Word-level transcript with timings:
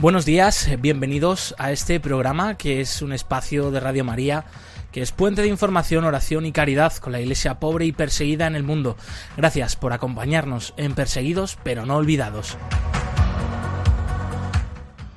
Buenos 0.00 0.24
días, 0.24 0.66
bienvenidos 0.80 1.54
a 1.58 1.72
este 1.72 2.00
programa 2.00 2.56
que 2.56 2.80
es 2.80 3.02
un 3.02 3.12
espacio 3.12 3.70
de 3.70 3.80
Radio 3.80 4.02
María 4.02 4.46
que 4.92 5.02
es 5.02 5.12
puente 5.12 5.42
de 5.42 5.48
información, 5.48 6.06
oración 6.06 6.46
y 6.46 6.52
caridad 6.52 6.94
con 6.94 7.12
la 7.12 7.20
iglesia 7.20 7.60
pobre 7.60 7.84
y 7.84 7.92
perseguida 7.92 8.46
en 8.46 8.56
el 8.56 8.62
mundo. 8.62 8.96
Gracias 9.36 9.76
por 9.76 9.92
acompañarnos 9.92 10.72
en 10.78 10.94
Perseguidos 10.94 11.58
pero 11.62 11.84
no 11.84 11.96
olvidados. 11.96 12.56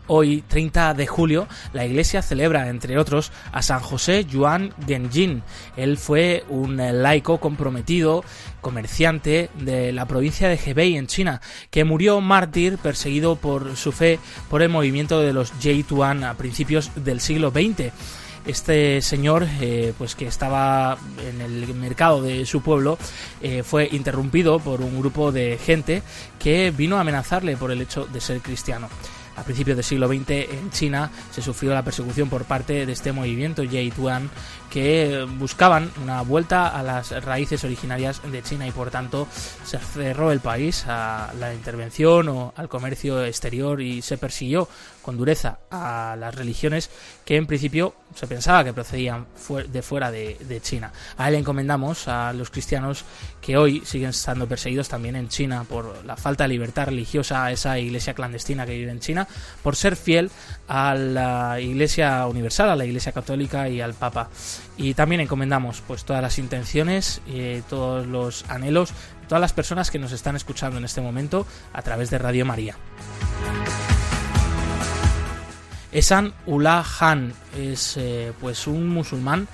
Hoy, 0.08 0.44
30 0.46 0.96
de 0.96 1.08
julio, 1.08 1.48
la 1.72 1.86
iglesia 1.86 2.22
celebra, 2.22 2.68
entre 2.68 2.98
otros, 2.98 3.32
a 3.54 3.62
San 3.62 3.80
José 3.80 4.26
Yuan 4.26 4.74
Genjin. 4.86 5.44
Él 5.78 5.98
fue 5.98 6.44
un 6.50 6.76
laico 7.02 7.40
comprometido, 7.40 8.26
comerciante 8.64 9.52
de 9.54 9.92
la 9.92 10.08
provincia 10.08 10.50
de 10.50 10.60
Hebei 10.66 10.98
en 10.98 11.06
China, 11.06 11.42
que 11.70 11.84
murió 11.84 12.20
mártir 12.20 12.80
perseguido 12.80 13.36
por 13.36 13.78
su 13.78 13.92
fe 13.92 14.18
por 14.50 14.64
el 14.64 14.70
movimiento 14.70 15.22
de 15.22 15.34
los 15.34 15.54
Tuan 15.88 16.24
a 16.24 16.34
principios 16.34 16.90
del 16.96 17.22
siglo 17.22 17.52
XX 17.52 17.94
este 18.46 19.02
señor, 19.02 19.48
eh, 19.62 19.94
pues 19.98 20.16
que 20.16 20.28
estaba 20.28 20.98
en 21.30 21.42
el 21.42 21.74
mercado 21.76 22.22
de 22.22 22.46
su 22.46 22.62
pueblo, 22.62 22.98
eh, 23.42 23.64
fue 23.64 23.88
interrumpido 23.92 24.60
por 24.60 24.82
un 24.82 25.00
grupo 25.00 25.32
de 25.32 25.58
gente 25.58 26.04
que 26.40 26.72
vino 26.72 26.98
a 26.98 27.02
amenazarle 27.02 27.56
por 27.56 27.72
el 27.72 27.82
hecho 27.82 28.06
de 28.06 28.20
ser 28.20 28.42
cristiano. 28.42 28.90
A 29.36 29.44
principios 29.44 29.78
del 29.78 29.84
siglo 29.84 30.08
XX 30.08 30.30
en 30.30 30.70
China 30.72 31.10
se 31.32 31.42
sufrió 31.42 31.74
la 31.74 31.84
persecución 31.84 32.30
por 32.30 32.46
parte 32.46 32.86
de 32.86 32.92
este 32.92 33.12
movimiento 33.12 33.64
Tuan 33.96 34.30
que 34.74 35.24
buscaban 35.38 35.92
una 36.02 36.24
vuelta 36.24 36.68
a 36.68 36.82
las 36.82 37.12
raíces 37.24 37.64
originarias 37.64 38.24
de 38.32 38.42
China 38.42 38.66
y 38.66 38.72
por 38.72 38.90
tanto 38.90 39.28
se 39.64 39.78
cerró 39.78 40.32
el 40.32 40.40
país 40.40 40.86
a 40.88 41.32
la 41.40 41.54
intervención 41.54 42.28
o 42.30 42.54
al 42.58 42.70
comercio 42.70 43.24
exterior 43.24 43.80
y 43.82 44.02
se 44.02 44.18
persiguió 44.18 44.68
con 45.04 45.16
dureza 45.16 45.60
a 45.70 46.16
las 46.18 46.34
religiones 46.34 46.90
que 47.24 47.36
en 47.36 47.46
principio 47.46 47.94
se 48.16 48.26
pensaba 48.26 48.64
que 48.64 48.74
procedían 48.74 49.28
de 49.68 49.82
fuera 49.82 50.10
de, 50.10 50.60
China. 50.64 50.92
A 51.18 51.30
él 51.30 51.36
encomendamos 51.36 52.08
a 52.08 52.32
los 52.34 52.50
cristianos 52.50 53.04
que 53.42 53.58
hoy 53.58 53.84
siguen 53.86 54.10
estando 54.10 54.48
perseguidos 54.48 54.88
también 54.88 55.16
en 55.16 55.28
China 55.28 55.66
por 55.68 56.06
la 56.06 56.16
falta 56.16 56.46
de 56.46 56.50
libertad 56.50 56.86
religiosa 56.86 57.46
a 57.46 57.52
esa 57.52 57.78
iglesia 57.78 58.14
clandestina 58.14 58.66
que 58.66 58.78
vive 58.78 58.92
en 58.92 59.00
China, 59.00 59.28
por 59.62 59.76
ser 59.76 59.96
fiel 59.96 60.32
a 60.68 60.96
la 60.96 61.60
iglesia 61.60 62.26
universal, 62.28 62.70
a 62.70 62.76
la 62.76 62.86
iglesia 62.86 63.12
católica 63.12 63.68
y 63.68 63.82
al 63.82 63.94
Papa. 63.94 64.30
Y 64.78 64.94
también 64.94 65.22
encomendamos 65.22 65.82
pues 65.86 66.04
todas 66.04 66.22
las 66.22 66.40
intenciones, 66.40 67.22
y 67.28 67.62
todos 67.62 68.08
los 68.08 68.46
anhelos, 68.50 68.94
todas 69.28 69.42
las 69.42 69.54
personas 69.54 69.92
que 69.92 70.00
nos 70.00 70.12
están 70.12 70.36
escuchando 70.36 70.78
en 70.78 70.86
este 70.86 71.02
momento 71.02 71.46
a 71.74 71.82
través 71.82 72.10
de 72.10 72.18
Radio 72.18 72.46
María. 72.46 72.76
Esan 75.92 76.34
Ullah 76.48 76.84
Han 77.00 77.34
es 77.56 77.98
eh, 77.98 78.34
pues 78.42 78.66
un 78.66 78.90
musulmán 78.90 79.48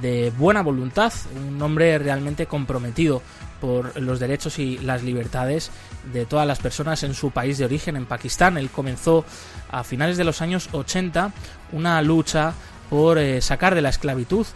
de 0.00 0.32
buena 0.38 0.62
voluntad, 0.62 1.12
un 1.34 1.60
hombre 1.60 1.98
realmente 1.98 2.46
comprometido 2.46 3.22
por 3.60 4.00
los 4.00 4.20
derechos 4.20 4.58
y 4.60 4.78
las 4.78 5.02
libertades 5.02 5.70
de 6.12 6.26
todas 6.26 6.46
las 6.46 6.60
personas 6.60 7.02
en 7.02 7.12
su 7.12 7.32
país 7.32 7.58
de 7.58 7.64
origen, 7.64 7.96
en 7.96 8.06
Pakistán. 8.06 8.56
Él 8.56 8.70
comenzó 8.70 9.24
a 9.70 9.84
finales 9.84 10.16
de 10.16 10.24
los 10.24 10.40
años 10.40 10.68
80 10.72 11.32
una 11.72 12.00
lucha 12.02 12.54
por 12.90 13.18
eh, 13.18 13.40
sacar 13.40 13.74
de 13.74 13.80
la 13.80 13.88
esclavitud, 13.88 14.46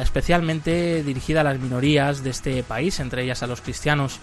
especialmente 0.00 1.04
dirigida 1.04 1.42
a 1.42 1.44
las 1.44 1.60
minorías 1.60 2.24
de 2.24 2.30
este 2.30 2.62
país, 2.62 2.98
entre 2.98 3.22
ellas 3.22 3.42
a 3.42 3.46
los 3.46 3.60
cristianos. 3.60 4.18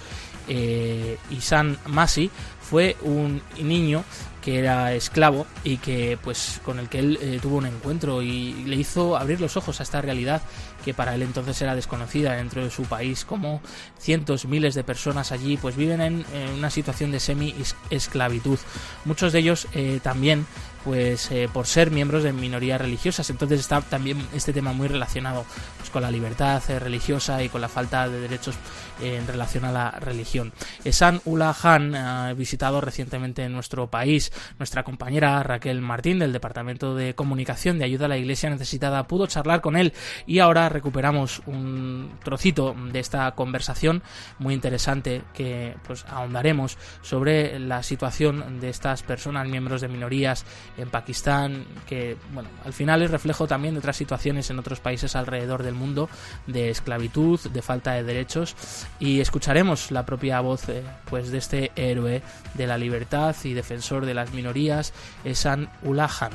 Eh, 0.47 1.17
Isan 1.29 1.77
Masi 1.85 2.31
fue 2.59 2.97
un 3.03 3.41
niño 3.61 4.03
que 4.41 4.59
era 4.59 4.93
esclavo 4.93 5.45
y 5.63 5.77
que 5.77 6.17
pues 6.23 6.61
con 6.63 6.79
el 6.79 6.89
que 6.89 6.99
él 6.99 7.19
eh, 7.21 7.39
tuvo 7.41 7.57
un 7.57 7.65
encuentro 7.65 8.21
y 8.21 8.53
le 8.65 8.75
hizo 8.75 9.17
abrir 9.17 9.41
los 9.41 9.57
ojos 9.57 9.79
a 9.79 9.83
esta 9.83 10.01
realidad 10.01 10.41
que 10.83 10.93
para 10.93 11.13
él 11.13 11.23
entonces 11.23 11.61
era 11.61 11.75
desconocida 11.75 12.35
dentro 12.35 12.63
de 12.63 12.71
su 12.71 12.83
país 12.83 13.25
como 13.25 13.61
cientos 13.99 14.45
miles 14.45 14.75
de 14.75 14.83
personas 14.83 15.31
allí 15.31 15.57
pues 15.57 15.75
viven 15.75 16.01
en, 16.01 16.25
una 16.57 16.69
situación 16.69 17.11
de 17.11 17.19
semi 17.19 17.53
esclavitud 17.89 18.59
muchos 19.05 19.33
de 19.33 19.39
ellos 19.39 19.67
eh, 19.73 19.99
también 20.01 20.45
pues 20.83 21.31
eh, 21.31 21.49
por 21.51 21.67
ser 21.67 21.91
miembros 21.91 22.23
de 22.23 22.33
minorías 22.33 22.79
religiosas. 22.79 23.29
Entonces 23.29 23.59
está 23.59 23.81
también 23.81 24.25
este 24.33 24.53
tema 24.53 24.73
muy 24.73 24.87
relacionado 24.87 25.45
pues, 25.77 25.89
con 25.89 26.01
la 26.01 26.11
libertad 26.11 26.61
eh, 26.69 26.79
religiosa 26.79 27.43
y 27.43 27.49
con 27.49 27.61
la 27.61 27.69
falta 27.69 28.07
de 28.07 28.19
derechos 28.21 28.55
en 29.01 29.27
relación 29.27 29.65
a 29.65 29.71
la 29.71 29.91
religión. 29.91 30.53
San 30.91 31.21
Ula 31.25 31.55
Han 31.63 31.95
ha 31.95 32.33
visitado 32.33 32.81
recientemente 32.81 33.43
en 33.43 33.53
nuestro 33.53 33.87
país. 33.87 34.31
Nuestra 34.57 34.83
compañera 34.83 35.41
Raquel 35.43 35.81
Martín 35.81 36.19
del 36.19 36.33
Departamento 36.33 36.95
de 36.95 37.15
Comunicación 37.15 37.79
de 37.79 37.85
Ayuda 37.85 38.05
a 38.05 38.09
la 38.09 38.17
Iglesia 38.17 38.49
Necesitada 38.49 39.07
pudo 39.07 39.27
charlar 39.27 39.61
con 39.61 39.75
él 39.75 39.93
y 40.25 40.39
ahora 40.39 40.69
recuperamos 40.69 41.41
un 41.45 42.11
trocito 42.23 42.75
de 42.91 42.99
esta 42.99 43.31
conversación 43.31 44.03
muy 44.37 44.53
interesante 44.53 45.21
que 45.33 45.75
pues 45.85 46.05
ahondaremos 46.05 46.77
sobre 47.01 47.59
la 47.59 47.83
situación 47.83 48.59
de 48.59 48.69
estas 48.69 49.03
personas 49.03 49.47
miembros 49.47 49.81
de 49.81 49.87
minorías 49.87 50.45
en 50.77 50.89
Pakistán, 50.89 51.65
que 51.87 52.17
bueno, 52.33 52.49
al 52.65 52.73
final 52.73 53.01
es 53.01 53.11
reflejo 53.11 53.47
también 53.47 53.73
de 53.73 53.79
otras 53.79 53.97
situaciones 53.97 54.49
en 54.49 54.59
otros 54.59 54.79
países 54.79 55.15
alrededor 55.15 55.63
del 55.63 55.75
mundo 55.75 56.09
de 56.47 56.69
esclavitud, 56.69 57.39
de 57.39 57.61
falta 57.61 57.93
de 57.93 58.03
derechos 58.03 58.55
y 58.99 59.21
escucharemos 59.21 59.91
la 59.91 60.05
propia 60.05 60.41
voz 60.41 60.67
eh, 60.69 60.83
pues 61.09 61.31
de 61.31 61.37
este 61.37 61.71
héroe 61.75 62.21
de 62.53 62.67
la 62.67 62.77
libertad 62.77 63.35
y 63.43 63.53
defensor 63.53 64.05
de 64.05 64.13
las 64.13 64.33
minorías, 64.33 64.93
Esan 65.23 65.69
Ulahan. 65.83 66.31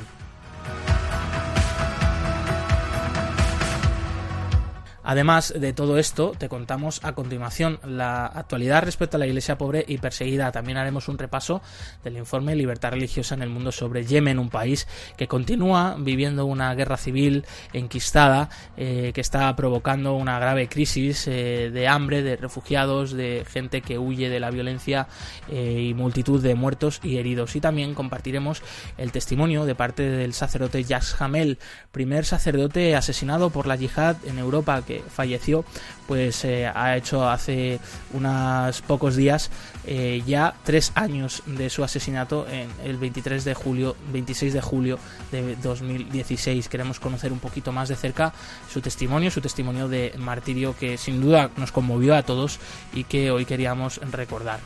Además 5.05 5.53
de 5.55 5.71
todo 5.71 5.99
esto, 5.99 6.33
te 6.35 6.49
contamos 6.49 6.99
a 7.03 7.13
continuación 7.13 7.79
la 7.85 8.25
actualidad 8.25 8.83
respecto 8.83 9.17
a 9.17 9.19
la 9.19 9.27
iglesia 9.27 9.55
pobre 9.55 9.85
y 9.87 9.99
perseguida. 9.99 10.51
También 10.51 10.79
haremos 10.79 11.07
un 11.07 11.19
repaso 11.19 11.61
del 12.03 12.17
informe 12.17 12.55
Libertad 12.55 12.91
Religiosa 12.91 13.35
en 13.35 13.43
el 13.43 13.49
Mundo 13.49 13.71
sobre 13.71 14.03
Yemen, 14.03 14.39
un 14.39 14.49
país 14.49 14.87
que 15.15 15.27
continúa 15.27 15.95
viviendo 15.99 16.47
una 16.47 16.73
guerra 16.73 16.97
civil 16.97 17.45
enquistada, 17.71 18.49
eh, 18.77 19.11
que 19.13 19.21
está 19.21 19.55
provocando 19.55 20.15
una 20.15 20.39
grave 20.39 20.67
crisis 20.67 21.27
eh, 21.27 21.69
de 21.71 21.87
hambre, 21.87 22.23
de 22.23 22.35
refugiados, 22.35 23.11
de 23.11 23.45
gente 23.47 23.81
que 23.81 23.99
huye 23.99 24.29
de 24.29 24.39
la 24.39 24.49
violencia 24.49 25.07
eh, 25.49 25.85
y 25.89 25.93
multitud 25.93 26.41
de 26.41 26.55
muertos 26.55 26.99
y 27.03 27.17
heridos. 27.17 27.55
Y 27.55 27.61
también 27.61 27.93
compartiremos 27.93 28.63
el 28.97 29.11
testimonio 29.11 29.65
de 29.65 29.75
parte 29.75 30.01
del 30.01 30.33
sacerdote 30.33 30.83
Yash 30.83 31.13
Hamel, 31.19 31.59
primer 31.91 32.25
sacerdote 32.25 32.95
asesinado 32.95 33.51
por 33.51 33.67
la 33.67 33.75
yihad 33.75 34.15
en 34.25 34.39
Europa, 34.39 34.81
que 34.81 34.94
falleció, 35.09 35.65
pues 36.07 36.45
eh, 36.45 36.67
ha 36.67 36.95
hecho 36.95 37.27
hace 37.27 37.79
unos 38.13 38.81
pocos 38.81 39.15
días 39.15 39.49
eh, 39.85 40.21
ya 40.25 40.55
tres 40.63 40.91
años 40.95 41.43
de 41.45 41.69
su 41.69 41.83
asesinato 41.83 42.47
en 42.49 42.69
el 42.83 42.97
23 42.97 43.43
de 43.43 43.53
julio, 43.53 43.95
26 44.11 44.53
de 44.53 44.61
julio 44.61 44.99
de 45.31 45.55
2016. 45.57 46.67
Queremos 46.69 46.99
conocer 46.99 47.31
un 47.31 47.39
poquito 47.39 47.71
más 47.71 47.89
de 47.89 47.95
cerca 47.95 48.33
su 48.71 48.81
testimonio, 48.81 49.31
su 49.31 49.41
testimonio 49.41 49.87
de 49.87 50.13
martirio 50.17 50.75
que 50.77 50.97
sin 50.97 51.21
duda 51.21 51.49
nos 51.57 51.71
conmovió 51.71 52.15
a 52.15 52.23
todos 52.23 52.59
y 52.93 53.03
que 53.03 53.31
hoy 53.31 53.45
queríamos 53.45 53.99
recordar. 54.11 54.59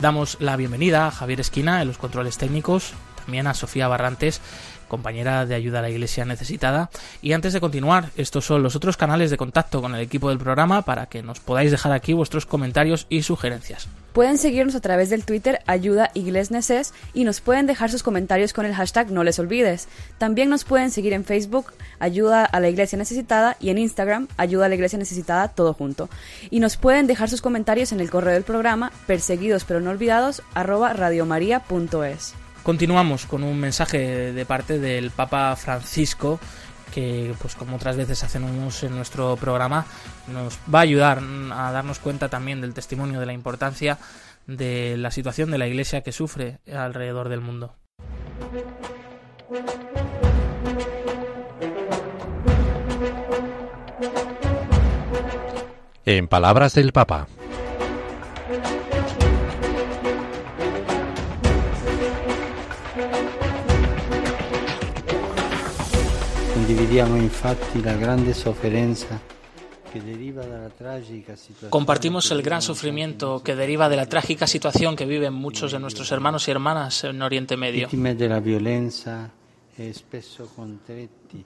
Damos 0.00 0.36
la 0.38 0.56
bienvenida 0.56 1.08
a 1.08 1.10
Javier 1.10 1.40
Esquina 1.40 1.82
en 1.82 1.88
los 1.88 1.98
controles 1.98 2.38
técnicos, 2.38 2.92
también 3.16 3.48
a 3.48 3.54
Sofía 3.54 3.88
Barrantes 3.88 4.40
compañera 4.88 5.46
de 5.46 5.54
ayuda 5.54 5.78
a 5.78 5.82
la 5.82 5.90
iglesia 5.90 6.24
necesitada. 6.24 6.90
Y 7.22 7.32
antes 7.32 7.52
de 7.52 7.60
continuar, 7.60 8.10
estos 8.16 8.44
son 8.44 8.62
los 8.62 8.74
otros 8.74 8.96
canales 8.96 9.30
de 9.30 9.36
contacto 9.36 9.80
con 9.80 9.94
el 9.94 10.00
equipo 10.00 10.28
del 10.28 10.38
programa 10.38 10.82
para 10.82 11.06
que 11.06 11.22
nos 11.22 11.40
podáis 11.40 11.70
dejar 11.70 11.92
aquí 11.92 12.12
vuestros 12.12 12.46
comentarios 12.46 13.06
y 13.08 13.22
sugerencias. 13.22 13.88
Pueden 14.12 14.38
seguirnos 14.38 14.74
a 14.74 14.80
través 14.80 15.10
del 15.10 15.24
Twitter 15.24 15.60
Ayuda 15.66 16.10
Iglesneses 16.14 16.92
y 17.14 17.24
nos 17.24 17.40
pueden 17.40 17.66
dejar 17.66 17.90
sus 17.90 18.02
comentarios 18.02 18.52
con 18.52 18.66
el 18.66 18.74
hashtag 18.74 19.10
No 19.10 19.22
les 19.22 19.38
olvides. 19.38 19.86
También 20.18 20.48
nos 20.48 20.64
pueden 20.64 20.90
seguir 20.90 21.12
en 21.12 21.24
Facebook 21.24 21.72
Ayuda 22.00 22.44
a 22.44 22.58
la 22.58 22.68
Iglesia 22.68 22.98
Necesitada 22.98 23.56
y 23.60 23.70
en 23.70 23.78
Instagram 23.78 24.26
Ayuda 24.36 24.66
a 24.66 24.68
la 24.68 24.74
Iglesia 24.74 24.98
Necesitada 24.98 25.48
todo 25.48 25.72
junto. 25.74 26.08
Y 26.50 26.58
nos 26.58 26.76
pueden 26.76 27.06
dejar 27.06 27.28
sus 27.28 27.42
comentarios 27.42 27.92
en 27.92 28.00
el 28.00 28.10
correo 28.10 28.34
del 28.34 28.42
programa 28.42 28.90
perseguidos 29.06 29.64
pero 29.64 29.80
no 29.80 29.90
olvidados 29.90 30.42
arroba 30.54 30.92
radiomaria.es. 30.94 32.34
Continuamos 32.62 33.26
con 33.26 33.44
un 33.44 33.58
mensaje 33.58 34.32
de 34.32 34.46
parte 34.46 34.78
del 34.78 35.10
Papa 35.10 35.56
Francisco 35.56 36.38
que 36.94 37.34
pues 37.40 37.54
como 37.54 37.76
otras 37.76 37.96
veces 37.96 38.24
hacemos 38.24 38.82
en 38.82 38.94
nuestro 38.94 39.36
programa 39.36 39.86
nos 40.26 40.58
va 40.72 40.80
a 40.80 40.82
ayudar 40.82 41.20
a 41.52 41.70
darnos 41.70 41.98
cuenta 41.98 42.28
también 42.28 42.60
del 42.60 42.74
testimonio 42.74 43.20
de 43.20 43.26
la 43.26 43.32
importancia 43.32 43.98
de 44.46 44.96
la 44.96 45.10
situación 45.10 45.50
de 45.50 45.58
la 45.58 45.66
iglesia 45.66 46.02
que 46.02 46.12
sufre 46.12 46.58
alrededor 46.72 47.28
del 47.28 47.40
mundo. 47.40 47.74
En 56.04 56.26
palabras 56.26 56.72
del 56.72 56.92
Papa. 56.92 57.28
Compartimos 71.70 72.30
el 72.30 72.42
gran 72.42 72.60
sofrimiento 72.60 73.42
que 73.42 73.56
deriva 73.56 73.88
de 73.88 73.96
la 73.96 74.06
trágica 74.06 74.46
situación 74.46 74.94
que 74.94 75.06
viven 75.06 75.32
muchos 75.32 75.72
de 75.72 75.78
nuestros 75.78 76.12
hermanos 76.12 76.46
y 76.46 76.50
hermanas 76.50 77.04
en 77.04 77.22
Oriente 77.22 77.56
Medio. 77.56 77.86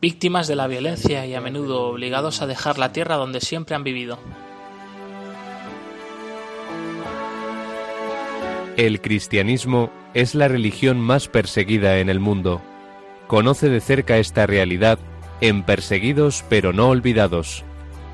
Víctimas 0.00 0.48
de 0.48 0.56
la 0.56 0.66
violencia 0.66 1.24
y 1.24 1.34
a 1.34 1.40
menudo 1.40 1.82
obligados 1.82 2.42
a 2.42 2.48
dejar 2.48 2.78
la 2.78 2.92
tierra 2.92 3.14
donde 3.14 3.40
siempre 3.40 3.76
han 3.76 3.84
vivido. 3.84 4.18
El 8.76 9.00
cristianismo 9.00 9.90
es 10.14 10.34
la 10.34 10.48
religión 10.48 10.98
más 10.98 11.28
perseguida 11.28 11.98
en 11.98 12.08
el 12.08 12.18
mundo. 12.18 12.60
Conoce 13.28 13.68
de 13.68 13.80
cerca 13.80 14.18
esta 14.18 14.46
realidad 14.46 14.98
en 15.42 15.64
Perseguidos 15.64 16.44
pero 16.48 16.72
no 16.72 16.88
olvidados, 16.88 17.64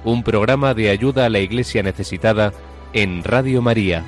un 0.02 0.22
programa 0.24 0.72
de 0.72 0.88
ayuda 0.88 1.26
a 1.26 1.28
la 1.28 1.40
Iglesia 1.40 1.82
necesitada 1.82 2.54
en 2.94 3.22
Radio 3.22 3.60
María. 3.60 4.02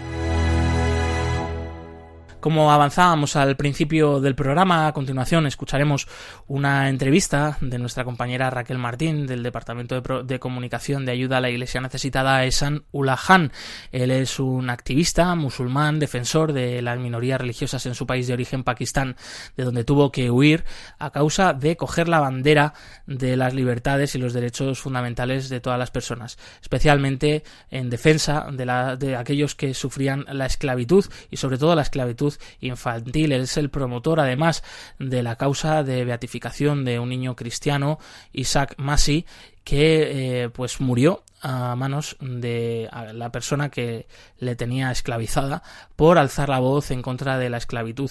Como 2.41 2.73
avanzábamos 2.73 3.37
al 3.37 3.55
principio 3.57 4.19
del 4.19 4.35
programa, 4.35 4.87
a 4.87 4.93
continuación 4.95 5.47
escucharemos 5.47 6.09
una 6.47 6.89
entrevista 6.89 7.59
de 7.61 7.79
nuestra 7.79 8.05
compañera 8.05 8.49
Raquel 8.49 8.79
Martín 8.79 9.27
del 9.27 9.43
Departamento 9.43 10.01
de, 10.23 10.39
Comunicación 10.39 11.05
de 11.05 11.13
Ayuda 11.13 11.37
a 11.37 11.41
la 11.43 11.51
Iglesia 11.51 11.83
Necesitada 11.83 12.43
Esan 12.47 12.85
Ulahan. 12.93 13.53
Él 13.93 14.11
es 14.11 14.41
un 14.41 14.71
activista 14.71 15.35
musulmán, 15.35 15.99
defensor 15.99 16.55
de 16.55 16.81
las 16.81 16.99
minorías 16.99 17.39
religiosas 17.39 17.85
en 17.85 17.95
su 17.95 18.07
país 18.07 18.27
de 18.27 18.33
origen, 18.33 18.65
Pakistán, 18.65 19.17
de 19.59 19.65
donde 19.65 19.85
tuvo 19.85 20.11
que 20.11 20.31
huir 20.31 20.65
a 20.99 21.11
causa 21.11 21.53
de 21.53 21.77
coger 21.77 22.09
la 22.09 22.21
bandera 22.21 22.73
de 23.07 23.37
las 23.37 23.53
libertades 23.53 24.15
y 24.15 24.19
los 24.19 24.33
derechos 24.33 24.81
fundamentales 24.81 25.51
de 25.51 25.61
todas 25.61 25.79
las 25.79 25.91
personas, 25.91 26.39
especialmente 26.63 27.45
en 27.71 27.91
defensa 27.91 28.47
de, 28.51 28.65
la, 28.65 28.97
de 28.97 29.17
aquellos 29.17 29.55
que 29.55 29.75
sufrían 29.75 30.25
la 30.27 30.47
esclavitud 30.47 31.05
y 31.31 31.37
sobre 31.37 31.59
todo 31.59 31.75
la 31.75 31.83
esclavitud 31.83 32.30
infantil. 32.61 33.33
es 33.33 33.57
el 33.57 33.71
promotor, 33.71 34.21
además, 34.21 34.63
de 34.99 35.23
la 35.23 35.37
causa 35.37 35.83
de 35.83 36.05
beatificación 36.05 36.85
de 36.85 36.99
un 36.99 37.09
niño 37.09 37.37
cristiano, 37.37 37.99
Isaac 38.33 38.75
Masi, 38.79 39.27
que 39.65 40.43
eh, 40.43 40.49
pues 40.49 40.81
murió 40.81 41.23
a 41.43 41.75
manos 41.75 42.17
de 42.21 42.89
la 43.15 43.33
persona 43.33 43.71
que 43.71 44.07
le 44.39 44.57
tenía 44.57 44.91
esclavizada 44.91 45.63
por 45.97 46.19
alzar 46.19 46.49
la 46.49 46.59
voz 46.59 46.91
en 46.91 47.03
contra 47.03 47.39
de 47.39 47.49
la 47.49 47.57
esclavitud. 47.57 48.11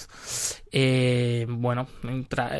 Eh, 0.72 1.46
bueno, 1.48 1.86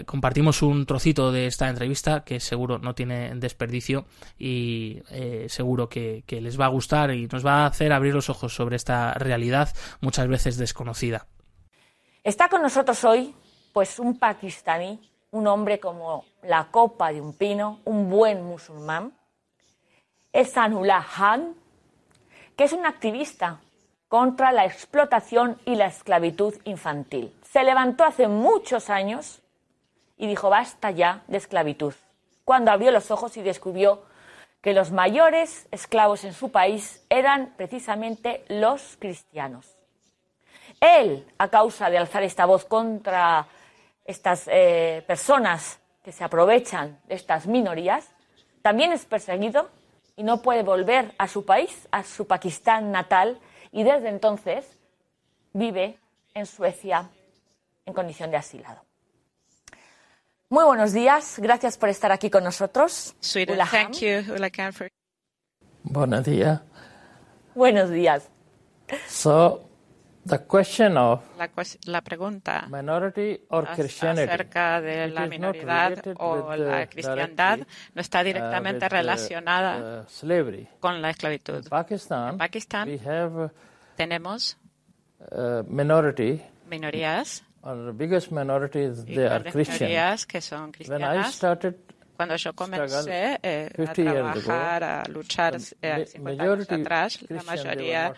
compartimos 0.07 0.63
un 0.63 0.87
trocito 0.87 1.33
de 1.33 1.47
esta 1.47 1.69
entrevista 1.69 2.25
que 2.25 2.41
seguro 2.41 2.79
no 2.79 2.95
tiene 2.95 3.35
desperdicio 3.35 4.07
y 4.39 5.03
eh, 5.11 5.47
seguro 5.49 5.89
que 5.89 6.23
les 6.29 6.61
va 6.61 6.67
a 6.67 6.69
gustar 6.69 7.13
y 7.13 7.27
nos 7.27 7.45
va 7.45 7.65
a 7.65 7.67
hacer 7.67 7.93
abrir 7.93 8.15
los 8.15 8.31
ojos 8.31 8.55
sobre 8.55 8.77
esta 8.77 9.15
realidad 9.15 9.75
muchas 10.01 10.29
veces 10.29 10.57
desconocida. 10.57 11.27
Está 12.23 12.51
con 12.51 12.61
nosotros 12.61 13.03
hoy 13.05 13.35
pues 13.73 13.99
un 13.99 14.19
pakistaní, 14.19 15.01
un 15.31 15.47
hombre 15.47 15.81
como 15.81 16.27
la 16.43 16.67
copa 16.71 17.13
de 17.13 17.21
un 17.21 17.33
pino, 17.33 17.81
un 17.87 18.11
buen 18.11 18.45
musulmán. 18.45 19.15
Es 20.31 20.53
Sanullah 20.53 21.03
Khan, 21.17 21.55
que 22.57 22.65
es 22.65 22.75
un 22.75 22.85
activista 22.85 23.61
contra 24.09 24.53
la 24.53 24.67
explotación 24.67 25.59
y 25.65 25.77
la 25.77 25.87
esclavitud 25.87 26.55
infantil. 26.65 27.35
Se 27.43 27.65
levantó 27.65 28.05
hace 28.05 28.29
muchos 28.29 28.91
años 28.91 29.41
y 30.19 30.27
dijo 30.27 30.51
basta 30.51 30.91
ya 30.91 31.23
de 31.27 31.39
esclavitud, 31.39 31.95
cuando 32.45 32.71
abrió 32.71 32.91
los 32.91 33.11
ojos 33.11 33.39
y 33.39 33.43
descubrió 33.43 34.03
que 34.61 34.75
los 34.75 34.91
mayores 34.91 35.67
esclavos 35.71 36.25
en 36.25 36.35
su 36.35 36.53
país 36.53 37.03
eran 37.09 37.55
precisamente 37.57 38.45
los 38.49 38.99
cristianos. 38.99 39.80
Él, 40.81 41.27
a 41.37 41.49
causa 41.49 41.91
de 41.91 41.99
alzar 41.99 42.23
esta 42.23 42.47
voz 42.47 42.65
contra 42.65 43.47
estas 44.05 44.49
eh, 44.51 45.05
personas 45.07 45.79
que 46.03 46.11
se 46.11 46.25
aprovechan 46.25 46.99
de 47.07 47.15
estas 47.15 47.47
minorías, 47.47 48.09
también 48.63 48.93
es 48.93 49.05
perseguido 49.05 49.69
y 50.17 50.23
no 50.23 50.41
puede 50.41 50.63
volver 50.63 51.15
a 51.19 51.29
su 51.29 51.45
país, 51.45 51.87
a 51.91 52.03
su 52.03 52.27
Pakistán 52.27 52.91
natal, 52.91 53.39
y 53.73 53.85
desde 53.85 54.09
entonces 54.09 54.67
vive 55.53 55.99
en 56.35 56.47
Suecia 56.47 57.11
en 57.87 57.93
condición 57.93 58.31
de 58.31 58.39
asilado. 58.39 58.83
Muy 60.49 60.65
buenos 60.65 60.93
días, 60.93 61.39
gracias 61.39 61.79
por 61.79 61.89
estar 61.91 62.11
aquí 62.11 62.29
con 62.31 62.43
nosotros. 62.43 63.15
Thank 63.71 64.01
you, 64.01 64.35
Buenos 65.83 66.25
días. 66.25 66.61
Buenos 67.55 67.91
días. 67.91 68.29
So, 69.07 69.70
The 70.25 70.39
question 70.47 70.97
of 70.99 71.23
la, 71.39 71.49
la 71.87 72.01
pregunta 72.03 72.67
minority 72.69 73.41
or 73.49 73.67
Christianity, 73.75 74.31
acerca 74.31 74.81
de 74.81 75.09
la 75.09 75.27
minoridad 75.27 76.15
o 76.19 76.55
la 76.57 76.87
cristiandad 76.87 77.61
no 77.95 78.01
está 78.01 78.21
uh, 78.21 78.25
directamente 78.25 78.85
uh, 78.85 78.89
relacionada 78.91 80.05
uh, 80.05 80.67
con 80.79 81.01
la 81.01 81.11
esclavitud. 81.11 81.67
Pakistan, 81.69 82.31
en 82.31 82.39
Pakistán 82.39 82.89
we 82.89 82.99
have, 82.99 83.51
tenemos 83.97 84.59
minority, 85.67 86.43
minorías 86.69 87.43
or 87.63 87.87
the 87.87 87.93
biggest 87.93 88.31
minorities 88.31 89.05
they 89.05 89.27
are 89.27 89.43
Christian. 89.51 89.89
que 90.27 90.41
son 90.41 90.73
cristianas. 90.73 91.09
When 91.09 91.27
I 91.27 91.31
started 91.31 91.77
cuando 92.21 92.37
yo 92.37 92.53
comencé 92.53 93.39
eh, 93.43 93.71
a 93.79 93.93
trabajar, 93.95 94.85
a 94.85 95.05
luchar 95.09 95.57
eh, 95.81 96.05
50 96.05 96.43
años 96.43 96.71
atrás, 96.71 97.19
la 97.31 97.43
mayoría 97.45 98.13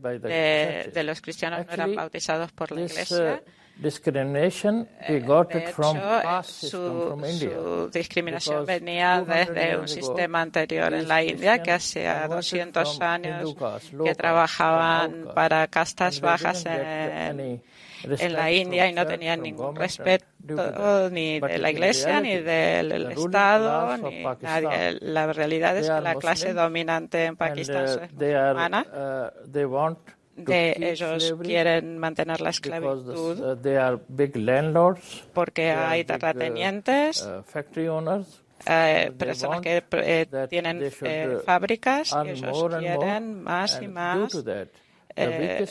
de, 0.00 0.90
de, 0.94 1.04
los 1.04 1.20
cristianos 1.20 1.66
no 1.66 1.72
eran 1.74 1.94
bautizados 1.94 2.52
por 2.52 2.72
la 2.72 2.80
Iglesia. 2.80 3.42
discrimination 3.76 4.86
we 5.08 5.18
got 5.18 5.50
de 5.50 5.58
it 5.58 5.74
from 5.74 5.96
hecho, 5.96 6.20
past 6.22 6.70
su, 6.70 7.06
from 7.08 7.24
India. 7.24 7.50
su 7.50 7.90
discriminación 7.92 8.64
venía 8.64 9.20
desde 9.20 9.76
un 9.76 9.88
sistema 9.88 10.40
anterior 10.42 10.94
en 10.94 11.08
la 11.08 11.22
India 11.22 11.60
que 11.60 11.72
hacía 11.72 12.26
200 12.28 13.00
años 13.00 13.54
que 14.04 14.14
trabajaban 14.14 15.28
para 15.34 15.66
castas 15.66 16.20
bajas 16.20 16.64
en, 16.66 17.60
en 18.04 18.32
la 18.32 18.50
India 18.50 18.88
y 18.88 18.92
no 18.92 19.06
tenían 19.06 19.42
ningún 19.42 19.74
respeto 19.74 20.26
ni 21.10 21.40
de 21.40 21.58
la 21.58 21.70
Iglesia, 21.70 22.20
ni 22.20 22.38
del 22.38 23.10
Estado, 23.12 23.96
ni 23.98 24.24
nadie. 24.40 24.98
La 25.00 25.32
realidad 25.32 25.76
es 25.76 25.88
que 25.88 26.00
la 26.00 26.14
clase 26.16 26.52
dominante 26.52 27.24
en 27.24 27.36
Pakistán 27.36 27.84
es 27.84 28.12
musulmana. 28.12 28.86
De 30.36 30.74
ellos 30.80 31.34
quieren 31.42 31.96
mantener 31.98 32.40
la 32.40 32.50
esclavitud 32.50 33.56
porque 35.32 35.70
hay 35.70 36.04
terratenientes, 36.04 37.28
eh, 38.66 39.12
personas 39.16 39.60
que 39.60 39.84
eh, 39.92 40.26
tienen 40.48 40.90
eh, 41.02 41.38
fábricas 41.44 42.14
y 42.24 42.30
ellos 42.30 42.66
quieren 42.78 43.42
más 43.42 43.80
y 43.80 43.88
más 43.88 44.32
eh, 45.16 45.64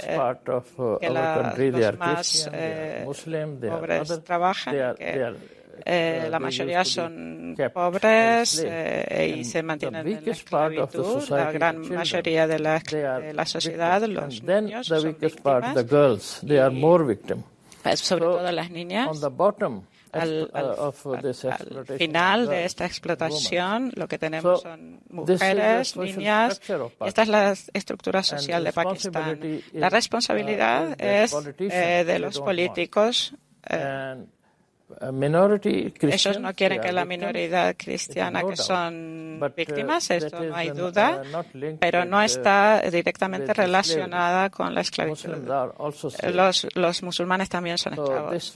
uh, 0.77 0.97
que 0.99 1.09
la, 1.09 1.53
los 1.57 1.97
más 1.97 2.49
eh, 2.53 3.05
pobres 3.05 4.23
trabajan, 4.23 4.95
que 4.95 5.33
eh, 5.85 6.27
la 6.29 6.39
mayoría 6.39 6.85
son 6.85 7.55
pobres 7.73 8.63
eh, 8.65 9.35
y 9.37 9.43
se 9.43 9.63
mantienen 9.63 10.07
en 10.07 10.25
la 10.25 10.31
esclavitud. 10.31 11.27
La 11.29 11.51
gran 11.51 11.81
mayoría 11.89 12.47
de 12.47 12.59
la, 12.59 12.79
de 12.79 13.33
la 13.33 13.45
sociedad, 13.45 14.01
los 14.03 14.43
niños, 14.43 14.87
son 14.87 15.17
víctimas. 15.19 15.75
Y, 17.85 17.97
sobre 17.97 18.23
todo 18.23 18.51
las 18.51 18.69
niñas 18.71 19.19
al, 20.13 20.49
al, 20.53 20.93
final 21.97 22.47
de 22.47 22.65
esta 22.65 22.85
explotación 22.85 23.91
lo 23.95 24.07
que 24.07 24.17
tenemos 24.17 24.61
son 24.61 25.01
mujeres, 25.09 25.97
niñas. 25.97 26.61
Esta 27.05 27.21
es 27.23 27.27
la 27.27 27.55
estructura 27.73 28.23
social 28.23 28.63
de 28.63 28.73
Pakistán. 28.73 29.39
La 29.73 29.89
responsabilidad 29.89 30.95
es 31.01 31.35
eh, 31.59 32.03
de 32.05 32.19
los 32.19 32.39
políticos 32.39 33.33
ellos 36.01 36.39
no 36.39 36.53
quieren 36.53 36.81
que 36.81 36.91
la 36.91 37.05
minoría 37.05 37.73
cristiana 37.73 38.43
que 38.43 38.55
son 38.55 39.41
uh, 39.41 39.49
víctimas, 39.55 40.11
esto 40.11 40.43
no 40.43 40.55
hay 40.55 40.69
duda, 40.69 41.23
uh, 41.23 41.77
pero 41.79 42.05
no 42.05 42.21
está 42.21 42.81
directamente 42.91 43.53
relacionada 43.53 44.49
con 44.49 44.73
la 44.73 44.81
esclavitud. 44.81 45.35
Los, 46.33 46.67
los 46.75 47.03
musulmanes 47.03 47.49
también 47.49 47.77
son 47.77 47.93
esclavos. 47.93 48.53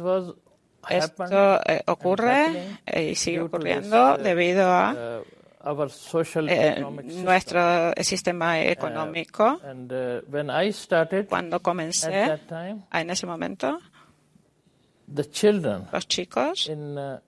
Esto 0.89 1.60
eh, 1.65 1.82
ocurre 1.86 2.77
eh, 2.86 3.12
y 3.12 3.15
sigue 3.15 3.41
ocurriendo 3.41 4.17
debido 4.17 4.67
a 4.67 5.22
uh, 5.63 5.88
eh, 6.48 6.86
nuestro 7.24 7.94
sistema 8.01 8.62
económico. 8.62 9.60
Cuando 11.29 11.60
comencé, 11.62 12.39
en 12.94 13.10
ese 13.10 13.25
momento, 13.25 13.79
los 15.08 16.08
chicos 16.08 16.70
uh, 16.70 17.20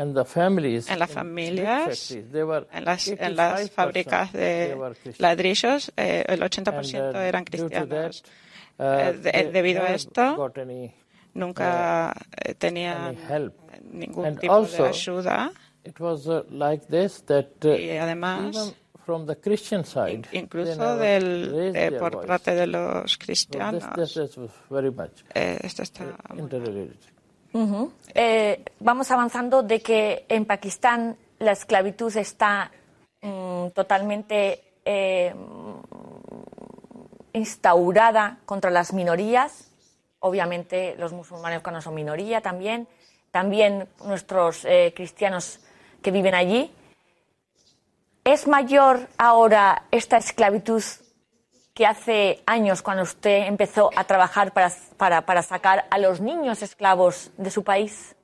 en 0.00 0.98
las 0.98 1.10
familias, 1.10 2.10
en 2.10 2.84
las, 2.84 3.08
en 3.08 3.36
las 3.36 3.70
fábricas 3.70 4.32
de 4.32 4.74
ladrillos, 5.18 5.92
eh, 5.96 6.24
el 6.26 6.40
80% 6.40 7.14
uh, 7.14 7.18
eran 7.18 7.44
cristianos. 7.44 8.24
Uh, 8.78 8.82
eh, 8.82 9.50
debido 9.52 9.82
a 9.82 9.92
esto, 9.92 10.50
nunca 11.34 12.14
eh, 12.44 12.54
tenían 12.54 13.16
ningún 13.92 14.36
tipo 14.36 14.62
de 14.62 14.88
ayuda. 14.88 15.52
y 17.78 17.96
además, 17.96 18.74
incluso 20.32 20.96
del, 20.96 21.96
por 21.98 22.26
parte 22.26 22.54
de 22.54 22.66
los 22.66 23.16
cristianos, 23.18 23.84
esto 25.34 25.82
está 25.82 26.04
muy 26.34 26.48
eh, 28.14 28.64
vamos 28.78 29.10
avanzando 29.10 29.62
de 29.62 29.80
que 29.80 30.24
en 30.28 30.44
Pakistán 30.44 31.16
la 31.38 31.52
esclavitud 31.52 32.14
está 32.16 32.70
mm, 33.22 33.68
totalmente 33.74 34.62
eh, 34.84 35.34
instaurada 37.32 38.38
contra 38.46 38.70
las 38.70 38.92
minorías. 38.92 39.69
Obviamente 40.20 40.94
los 40.98 41.12
musulmanes 41.12 41.60
cuando 41.60 41.80
son 41.80 41.94
minoría 41.94 42.40
también. 42.40 42.88
También 43.30 43.88
nuestros 44.04 44.64
eh, 44.64 44.92
cristianos 44.94 45.60
que 46.02 46.10
viven 46.10 46.34
allí. 46.34 46.72
¿Es 48.24 48.46
mayor 48.46 49.08
ahora 49.18 49.84
esta 49.90 50.18
esclavitud 50.18 50.82
que 51.72 51.86
hace 51.86 52.42
años, 52.46 52.82
cuando 52.82 53.04
usted 53.04 53.46
empezó 53.46 53.90
a 53.96 54.04
trabajar 54.04 54.52
para, 54.52 54.70
para, 54.96 55.24
para 55.24 55.42
sacar 55.42 55.86
a 55.90 55.98
los 55.98 56.20
niños 56.20 56.62
esclavos 56.62 57.30
de 57.36 57.50
su 57.50 57.64
país? 57.64 58.14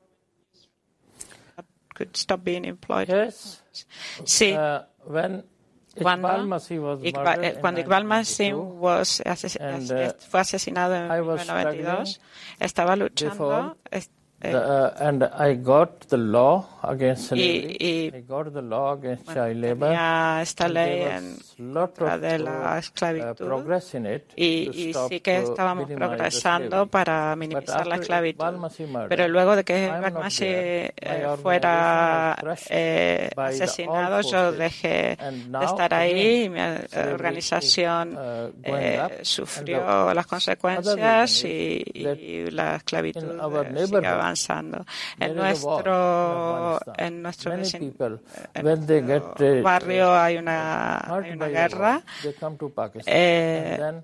Sí. 4.25 4.55
Uh, 4.55 4.85
cuando, 6.00 6.59
Iqbal, 7.03 7.45
eh, 7.45 7.55
cuando 7.61 7.81
Iqbal 7.81 8.05
Masih 8.05 8.53
was 8.55 9.23
asesin 9.25 9.62
uh, 9.62 10.12
fue 10.29 10.41
asesinado 10.41 10.95
en 10.95 11.09
1992, 11.09 12.21
estaba 12.61 12.97
luchando, 12.97 13.76
The, 14.38 14.93
and 14.99 15.25
I 15.25 15.55
got 15.55 16.09
the 16.09 16.19
law 16.19 16.66
against 16.83 17.28
slavery. 17.28 17.76
Y, 17.81 17.87
y 17.87 18.12
I 18.14 18.21
got 18.21 18.52
the 18.52 18.61
law 18.61 18.93
against 18.93 19.25
bueno, 19.25 19.47
child 19.47 19.64
labor. 19.64 20.43
esta 20.43 20.69
ley 20.69 21.02
en 21.02 21.38
contra 21.73 22.19
de 22.19 22.38
la 22.40 22.75
uh, 22.75 22.78
esclavitud. 22.78 23.47
Y, 24.37 24.45
y 24.45 24.95
sí 25.09 25.21
que 25.21 25.38
estábamos 25.38 25.90
progresando 25.90 26.87
para 26.87 27.35
minimizar 27.35 27.87
la 27.87 27.97
esclavitud. 27.97 28.45
Pero 29.09 29.26
luego 29.28 29.57
de 29.57 29.64
que 29.64 29.88
Bakmashi 29.88 30.45
eh, 30.47 30.93
fuera 31.43 32.37
eh, 32.69 33.31
asesinado, 33.37 34.21
yo 34.21 34.52
dejé 34.52 35.16
de 35.16 35.64
estar 35.64 35.95
ahí 35.95 36.45
y 36.45 36.49
mi 36.50 36.61
organización 37.11 38.16
uh, 38.16 38.52
eh, 38.62 39.21
sufrió 39.23 40.12
las 40.12 40.26
consecuencias 40.26 41.43
y, 41.45 41.83
y 41.95 42.50
la 42.50 42.76
esclavitud 42.76 43.23
sigue 43.87 44.25
avanzando. 44.26 44.85
En 45.18 45.35
nuestro, 45.35 46.80
en 46.97 47.23
nuestro, 47.23 47.52
en 47.54 47.62
barrio 49.62 50.14
hay 50.14 50.37
una, 50.37 50.99
hay 50.99 51.33
una 51.33 51.47
guerra. 51.49 52.02
Eh, 53.06 54.02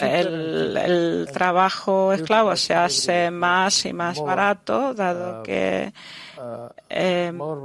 el, 0.00 0.76
el, 0.76 1.28
trabajo 1.32 2.12
esclavo 2.12 2.56
se 2.56 2.74
hace 2.74 3.30
más 3.30 3.86
y 3.86 3.92
más 3.92 4.20
barato, 4.20 4.92
dado 4.94 5.44
que 5.44 5.92
eh, 6.88 7.30
más, 7.32 7.58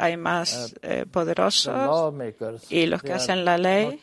hay 0.00 0.16
más 0.16 0.72
uh, 0.72 0.76
eh, 0.82 1.06
poderosos 1.10 2.14
y 2.68 2.86
los 2.86 3.00
que 3.02 3.12
hacen 3.12 3.44
la 3.44 3.56
ley 3.56 4.00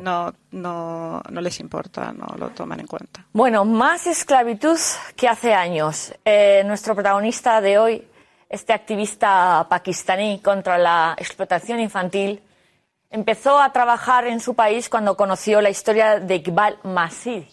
no, 0.00 0.34
no, 0.50 1.22
no 1.30 1.40
les 1.40 1.60
importa, 1.60 2.12
no 2.12 2.26
lo 2.36 2.48
toman 2.50 2.80
en 2.80 2.88
cuenta. 2.88 3.24
Bueno, 3.32 3.64
más 3.64 4.08
esclavitud 4.08 4.78
que 5.14 5.28
hace 5.28 5.54
años. 5.54 6.12
Eh, 6.24 6.64
nuestro 6.66 6.94
protagonista 6.94 7.60
de 7.60 7.78
hoy, 7.78 8.04
este 8.48 8.72
activista 8.72 9.64
pakistaní 9.70 10.40
contra 10.40 10.78
la 10.78 11.14
explotación 11.16 11.78
infantil, 11.78 12.42
empezó 13.12 13.60
a 13.60 13.72
trabajar 13.72 14.26
en 14.26 14.40
su 14.40 14.54
país 14.54 14.88
cuando 14.88 15.16
conoció 15.16 15.60
la 15.60 15.70
historia 15.70 16.18
de 16.18 16.36
Iqbal 16.36 16.78
Masih, 16.82 17.46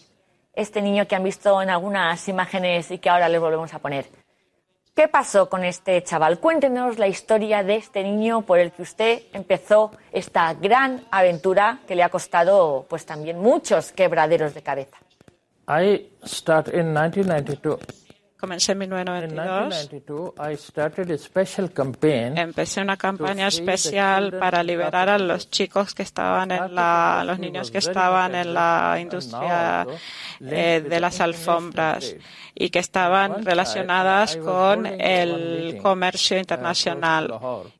este 0.54 0.82
niño 0.82 1.06
que 1.06 1.14
han 1.14 1.22
visto 1.22 1.60
en 1.62 1.70
algunas 1.70 2.26
imágenes 2.28 2.90
y 2.90 2.98
que 2.98 3.10
ahora 3.10 3.28
les 3.28 3.40
volvemos 3.40 3.72
a 3.74 3.78
poner. 3.78 4.06
¿Qué 4.94 5.06
pasó 5.06 5.48
con 5.48 5.62
este 5.62 6.02
chaval? 6.02 6.40
Cuéntenos 6.40 6.98
la 6.98 7.06
historia 7.06 7.62
de 7.62 7.76
este 7.76 8.02
niño 8.02 8.42
por 8.42 8.58
el 8.58 8.72
que 8.72 8.82
usted 8.82 9.22
empezó 9.32 9.92
esta 10.12 10.52
gran 10.54 11.04
aventura 11.10 11.78
que 11.86 11.94
le 11.94 12.02
ha 12.02 12.08
costado 12.08 12.86
pues 12.88 13.06
también 13.06 13.38
muchos 13.38 13.92
quebraderos 13.92 14.54
de 14.54 14.62
cabeza. 14.62 14.96
I 15.68 16.10
start 16.24 16.68
in 16.68 16.92
1992. 16.92 17.78
Comencé 18.40 18.72
en 18.72 18.78
1992. 18.78 19.90
Empecé 22.38 22.80
una 22.80 22.96
campaña 22.96 23.48
especial 23.48 24.32
para 24.38 24.62
liberar 24.62 25.10
a 25.10 25.18
los 25.18 25.50
chicos 25.50 25.94
que 25.94 26.02
estaban 26.02 26.50
en 26.50 26.74
la, 26.74 27.22
los 27.26 27.38
niños 27.38 27.70
que 27.70 27.78
estaban 27.78 28.34
en 28.34 28.54
la 28.54 28.96
industria 28.98 29.86
eh, 30.40 30.82
de 30.88 31.00
las 31.00 31.20
alfombras 31.20 32.14
y 32.54 32.70
que 32.70 32.78
estaban 32.78 33.44
relacionadas 33.44 34.36
con 34.36 34.86
el 34.86 35.78
comercio 35.82 36.38
internacional. 36.38 37.32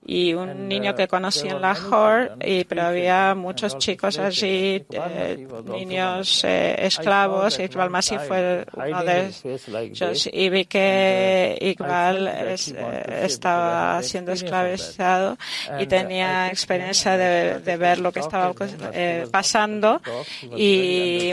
Y 0.07 0.35
un 0.35 0.69
niño 0.69 0.95
que 0.95 1.07
conocí 1.07 1.49
en 1.49 1.61
Lahore, 1.61 2.33
y, 2.45 2.65
pero 2.65 2.83
había 2.83 3.35
muchos 3.35 3.79
chicos 3.79 4.19
allí, 4.19 4.85
eh, 4.91 5.49
niños 5.67 6.45
eh, 6.45 6.77
esclavos, 6.79 7.59
y 7.59 7.65
Iqbal 7.65 7.91
Masih 7.91 8.19
fue 8.19 8.65
uno 8.75 9.05
de 9.05 9.31
ellos. 9.75 10.29
Y 10.51 10.53
vi 10.53 10.65
que 10.65 11.57
Iqbal 11.61 12.27
estaba 13.23 14.03
siendo 14.03 14.33
esclavizado 14.33 15.39
y 15.79 15.87
tenía 15.87 16.49
experiencia 16.49 17.17
de, 17.17 17.61
de 17.61 17.77
ver 17.77 17.99
lo 17.99 18.13
que 18.13 18.21
estaba 18.21 18.53
pasando 19.31 20.01
y 20.57 21.33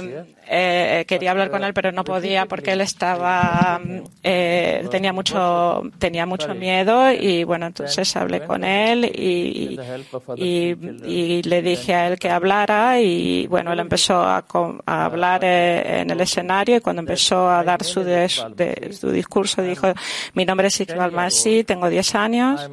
eh, 0.50 1.04
quería 1.08 1.32
hablar 1.32 1.50
con 1.50 1.64
él, 1.64 1.74
pero 1.74 1.92
no 1.92 2.04
podía 2.04 2.46
porque 2.46 2.72
él 2.72 2.82
estaba, 2.82 3.82
eh, 4.24 4.88
tenía 4.90 5.12
mucho, 5.12 5.84
tenía 6.00 6.26
mucho 6.26 6.56
miedo 6.56 7.12
y 7.12 7.44
bueno, 7.44 7.66
entonces 7.68 8.16
hablé 8.16 8.42
con 8.42 8.64
él 8.64 9.06
y, 9.06 9.78
y, 10.38 11.42
le 11.44 11.62
dije 11.62 11.94
a 11.94 12.08
él 12.08 12.20
que 12.20 12.30
hablara 12.30 13.02
y 13.02 13.48
bueno, 13.48 13.74
él 13.74 13.80
empezó 13.80 14.22
a, 14.22 14.46
a 14.86 15.06
hablar 15.06 15.42
eh, 15.44 16.02
en 16.02 16.12
el 16.12 16.22
escenario 16.22 16.78
y 16.78 16.80
cuando 16.80 17.02
empezó 17.02 17.50
a 17.50 17.64
dar 17.64 17.84
su, 17.84 18.04
su 19.08 19.14
discurso 19.14 19.62
dijo, 19.62 19.94
mi 20.34 20.46
nombre 20.46 20.68
es 20.68 20.80
Iqbal 20.82 21.12
Masi, 21.12 21.64
tengo 21.64 21.90
10 21.90 22.16
años 22.16 22.70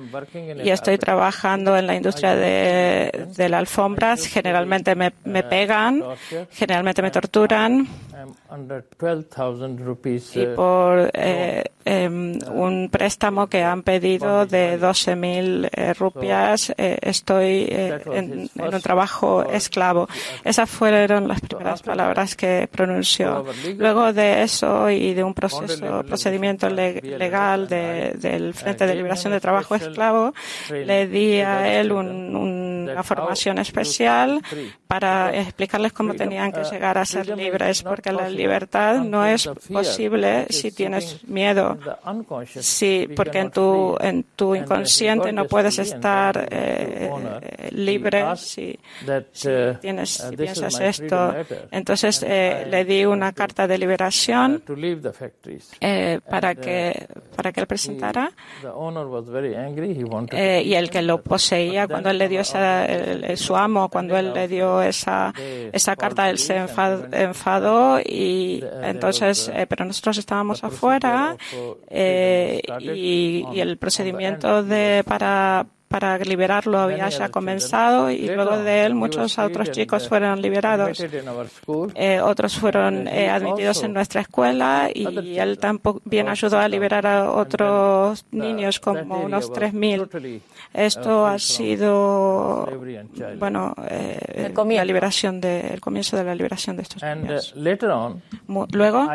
y 0.63 0.71
estoy 0.71 0.99
trabajando 0.99 1.77
en 1.77 1.87
la 1.87 1.95
industria 1.95 2.35
de, 2.35 3.29
de 3.37 3.49
la 3.49 3.59
alfombra, 3.59 4.17
generalmente 4.17 4.95
me, 4.95 5.13
me 5.25 5.43
pegan, 5.43 6.03
generalmente 6.51 7.03
me 7.03 7.11
torturan 7.11 7.89
y 10.35 10.47
uh, 10.47 10.55
por 10.55 11.11
eh, 11.13 11.65
em, 11.85 12.39
un 12.53 12.89
préstamo 12.89 13.49
que 13.49 13.63
han 13.63 13.83
pedido 13.83 14.47
de 14.47 14.79
12.000 14.81 15.69
eh, 15.73 15.95
rupias 15.95 16.73
eh, 16.77 16.99
estoy 17.03 17.67
en, 17.69 18.49
un 18.55 18.81
trabajo 18.81 19.43
esclavo. 19.51 20.09
Esas 20.45 20.71
fueron 20.71 21.29
las 21.29 21.41
primeras 21.41 21.83
palabras 21.83 22.37
que 22.37 22.69
pronunció. 22.71 23.45
Luego 23.77 24.13
de 24.13 24.43
eso 24.43 24.89
y 24.91 25.15
de 25.15 25.25
un 25.25 25.35
proceso, 25.35 26.03
procedimiento 26.05 26.69
legal 26.71 27.69
del 27.69 28.55
Frente 28.55 28.87
de 28.87 28.95
Liberación 28.95 29.33
de 29.33 29.41
Trabajo 29.41 29.75
Esclavo, 29.75 30.33
le 30.71 31.09
di 31.09 31.41
a 31.41 31.81
él 31.81 31.93
una 32.93 33.03
formación 33.03 33.59
especial 33.59 34.41
para 34.87 35.35
explicarles 35.37 35.93
cómo 35.93 36.15
tenían 36.15 36.53
que 36.53 36.63
llegar 36.65 36.99
a 36.99 37.05
ser 37.05 37.37
libres, 37.37 37.83
porque 37.83 38.13
la 38.13 38.29
libertad 38.29 39.01
no 39.01 39.25
es 39.25 39.49
posible 39.73 40.47
si 40.51 40.73
tienes 40.73 41.27
miedo, 41.29 41.79
sí, 42.47 43.09
porque 43.15 43.41
en 43.41 43.51
tu, 43.51 43.97
en 44.01 44.25
tu 44.37 44.55
inconsciente 44.55 45.33
no 45.33 45.47
puedes 45.47 45.79
estar 45.79 46.49
eh, 46.51 47.11
libre 47.71 48.25
si, 48.37 48.79
tienes, 49.81 50.23
piensas 50.37 50.81
esto. 50.81 51.35
Entonces 51.71 52.23
le 52.23 52.85
di 52.85 53.05
una 53.05 53.33
carta 53.33 53.67
de 53.67 53.79
liberación 53.79 54.63
para, 56.29 56.55
que, 56.55 57.09
para 57.37 57.53
que 57.53 57.61
él 57.61 57.67
presentara. 57.67 58.31
y 60.65 60.75
el 60.75 60.91
que 60.91 61.03
lo 61.03 61.23
poseía, 61.23 61.89
cuando 61.89 62.11
él 62.11 62.19
le 62.19 62.29
dio 62.29 62.41
esa, 62.41 62.74
su 63.37 63.57
amo, 63.57 63.89
cuando 63.89 64.17
él 64.17 64.33
le 64.33 64.49
dio 64.49 64.83
esa, 64.83 65.33
esa 65.73 65.97
carta, 65.97 66.31
él 66.31 66.39
se 66.39 66.57
enfadó, 66.57 68.01
y 68.01 68.65
entonces, 68.83 69.51
eh, 69.55 69.67
pero 69.69 69.85
nosotros 69.85 70.19
estábamos 70.19 70.65
afuera 70.65 71.37
eh, 71.89 72.61
y, 72.81 73.45
y, 73.53 73.61
el 73.61 73.77
procedimiento 73.79 74.63
de 74.63 75.03
para 75.07 75.67
para 75.95 76.19
liberarlo 76.19 76.81
había 76.81 77.09
ya 77.09 77.29
comenzado 77.29 78.11
y 78.11 78.27
luego 78.27 78.59
de 78.59 78.85
él 78.85 78.97
muchos 78.97 79.39
otros 79.39 79.71
chicos 79.71 80.09
fueron 80.09 80.43
liberados. 80.43 80.99
Eh, 81.95 82.21
otros 82.21 82.59
fueron 82.59 83.07
eh, 83.07 83.31
admitidos 83.31 83.81
en 83.85 83.93
nuestra 83.93 84.23
escuela 84.23 84.91
y 84.93 85.39
él 85.39 85.57
también 85.61 86.29
ayudó 86.29 86.59
a 86.59 86.67
liberar 86.67 87.07
a 87.07 87.31
otros 87.31 88.27
niños, 88.33 88.81
como 88.81 89.23
unos 89.23 89.53
3.000. 89.53 90.41
Esto 90.73 91.27
ha 91.29 91.39
sido, 91.39 92.69
bueno, 93.39 93.77
eh, 93.89 94.53
la 94.53 94.85
liberación 94.85 95.41
de, 95.41 95.61
el 95.61 95.81
comienzo 95.81 96.17
de 96.17 96.25
la 96.25 96.35
liberación 96.35 96.75
de 96.75 96.83
estos 96.83 97.05
niños. 97.05 97.55
Luego, 98.73 99.09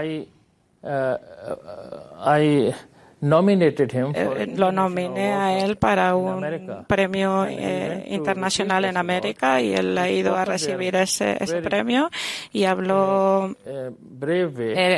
eh, 4.16 4.54
lo 4.56 4.72
nominé 4.72 5.34
a 5.34 5.60
él 5.60 5.76
para 5.76 6.16
un 6.16 6.86
premio 6.88 7.46
eh, 7.46 8.06
internacional 8.08 8.86
en 8.86 8.96
América 8.96 9.62
y 9.62 9.74
él 9.74 9.98
ha 9.98 10.10
ido 10.10 10.36
a 10.36 10.46
recibir 10.46 10.96
ese, 10.96 11.38
ese 11.44 11.62
premio 11.62 12.10
y 12.54 12.64
habló 12.64 13.54
eh, 13.66 13.92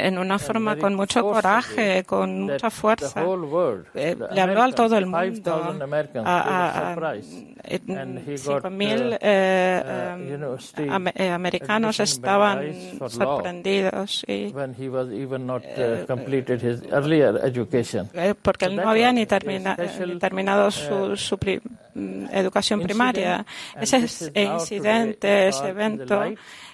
en 0.04 0.20
una 0.20 0.38
forma 0.38 0.76
con 0.78 0.94
mucho 0.94 1.24
coraje, 1.24 2.04
con 2.04 2.42
mucha 2.42 2.70
fuerza. 2.70 3.24
le 3.24 4.42
habló 4.42 4.62
a 4.62 4.72
todo 4.72 4.98
el 4.98 5.08
mundo, 5.08 5.76
a, 6.24 6.94
a, 6.94 8.70
mil 8.70 9.18
americanos 11.32 12.00
estaban 12.00 12.74
sorprendidos 13.10 14.24
y, 14.28 14.54
eh, 15.64 16.06
porque 18.42 18.66
él 18.66 18.76
no 18.76 18.90
había 18.90 19.12
ni, 19.12 19.26
terminado 19.26 20.72
su, 20.72 21.16
su 21.16 21.36
mm, 21.36 21.91
educación 21.96 22.82
primaria. 22.82 23.46
Ese 23.80 24.00
incidente, 24.36 25.48
ese 25.50 25.68
evento, 25.70 26.24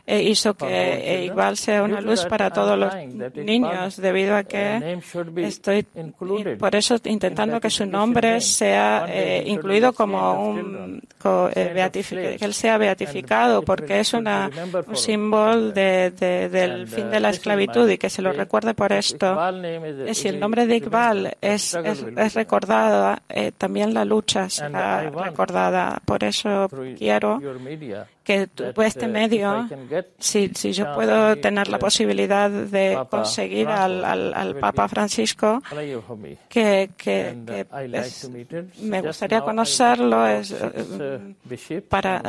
e 0.05 0.23
hizo 0.23 0.53
que 0.55 1.25
igual 1.25 1.57
sea 1.57 1.83
una 1.83 1.99
luz 1.99 2.25
para 2.25 2.49
todos 2.49 2.79
los 2.79 2.93
niños, 3.35 3.97
debido 3.97 4.37
a 4.37 4.43
que 4.43 4.99
estoy 5.37 5.83
por 6.57 6.75
eso 6.75 6.95
intentando 7.03 7.59
que 7.59 7.69
su 7.69 7.85
nombre 7.85 8.39
sea 8.39 9.05
eh, 9.09 9.43
incluido 9.45 9.91
como 9.91 10.49
un 10.49 11.01
eh, 11.53 11.89
que 11.91 12.45
él 12.45 12.53
sea 12.53 12.77
beatificado, 12.77 13.61
porque 13.63 13.99
es 13.99 14.13
una, 14.13 14.49
un 14.87 14.95
símbolo 14.95 15.71
de, 15.71 16.11
del 16.11 16.87
fin 16.87 17.09
de 17.09 17.19
la 17.19 17.29
esclavitud 17.31 17.89
y 17.89 17.97
que 17.97 18.09
se 18.09 18.21
lo 18.21 18.31
recuerde 18.31 18.73
por 18.73 18.93
esto. 18.93 19.37
Si 20.13 20.27
el 20.29 20.39
nombre 20.39 20.67
de 20.67 20.77
Iqbal 20.77 21.37
es, 21.41 21.73
es, 21.73 22.33
recordado, 22.33 23.17
eh, 23.27 23.51
también 23.57 23.93
la 23.93 24.05
lucha 24.05 24.49
será 24.49 25.06
recordada. 25.11 26.01
Por 26.05 26.23
eso 26.23 26.69
quiero 26.97 27.39
que 28.23 28.49
este 28.85 29.05
uh, 29.05 29.09
medio, 29.09 29.69
si, 30.19 30.49
si 30.53 30.73
yo 30.73 30.93
puedo 30.93 31.37
tener 31.37 31.69
la 31.69 31.79
posibilidad 31.79 32.49
de 32.49 32.99
conseguir 33.09 33.69
al, 33.69 34.03
al, 34.03 34.55
Papa 34.55 34.89
Francisco, 34.89 35.61
que, 36.49 36.89
que, 36.97 37.65
uh, 37.69 38.83
me 38.83 39.01
gustaría 39.01 39.39
conocerlo, 39.39 40.27
es, 40.27 40.51
uh, 40.51 41.81
para, 41.87 42.21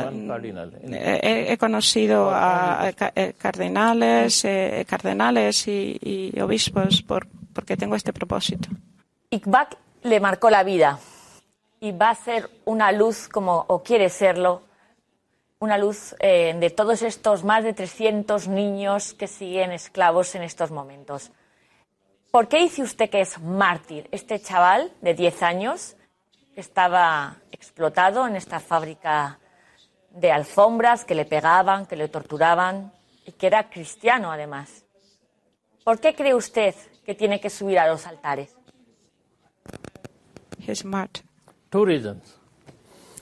he, 0.89 1.57
conocido 1.57 2.29
a, 2.31 2.91
cardenales, 3.37 4.45
eh, 4.45 4.85
cardenales 4.87 5.67
y, 5.67 5.99
y 6.01 6.39
obispos 6.39 7.01
por, 7.01 7.27
porque 7.51 7.75
tengo 7.75 7.95
este 7.95 8.13
propósito. 8.13 8.69
Iqbal 9.31 9.67
le 10.03 10.19
marcó 10.21 10.49
la 10.49 10.63
vida 10.63 10.97
y 11.79 11.91
va 11.91 12.11
a 12.11 12.15
ser 12.15 12.49
una 12.65 12.91
luz 12.91 13.27
como, 13.27 13.65
o 13.67 13.81
quiere 13.83 14.09
serlo, 14.09 14.63
una 15.59 15.77
luz 15.77 16.15
eh, 16.19 16.55
de 16.57 16.69
todos 16.69 17.01
estos 17.01 17.43
más 17.43 17.63
de 17.63 17.73
300 17.73 18.47
niños 18.47 19.13
que 19.13 19.27
siguen 19.27 19.71
esclavos 19.71 20.35
en 20.35 20.43
estos 20.43 20.71
momentos. 20.71 21.31
¿Por 22.31 22.47
qué 22.47 22.59
dice 22.59 22.81
usted 22.81 23.09
que 23.09 23.21
es 23.21 23.39
mártir 23.39 24.07
este 24.11 24.39
chaval 24.39 24.91
de 25.01 25.13
10 25.13 25.43
años 25.43 25.95
que 26.53 26.61
estaba 26.61 27.37
explotado 27.51 28.27
en 28.27 28.35
esta 28.35 28.59
fábrica 28.59 29.39
de 30.11 30.31
alfombras, 30.31 31.05
que 31.05 31.15
le 31.15 31.25
pegaban, 31.25 31.85
que 31.85 31.95
le 31.95 32.07
torturaban 32.07 32.93
y 33.25 33.31
que 33.33 33.47
era 33.47 33.69
cristiano 33.69 34.31
además? 34.31 34.85
¿Por 35.83 35.99
qué 35.99 36.13
cree 36.13 36.35
usted 36.35 36.75
que 37.05 37.15
tiene 37.15 37.41
que 37.41 37.49
subir 37.49 37.79
a 37.79 37.87
los 37.87 38.05
altares? 38.05 38.55
two 41.71 41.85
reasons. 41.85 42.38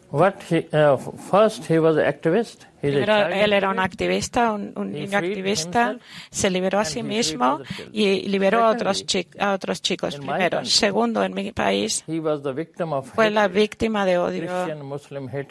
What 0.10 0.44
he, 0.50 0.68
uh, 0.72 0.96
first 0.98 1.66
he 1.66 1.80
was 1.80 1.98
an 1.98 2.06
activist 2.06 2.66
Primero, 2.80 3.28
él 3.28 3.54
era 3.54 3.70
un 3.70 3.80
activista, 3.80 4.52
un, 4.54 4.92
niño 4.92 5.18
activista, 5.18 5.98
se 6.30 6.50
liberó 6.50 6.80
a 6.80 6.86
sí 6.86 7.02
mismo 7.02 7.60
y 7.92 8.28
liberó 8.28 8.64
a 8.66 8.70
otros, 8.70 9.04
a 9.40 9.54
otros 9.54 9.82
chicos. 9.82 10.18
Primero. 10.18 10.64
Segundo, 10.64 11.24
en 11.24 11.34
mi 11.34 11.52
país, 11.52 12.06
fue 13.16 13.32
la 13.32 13.48
víctima 13.48 14.06
de 14.06 14.18
odio, 14.20 14.68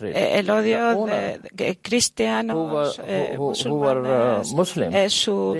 eh, 0.04 0.38
el 0.38 0.50
odio 0.50 1.06
de, 1.52 1.78
cristianos, 1.82 3.00
eh, 3.04 3.34
musulmanes. 3.36 4.52
Eh, 4.92 5.10
su, 5.10 5.58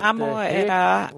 amo 0.00 0.40
era 0.40 1.10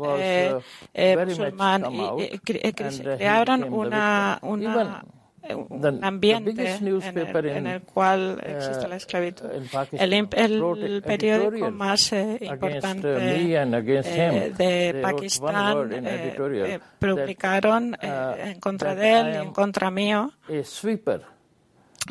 musulmán 1.26 1.84
y 2.18 2.38
crearon 2.38 3.64
una, 3.64 4.38
una 4.42 5.04
un 5.50 6.04
ambiente 6.04 6.50
en 6.52 7.66
el, 7.66 7.82
cual 7.82 8.40
existe 8.44 8.88
la 8.88 8.96
esclavitud. 8.96 9.46
El, 9.92 11.02
periódico 11.02 11.70
más 11.70 12.12
eh, 12.12 12.38
importante 12.40 13.08
eh, 13.08 14.52
de 14.56 15.00
Pakistán 15.02 15.90
eh, 15.92 16.80
publicaron 16.98 17.96
en 18.00 18.60
contra 18.60 18.94
de 18.94 19.20
él 19.20 19.34
y 19.34 19.36
en 19.36 19.52
contra 19.52 19.90
mío. 19.90 20.32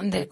De, 0.02 0.28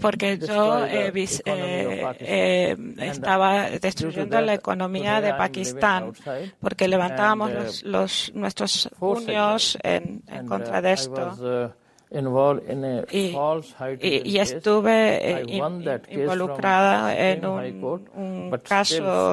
porque 0.00 0.38
yo 0.38 0.84
eh, 0.86 1.12
eh, 1.46 2.76
estaba 2.98 3.70
destruyendo 3.70 4.40
la 4.40 4.54
economía 4.54 5.20
de 5.20 5.34
Pakistán, 5.34 6.12
porque 6.60 6.88
levantábamos 6.88 7.50
uh, 7.50 7.54
los, 7.54 7.82
los, 7.84 8.32
nuestros 8.34 8.90
puños 8.98 9.78
en, 9.82 10.22
en 10.28 10.46
contra 10.46 10.82
de 10.82 10.90
uh, 10.90 10.94
esto. 10.94 11.74
Y, 14.00 14.38
estuve 14.38 15.40
eh, 15.40 15.46
involucrada 16.10 17.16
en 17.18 17.44
un, 17.44 18.50
caso 18.62 19.32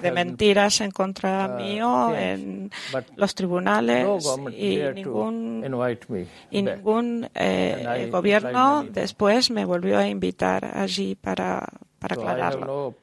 de, 0.00 0.12
mentiras 0.12 0.80
en 0.80 0.90
contra 0.90 1.46
uh, 1.52 1.56
mío 1.56 2.14
en 2.14 2.70
los 3.16 3.34
tribunales 3.34 4.06
y 4.56 4.78
ningún, 4.94 5.64
y 6.50 6.62
ningún 6.62 7.28
eh, 7.34 8.08
gobierno 8.10 8.84
después 8.84 9.50
me 9.50 9.64
volvió 9.64 9.98
a 9.98 10.06
invitar 10.06 10.64
allí 10.76 11.16
para, 11.16 11.66
para 11.98 12.14
aclararlo. 12.14 12.94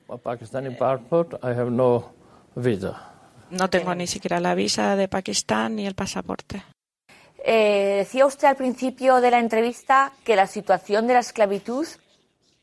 No 3.49 3.69
tengo 3.69 3.93
ni 3.93 4.07
siquiera 4.07 4.39
la 4.39 4.55
visa 4.55 4.95
de 4.95 5.09
Pakistán 5.09 5.75
ni 5.75 5.85
el 5.85 5.95
pasaporte. 5.95 6.63
Eh, 7.53 7.95
decía 7.97 8.25
usted 8.25 8.47
al 8.47 8.55
principio 8.55 9.19
de 9.19 9.29
la 9.29 9.37
entrevista 9.37 10.13
que 10.23 10.37
la 10.37 10.47
situación 10.47 11.05
de 11.05 11.15
la 11.15 11.19
esclavitud 11.19 11.85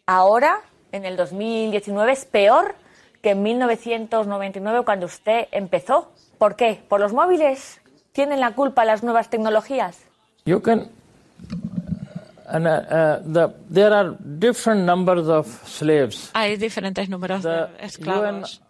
ahora, 0.06 0.62
en 0.92 1.04
el 1.04 1.14
2019, 1.18 2.12
es 2.12 2.24
peor 2.24 2.74
que 3.20 3.32
en 3.32 3.42
1999 3.42 4.86
cuando 4.86 5.04
usted 5.04 5.46
empezó. 5.52 6.10
¿Por 6.38 6.56
qué? 6.56 6.82
¿Por 6.88 7.00
los 7.00 7.12
móviles? 7.12 7.82
¿Tienen 8.12 8.40
la 8.40 8.54
culpa 8.54 8.86
las 8.86 9.02
nuevas 9.02 9.28
tecnologías? 9.28 9.98
You 10.46 10.62
can, 10.62 10.88
And, 12.46 12.66
uh, 12.66 12.70
uh, 12.70 13.22
the, 13.30 13.54
there 13.70 13.94
are 13.94 14.16
different 14.18 14.86
numbers 14.86 15.28
of 15.28 15.46
slaves. 15.68 16.30
Hay 16.32 16.56
diferentes 16.56 17.10
números 17.10 17.42
the 17.42 17.48
de 17.48 17.66
esclavos. 17.80 18.62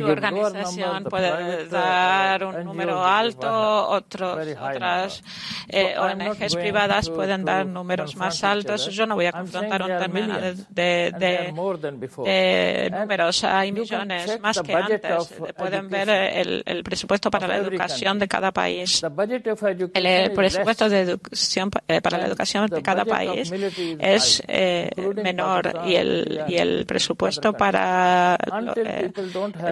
Tu 0.00 0.08
organización 0.10 1.04
puede 1.04 1.68
dar 1.68 2.44
un 2.44 2.64
número 2.64 3.02
alto, 3.02 3.88
otros, 3.88 4.38
otras 4.38 5.22
eh, 5.68 5.94
ONGs 5.98 6.56
privadas 6.56 7.10
pueden 7.10 7.44
dar 7.44 7.66
números 7.66 8.16
más 8.16 8.42
altos. 8.44 8.86
Yo 8.90 9.06
no 9.06 9.14
voy 9.14 9.26
a 9.26 9.32
confrontar 9.32 9.82
un 9.82 9.98
término 9.98 10.40
de, 10.40 10.54
de, 10.70 11.12
de, 11.18 12.90
números. 12.90 13.44
Hay 13.44 13.72
millones 13.72 14.40
más 14.40 14.60
que 14.60 14.74
antes. 14.74 15.34
Pueden 15.56 15.88
ver 15.88 16.08
el, 16.08 16.62
el 16.64 16.84
presupuesto 16.84 17.30
para 17.30 17.48
la 17.48 17.56
educación 17.56 18.18
de 18.18 18.28
cada 18.28 18.52
país. 18.52 19.02
El 19.94 20.32
presupuesto 20.32 20.88
de 20.88 21.00
educación 21.00 21.70
eh, 21.88 22.00
para 22.00 22.18
la 22.18 22.26
educación 22.26 22.66
de 22.68 22.82
cada 22.82 23.04
país 23.04 23.52
es 23.98 24.42
eh, 24.46 24.90
menor 25.16 25.80
y 25.86 25.94
el, 25.96 26.42
y 26.48 26.56
el 26.56 26.86
presupuesto 26.86 27.52
para 27.52 28.36
eh, 28.86 29.12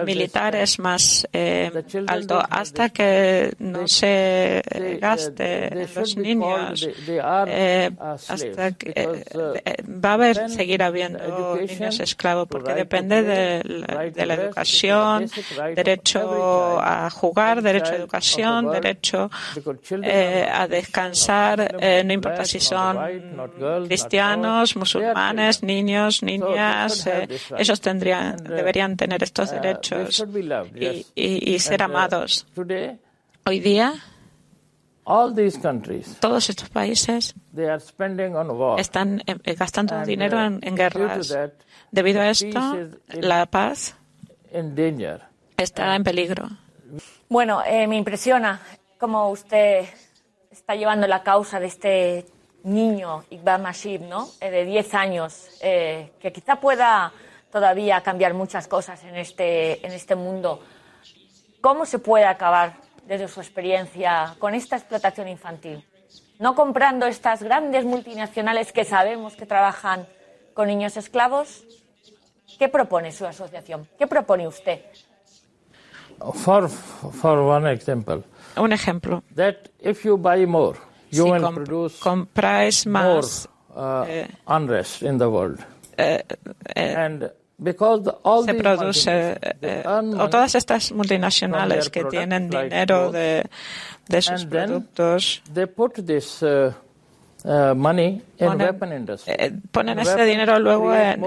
militar 0.05 0.55
es 0.55 0.79
más 0.79 1.27
eh, 1.31 1.71
alto 2.07 2.41
hasta 2.49 2.89
que 2.89 3.53
no 3.59 3.87
se 3.87 4.61
gaste 4.99 5.87
los 5.95 6.17
niños, 6.17 6.87
eh, 7.47 7.91
hasta 7.99 8.71
que 8.73 9.23
va 9.87 10.09
a 10.09 10.13
haber, 10.13 10.49
seguir 10.49 10.83
habiendo 10.83 11.55
niños 11.55 11.99
esclavos 11.99 12.47
porque 12.47 12.73
depende 12.73 13.23
de 13.23 14.25
la, 14.25 14.33
educación, 14.33 15.29
derecho 15.75 16.79
a 16.79 17.09
jugar, 17.09 17.61
derecho 17.61 17.93
a 17.93 17.95
educación, 17.95 18.71
derecho 18.71 19.29
a 20.51 20.67
descansar, 20.67 21.77
no 22.05 22.13
importa 22.13 22.45
si 22.45 22.59
son 22.59 22.97
cristianos, 23.87 24.75
musulmanes, 24.75 25.63
niños, 25.63 26.23
niñas, 26.23 27.07
ellos 27.57 27.81
tendrían, 27.81 28.37
deberían 28.37 28.97
tener 28.97 29.02
estos 29.11 29.51
uh, 29.51 29.55
derechos 29.55 30.23
y, 31.15 31.59
ser 31.59 31.81
uh, 31.81 31.85
amados. 31.85 32.45
Hoy 33.45 33.59
día, 33.59 33.93
todos 36.19 36.49
estos 36.49 36.69
países 36.69 37.35
están 38.77 39.21
eh, 39.25 39.55
gastando 39.55 39.99
uh, 39.99 40.05
dinero 40.05 40.39
en, 40.41 40.75
guerras. 40.75 41.37
Debido 41.91 42.21
a 42.21 42.29
esto, 42.29 42.77
la 43.07 43.45
paz 43.45 43.95
está 45.57 45.95
en 45.95 46.03
peligro. 46.03 46.47
Bueno, 47.27 47.61
eh, 47.65 47.85
me 47.87 47.97
impresiona 47.97 48.61
cómo 48.97 49.29
usted 49.29 49.85
está 50.49 50.75
llevando 50.75 51.05
la 51.07 51.21
causa 51.21 51.59
de 51.59 51.67
este 51.67 52.25
niño, 52.63 53.25
Iqbal 53.29 53.61
Mashib, 53.61 54.01
¿no? 54.03 54.29
Eh, 54.39 54.51
de 54.51 54.63
10 54.63 54.93
años, 54.93 55.49
que 55.59 56.31
quizá 56.33 56.61
pueda 56.61 57.11
todavía 57.53 58.01
cambiar 58.01 58.33
muchas 58.33 58.67
cosas 58.67 59.03
en 59.03 59.15
este, 59.15 59.85
en 59.85 59.93
este 59.93 60.15
mundo. 60.15 60.59
¿Cómo 61.61 61.85
se 61.85 61.99
puede 61.99 62.25
acabar, 62.25 62.73
desde 63.05 63.27
su 63.27 63.39
experiencia, 63.39 64.35
con 64.39 64.55
esta 64.55 64.75
explotación 64.75 65.27
infantil? 65.27 65.85
No 66.39 66.55
comprando 66.55 67.05
estas 67.05 67.43
grandes 67.43 67.85
multinacionales 67.85 68.73
que 68.73 68.83
sabemos 68.83 69.35
que 69.35 69.45
trabajan 69.45 70.07
con 70.55 70.67
niños 70.67 70.97
esclavos. 70.97 71.63
¿Qué 72.57 72.67
propone 72.69 73.11
su 73.11 73.25
asociación? 73.25 73.87
¿Qué 73.99 74.07
propone 74.07 74.47
usted? 74.47 74.81
For, 76.33 76.69
for 76.69 77.39
one 77.39 77.71
example, 77.71 78.23
Un 78.55 78.71
ejemplo. 78.71 79.23
That 79.35 79.69
if 79.79 80.03
you 80.05 80.17
buy 80.17 80.45
more, 80.45 80.77
you 81.11 81.25
si 81.25 81.31
will 81.31 81.53
produce 81.53 81.99
compráis 81.99 82.85
más 82.85 83.49
more, 83.69 84.03
uh, 84.03 84.05
eh, 84.07 84.27
unrest 84.47 85.01
in 85.01 85.17
the 85.17 85.27
world. 85.27 85.59
Eh, 85.97 86.23
eh, 86.75 86.95
and 86.95 87.31
se 88.45 88.53
produce, 88.53 89.37
eh, 89.61 89.83
o 89.85 90.29
todas 90.29 90.55
estas 90.55 90.91
multinacionales 90.91 91.89
que 91.89 92.03
tienen 92.05 92.49
dinero 92.49 93.11
de, 93.11 93.43
de 94.07 94.21
sus 94.21 94.45
productos, 94.45 95.41
Uh, 97.45 97.75
in 97.75 98.21
ponen. 98.79 99.05
Eh, 99.27 99.51
este 99.99 100.23
dinero 100.23 100.59
luego 100.59 100.95
en 100.95 101.21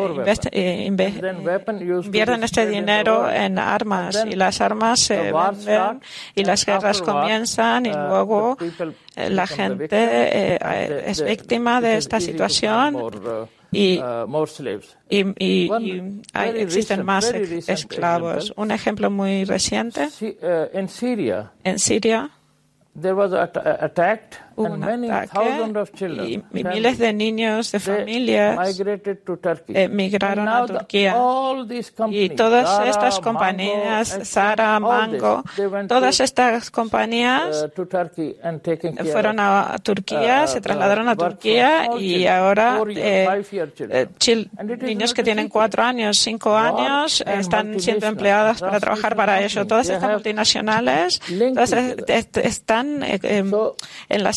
invierten 2.06 2.42
este 2.42 2.66
dinero 2.66 3.30
en 3.30 3.58
armas 3.58 4.24
y 4.26 4.34
las 4.34 4.62
armas 4.62 5.00
se 5.00 5.30
venden 5.30 6.00
y 6.34 6.44
las 6.44 6.64
guerras 6.64 7.02
comienzan 7.02 7.84
y 7.84 7.90
uh, 7.90 8.08
luego 8.08 8.56
eh, 9.14 9.28
la 9.28 9.46
gente 9.46 9.88
eh, 9.90 11.04
es 11.06 11.22
víctima 11.22 11.82
de 11.82 11.98
esta 11.98 12.18
situación 12.18 12.96
y, 13.72 14.00
y, 15.08 15.34
y, 15.38 15.70
y 15.78 16.22
hay, 16.32 16.60
existen 16.60 17.04
más 17.04 17.32
esclavos. 17.32 18.52
Un 18.56 18.70
ejemplo 18.70 19.10
muy 19.10 19.44
reciente. 19.44 20.08
Uh, 20.20 20.68
en 20.72 20.88
Siria, 20.88 21.52
en 21.64 21.78
Siria. 21.78 22.30
There 22.98 23.14
was 23.14 23.32
attacked 23.32 24.38
un 24.56 24.82
ataque 24.84 25.72
y 26.26 26.42
miles 26.50 26.98
de 26.98 27.12
niños 27.12 27.72
de 27.72 27.80
familias 27.80 28.80
emigraron 29.68 30.48
a 30.48 30.66
Turquía. 30.66 31.16
Y 32.10 32.30
todas 32.30 32.86
estas 32.86 33.20
compañías, 33.20 34.18
Zara, 34.24 34.78
Mango, 34.80 35.44
todas 35.88 36.20
estas 36.20 36.70
compañías 36.70 37.66
fueron 39.12 39.40
a 39.40 39.76
Turquía, 39.82 40.42
uh, 40.44 40.48
se 40.48 40.60
trasladaron 40.60 41.08
a 41.08 41.16
Turquía 41.16 41.90
y 41.98 42.26
ahora 42.26 42.80
eh, 42.88 43.42
eh 43.88 44.46
niños 44.80 45.14
que 45.14 45.22
tienen 45.22 45.48
cuatro 45.48 45.82
años, 45.82 46.18
cinco 46.18 46.56
años, 46.56 47.22
están 47.26 47.78
siendo 47.80 48.06
empleadas 48.06 48.60
para 48.60 48.80
trabajar 48.80 49.16
para 49.16 49.40
eso. 49.40 49.66
Todas 49.66 49.88
estas 49.88 50.10
multinacionales 50.10 51.20
están 52.42 53.02
eh, 53.02 53.18
em, 53.22 53.50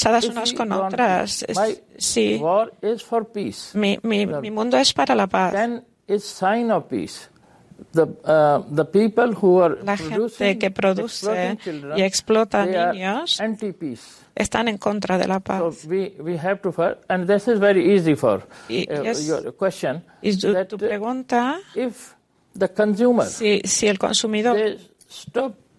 enlazadas 0.09 0.25
unas 0.25 0.53
con 0.53 0.71
otras. 0.71 1.45
Sí. 1.97 2.39
Mi, 3.75 3.99
mi, 4.03 4.25
mi 4.25 4.51
mundo 4.51 4.77
es 4.77 4.93
para 4.93 5.15
la 5.15 5.27
paz. 5.27 5.53
la 9.83 9.97
gente 9.97 10.57
que 10.57 10.71
produce 10.71 11.57
y 11.95 12.01
explota 12.01 12.65
niños 12.65 13.39
están 14.35 14.67
en 14.67 14.77
contra 14.77 15.17
de 15.17 15.27
la 15.27 15.39
paz. 15.39 15.87
y, 20.21 20.37
tu, 20.37 20.77
pregunta, 20.77 21.59
si, 23.25 23.61
si 23.63 23.87
el 23.87 23.97
consumidor 23.97 24.57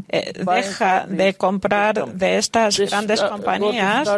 deja 0.09 1.07
de 1.07 1.35
comprar 1.35 2.13
de 2.15 2.39
estas 2.39 2.79
grandes 2.79 3.23
uh, 3.23 3.29
compañías 3.29 4.09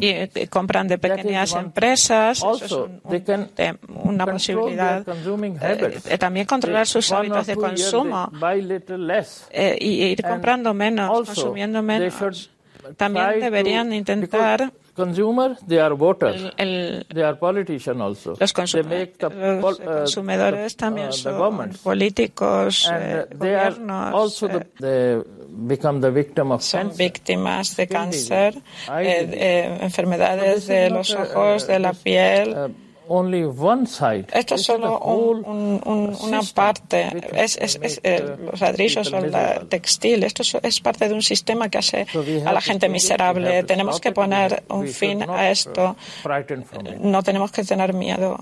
y 0.00 0.08
eh, 0.08 0.48
compran 0.50 0.86
de 0.88 0.98
pequeñas 0.98 1.54
empresas, 1.54 2.38
eso 2.38 2.88
es 3.06 3.74
una 4.04 4.26
posibilidad. 4.26 5.04
Eh, 6.04 6.18
también 6.18 6.46
controlar 6.46 6.86
sus 6.86 7.10
hábitos 7.12 7.46
de 7.46 7.56
consumo. 7.56 8.30
y 9.78 10.02
ir 10.04 10.22
comprando 10.22 10.74
menos, 10.74 11.10
consumiendo 11.10 11.82
menos. 11.82 12.50
También 12.96 13.40
deberían 13.40 13.92
intentar 13.92 14.72
Consumers, 14.94 15.58
they 15.66 15.80
are 15.80 15.94
voters. 15.94 16.52
El, 16.58 17.06
they 17.08 17.22
are 17.22 17.38
politicians 17.38 17.98
also. 17.98 18.36
Los, 18.38 18.52
consum 18.52 18.88
the, 18.90 19.10
los 19.60 19.80
uh, 19.80 19.84
consumidores 19.84 20.76
también 20.76 21.08
uh, 21.08 21.12
son 21.12 21.70
políticos, 21.82 22.90
eh, 22.92 23.26
they 23.30 23.38
gobiernos. 23.38 23.90
Are 23.90 24.14
also 24.14 24.48
the, 24.48 24.66
eh, 24.82 25.22
become 25.48 26.00
the 26.02 26.10
victim 26.10 26.52
of 26.52 26.62
son 26.62 26.94
víctimas 26.94 27.74
de 27.76 27.86
cáncer, 27.88 28.56
eh, 28.90 29.30
eh, 29.32 29.78
enfermedades 29.80 30.66
de 30.66 30.90
los 30.90 31.14
ojos, 31.14 31.66
de 31.66 31.78
la 31.78 31.94
piel. 31.94 32.74
Uh, 33.08 34.24
esto 34.32 34.54
es 34.54 34.62
solo 34.62 34.98
una 35.00 36.40
parte, 36.54 37.10
es, 37.32 37.56
es, 37.56 38.00
eh, 38.04 38.36
los 38.38 38.60
ladrillos 38.60 39.12
o 39.12 39.18
el 39.18 39.68
textil. 39.68 40.22
Esto 40.22 40.42
es, 40.62 40.80
parte 40.80 41.08
de 41.08 41.14
un 41.14 41.22
sistema 41.22 41.68
que 41.68 41.78
hace 41.78 42.06
a 42.44 42.52
la 42.52 42.60
gente 42.60 42.88
miserable. 42.88 43.64
Tenemos 43.64 44.00
que 44.00 44.12
poner 44.12 44.62
un 44.68 44.86
fin 44.88 45.28
a 45.28 45.50
esto. 45.50 45.96
No 47.00 47.22
tenemos 47.22 47.50
que 47.50 47.64
tener 47.64 47.92
miedo. 47.92 48.38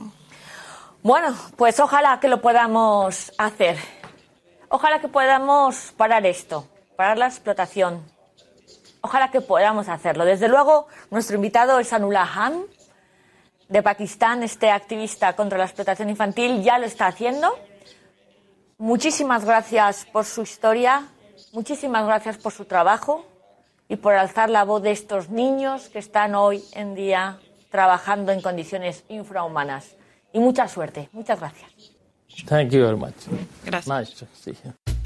Bueno, 1.03 1.35
pues 1.57 1.81
ojalá 1.81 2.20
que 2.20 2.29
lo 2.29 2.42
podamos 2.42 3.33
hacer. 3.38 3.77
Ojalá 4.68 5.01
que 5.01 5.09
podamos 5.09 5.92
parar 5.96 6.27
esto, 6.27 6.66
parar 6.96 7.16
la 7.18 7.27
explotación. 7.27 8.05
Ojalá 9.01 9.31
que 9.31 9.40
podamos 9.40 9.88
hacerlo. 9.88 10.27
Desde 10.27 10.49
luego, 10.49 10.87
nuestro 11.11 11.37
invitado 11.37 11.79
es 11.81 11.92
Anullah 11.92 12.29
Han 12.35 12.66
de 13.70 13.83
Pakistán, 13.83 14.42
este 14.42 14.70
activista 14.70 15.35
contra 15.35 15.56
la 15.56 15.64
explotación 15.64 16.11
infantil, 16.11 16.62
ya 16.62 16.78
lo 16.78 16.87
está 16.87 17.06
haciendo. 17.06 17.56
Muchísimas 18.78 19.44
gracias 19.44 20.06
por 20.12 20.24
su 20.24 20.42
historia, 20.42 21.06
muchísimas 21.52 22.04
gracias 22.04 22.37
por 22.37 22.52
su 22.52 22.64
trabajo 22.64 23.24
y 23.88 23.96
por 23.96 24.14
alzar 24.14 24.50
la 24.50 24.64
voz 24.64 24.83
de 24.83 24.90
estos 24.90 25.30
niños 25.30 25.88
que 25.88 26.00
están 26.00 26.35
hoy 26.35 26.62
en 26.72 26.94
día 26.94 27.38
trabajando 27.70 28.33
en 28.33 28.40
condiciones 28.40 29.04
infrahumanas. 29.09 29.96
Y 30.33 30.40
mucha 30.40 30.66
suerte. 30.68 31.09
Muchas 31.12 31.38
gracias. 31.40 31.70
Thank 32.46 32.70
you 32.70 32.80
very 32.80 32.96
much. 32.96 33.14
Gracias. 33.64 34.22
esperanza. 34.22 34.99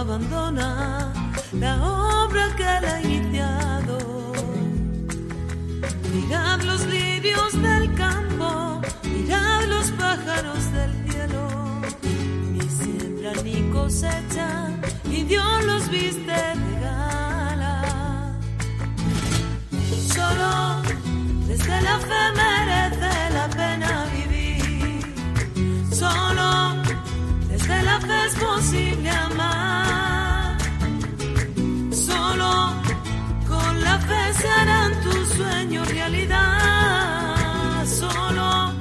Abandona 0.00 1.12
la 1.52 1.74
obra 2.24 2.44
que 2.56 2.64
ha 2.64 3.00
iniciado. 3.02 3.98
Mirad 6.14 6.60
los 6.62 6.86
lirios 6.86 7.52
del 7.60 7.94
campo, 7.94 8.80
mirad 9.12 9.64
los 9.74 9.90
pájaros 10.02 10.72
del 10.72 10.92
cielo. 11.06 11.42
Ni 12.52 12.64
siembran 12.78 13.44
ni 13.44 13.58
cosechan, 13.70 14.80
y 15.10 15.24
Dios 15.24 15.64
los 15.64 15.90
viste 15.90 16.40
de 16.62 16.72
gala. 16.84 17.74
Solo 20.14 20.50
desde 21.48 21.76
la 21.88 21.96
fe 22.08 22.22
merece 22.42 23.12
la 23.38 23.46
pena 23.60 24.06
vivir. 24.16 25.02
Solo 25.92 26.48
de 27.68 27.82
la 27.82 28.00
fe 28.00 28.26
es 28.26 28.34
posible 28.36 28.97
se 34.40 34.48
harán 34.48 35.00
tus 35.02 35.28
sueños 35.28 35.88
realidad. 35.88 37.86
Solo 37.86 38.72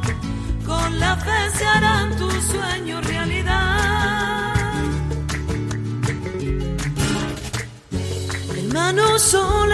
con 0.65 0.99
la 0.99 1.15
fe 1.17 1.49
se 1.57 1.65
harán 1.65 2.15
tus 2.17 2.43
sueños 2.43 3.05
realidad. 3.05 4.53
Hermano 8.57 9.19
sol, 9.19 9.71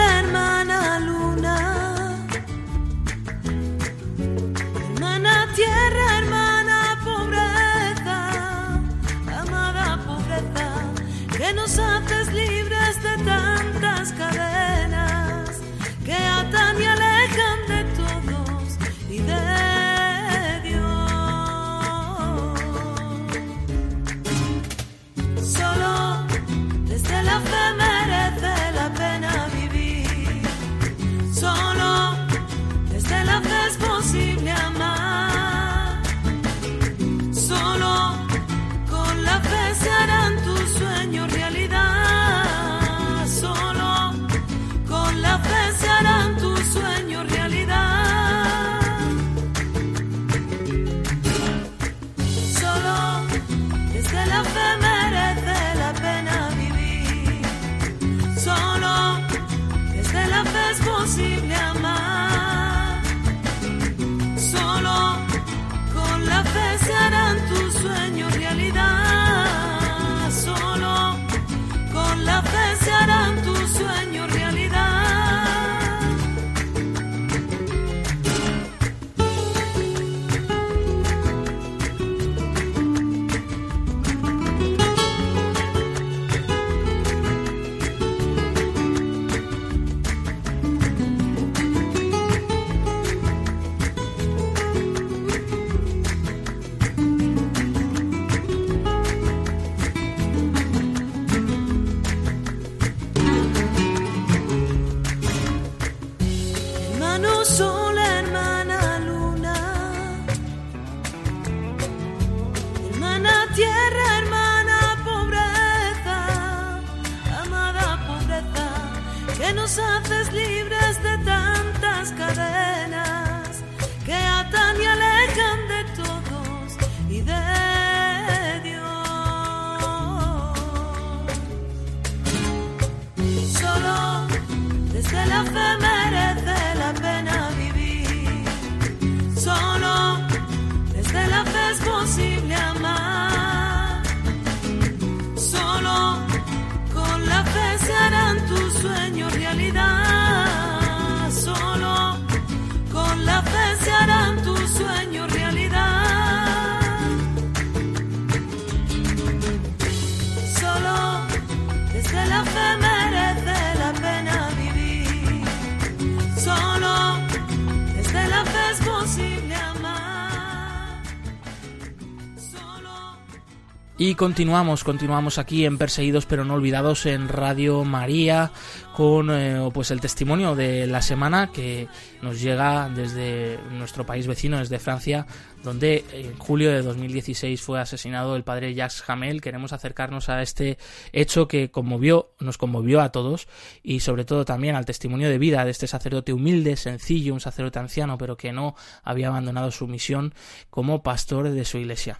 Y 174.05 174.15
continuamos, 174.15 174.83
continuamos 174.83 175.37
aquí 175.37 175.65
en 175.65 175.77
Perseguidos 175.77 176.25
pero 176.25 176.43
no 176.43 176.55
olvidados 176.55 177.05
en 177.05 177.29
Radio 177.29 177.85
María 177.85 178.51
con 178.93 179.31
eh, 179.31 179.69
pues 179.73 179.91
el 179.91 180.01
testimonio 180.01 180.55
de 180.55 180.87
la 180.87 181.01
semana 181.01 181.53
que 181.53 181.87
nos 182.21 182.41
llega 182.41 182.89
desde 182.89 183.57
nuestro 183.71 184.05
país 184.05 184.27
vecino, 184.27 184.59
desde 184.59 184.79
Francia, 184.79 185.25
donde 185.63 186.03
en 186.11 186.37
julio 186.37 186.69
de 186.73 186.81
2016 186.81 187.61
fue 187.61 187.79
asesinado 187.79 188.35
el 188.35 188.43
padre 188.43 188.73
Jacques 188.73 189.05
Hamel. 189.07 189.39
Queremos 189.39 189.71
acercarnos 189.71 190.27
a 190.27 190.41
este 190.41 190.77
hecho 191.13 191.47
que 191.47 191.71
conmovió, 191.71 192.33
nos 192.41 192.57
conmovió 192.57 192.99
a 192.99 193.13
todos 193.13 193.47
y 193.83 194.01
sobre 194.01 194.25
todo 194.25 194.43
también 194.43 194.75
al 194.75 194.83
testimonio 194.83 195.29
de 195.29 195.37
vida 195.37 195.63
de 195.63 195.71
este 195.71 195.87
sacerdote 195.87 196.33
humilde, 196.33 196.75
sencillo, 196.75 197.33
un 197.33 197.39
sacerdote 197.39 197.79
anciano, 197.79 198.17
pero 198.17 198.35
que 198.35 198.51
no 198.51 198.75
había 199.01 199.29
abandonado 199.29 199.71
su 199.71 199.87
misión 199.87 200.33
como 200.69 201.03
pastor 201.03 201.49
de 201.49 201.63
su 201.63 201.77
iglesia. 201.77 202.19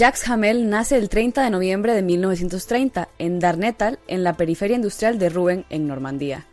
Jacques 0.00 0.26
Hamel 0.30 0.70
nace 0.70 0.96
el 0.96 1.10
30 1.10 1.44
de 1.44 1.50
noviembre 1.50 1.92
de 1.92 2.00
1930 2.00 3.10
en 3.18 3.38
Darnetal, 3.38 3.98
en 4.08 4.24
la 4.24 4.32
periferia 4.32 4.76
industrial 4.76 5.18
de 5.18 5.28
Rouen, 5.28 5.66
en 5.68 5.86
Normandía. 5.86 6.46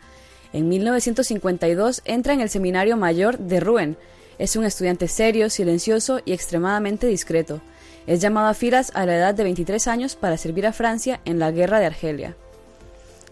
En 0.51 0.67
1952 0.67 2.01
entra 2.03 2.33
en 2.33 2.41
el 2.41 2.49
Seminario 2.49 2.97
Mayor 2.97 3.37
de 3.37 3.61
Rouen. 3.61 3.95
Es 4.37 4.57
un 4.57 4.65
estudiante 4.65 5.07
serio, 5.07 5.49
silencioso 5.49 6.19
y 6.25 6.33
extremadamente 6.33 7.07
discreto. 7.07 7.61
Es 8.05 8.19
llamado 8.19 8.49
a 8.49 8.53
filas 8.53 8.91
a 8.95 9.05
la 9.05 9.15
edad 9.15 9.33
de 9.33 9.43
23 9.43 9.87
años 9.87 10.17
para 10.17 10.35
servir 10.35 10.67
a 10.67 10.73
Francia 10.73 11.21
en 11.23 11.39
la 11.39 11.49
Guerra 11.51 11.79
de 11.79 11.85
Argelia. 11.85 12.35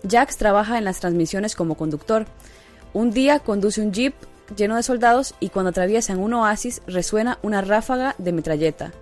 Jacques 0.04 0.38
trabaja 0.38 0.78
en 0.78 0.86
las 0.86 1.02
transmisiones 1.02 1.58
como 1.58 1.76
conductor. 1.76 2.26
Un 2.94 3.12
día 3.12 3.40
conduce 3.40 3.82
un 3.82 3.92
jeep 3.92 4.14
lleno 4.56 4.78
de 4.78 4.84
soldados 4.84 5.36
y 5.42 5.50
cuando 5.50 5.72
atraviesan 5.72 6.20
un 6.20 6.36
oasis 6.36 6.82
resuena 6.88 7.38
una 7.42 7.60
ráfaga 7.60 8.16
de 8.18 8.32
metralleta. 8.32 8.94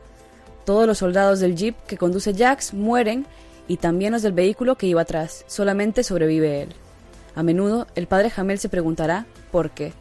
Todos 0.65 0.87
los 0.87 0.99
soldados 0.99 1.39
del 1.39 1.55
jeep 1.55 1.75
que 1.87 1.97
conduce 1.97 2.33
Jax 2.33 2.73
mueren 2.73 3.25
y 3.67 3.77
también 3.77 4.13
los 4.13 4.21
del 4.21 4.33
vehículo 4.33 4.75
que 4.75 4.87
iba 4.87 5.01
atrás. 5.01 5.43
Solamente 5.47 6.03
sobrevive 6.03 6.61
él. 6.63 6.69
A 7.35 7.43
menudo 7.43 7.87
el 7.95 8.07
padre 8.07 8.29
Jamel 8.29 8.59
se 8.59 8.69
preguntará 8.69 9.25
por 9.51 9.71
qué. 9.71 9.93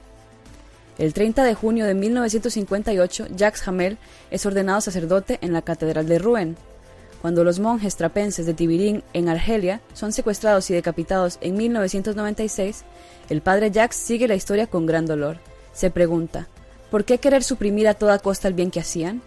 El 0.99 1.15
30 1.15 1.45
de 1.45 1.55
junio 1.55 1.87
de 1.87 1.95
1958, 1.95 3.29
Jacques 3.35 3.67
Hamel 3.67 3.99
es 4.31 4.45
ordenado 4.45 4.81
sacerdote 4.81 5.39
en 5.41 5.53
la 5.53 5.63
Catedral 5.63 6.07
de 6.07 6.19
Rouen. 6.19 6.57
Cuando 7.23 7.45
los 7.45 7.61
monjes 7.61 7.97
trapenses 7.97 8.47
de 8.47 8.55
Tibirín, 8.55 9.03
en 9.13 9.29
Argelia, 9.29 9.81
son 9.95 10.13
secuestrados 10.13 10.69
y 10.71 10.75
decapitados 10.75 11.39
en 11.41 11.57
1996, 11.57 12.85
el 13.31 13.41
padre 13.41 13.71
Jacques 13.71 13.97
sigue 13.97 14.29
la 14.29 14.35
historia 14.35 14.67
con 14.67 14.87
gran 14.87 15.07
dolor. 15.07 15.39
Se 15.73 15.91
pregunta, 15.91 16.49
¿por 16.91 17.05
qué 17.05 17.19
querer 17.19 17.43
suprimir 17.43 17.89
a 17.89 17.95
toda 17.95 18.19
costa 18.19 18.49
el 18.49 18.55
bien 18.55 18.71
que 18.71 18.81
hacían? 18.81 19.23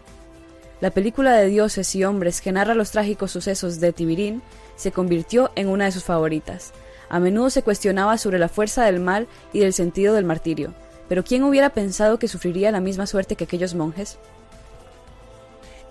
La 0.81 0.91
película 0.91 1.33
de 1.37 1.47
dioses 1.47 1.95
y 1.95 2.03
hombres 2.03 2.41
que 2.41 2.51
narra 2.51 2.75
los 2.75 2.91
trágicos 2.91 3.31
sucesos 3.31 3.79
de 3.79 3.93
Tibirín 3.93 4.41
se 4.75 4.91
convirtió 4.91 5.51
en 5.55 5.69
una 5.69 5.85
de 5.85 5.93
sus 5.93 6.03
favoritas. 6.03 6.73
A 7.07 7.19
menudo 7.19 7.49
se 7.49 7.63
cuestionaba 7.63 8.17
sobre 8.17 8.39
la 8.39 8.49
fuerza 8.49 8.83
del 8.83 8.99
mal 8.99 9.27
y 9.53 9.59
del 9.59 9.71
sentido 9.71 10.13
del 10.13 10.25
martirio, 10.25 10.73
pero 11.07 11.23
¿quién 11.23 11.43
hubiera 11.43 11.69
pensado 11.69 12.19
que 12.19 12.27
sufriría 12.27 12.71
la 12.71 12.81
misma 12.81 13.07
suerte 13.07 13.37
que 13.37 13.45
aquellos 13.45 13.73
monjes? 13.73 14.17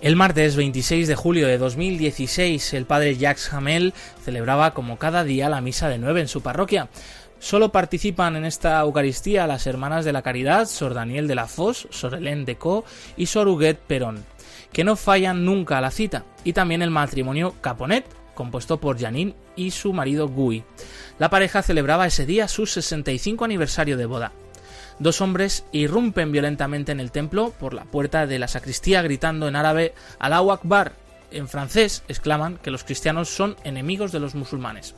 El 0.02 0.16
martes 0.16 0.54
26 0.54 1.08
de 1.08 1.14
julio 1.14 1.46
de 1.46 1.56
2016, 1.56 2.74
el 2.74 2.84
padre 2.84 3.16
Jacques 3.16 3.50
Hamel 3.54 3.94
celebraba 4.22 4.74
como 4.74 4.98
cada 4.98 5.24
día 5.24 5.48
la 5.48 5.62
misa 5.62 5.88
de 5.88 5.96
nueve 5.96 6.20
en 6.20 6.28
su 6.28 6.42
parroquia. 6.42 6.90
Solo 7.38 7.72
participan 7.72 8.36
en 8.36 8.44
esta 8.44 8.80
Eucaristía 8.80 9.46
las 9.46 9.66
hermanas 9.66 10.04
de 10.04 10.12
la 10.12 10.20
Caridad, 10.20 10.66
Sor 10.66 10.92
Daniel 10.92 11.26
de 11.26 11.34
la 11.36 11.46
Foz, 11.46 11.86
Sor 11.90 12.14
Hélène 12.14 12.44
de 12.44 12.56
Co 12.56 12.84
y 13.16 13.26
Sor 13.26 13.48
Huguet 13.48 13.78
Perón 13.78 14.33
que 14.74 14.84
no 14.84 14.96
fallan 14.96 15.44
nunca 15.46 15.78
a 15.78 15.80
la 15.80 15.92
cita, 15.92 16.26
y 16.42 16.52
también 16.52 16.82
el 16.82 16.90
matrimonio 16.90 17.54
Caponet, 17.62 18.04
compuesto 18.34 18.80
por 18.80 19.00
Janine 19.00 19.34
y 19.56 19.70
su 19.70 19.92
marido 19.92 20.28
Gui. 20.28 20.64
La 21.18 21.30
pareja 21.30 21.62
celebraba 21.62 22.06
ese 22.06 22.26
día 22.26 22.48
su 22.48 22.66
65 22.66 23.44
aniversario 23.44 23.96
de 23.96 24.06
boda. 24.06 24.32
Dos 24.98 25.20
hombres 25.20 25.64
irrumpen 25.70 26.32
violentamente 26.32 26.90
en 26.90 26.98
el 26.98 27.12
templo 27.12 27.52
por 27.58 27.72
la 27.72 27.84
puerta 27.84 28.26
de 28.26 28.38
la 28.38 28.48
sacristía 28.48 29.00
gritando 29.00 29.46
en 29.46 29.56
árabe 29.56 29.94
Allahu 30.18 30.50
Akbar. 30.50 30.92
En 31.30 31.48
francés 31.48 32.02
exclaman 32.08 32.58
que 32.58 32.72
los 32.72 32.82
cristianos 32.82 33.28
son 33.28 33.56
enemigos 33.62 34.10
de 34.10 34.20
los 34.20 34.34
musulmanes. 34.34 34.96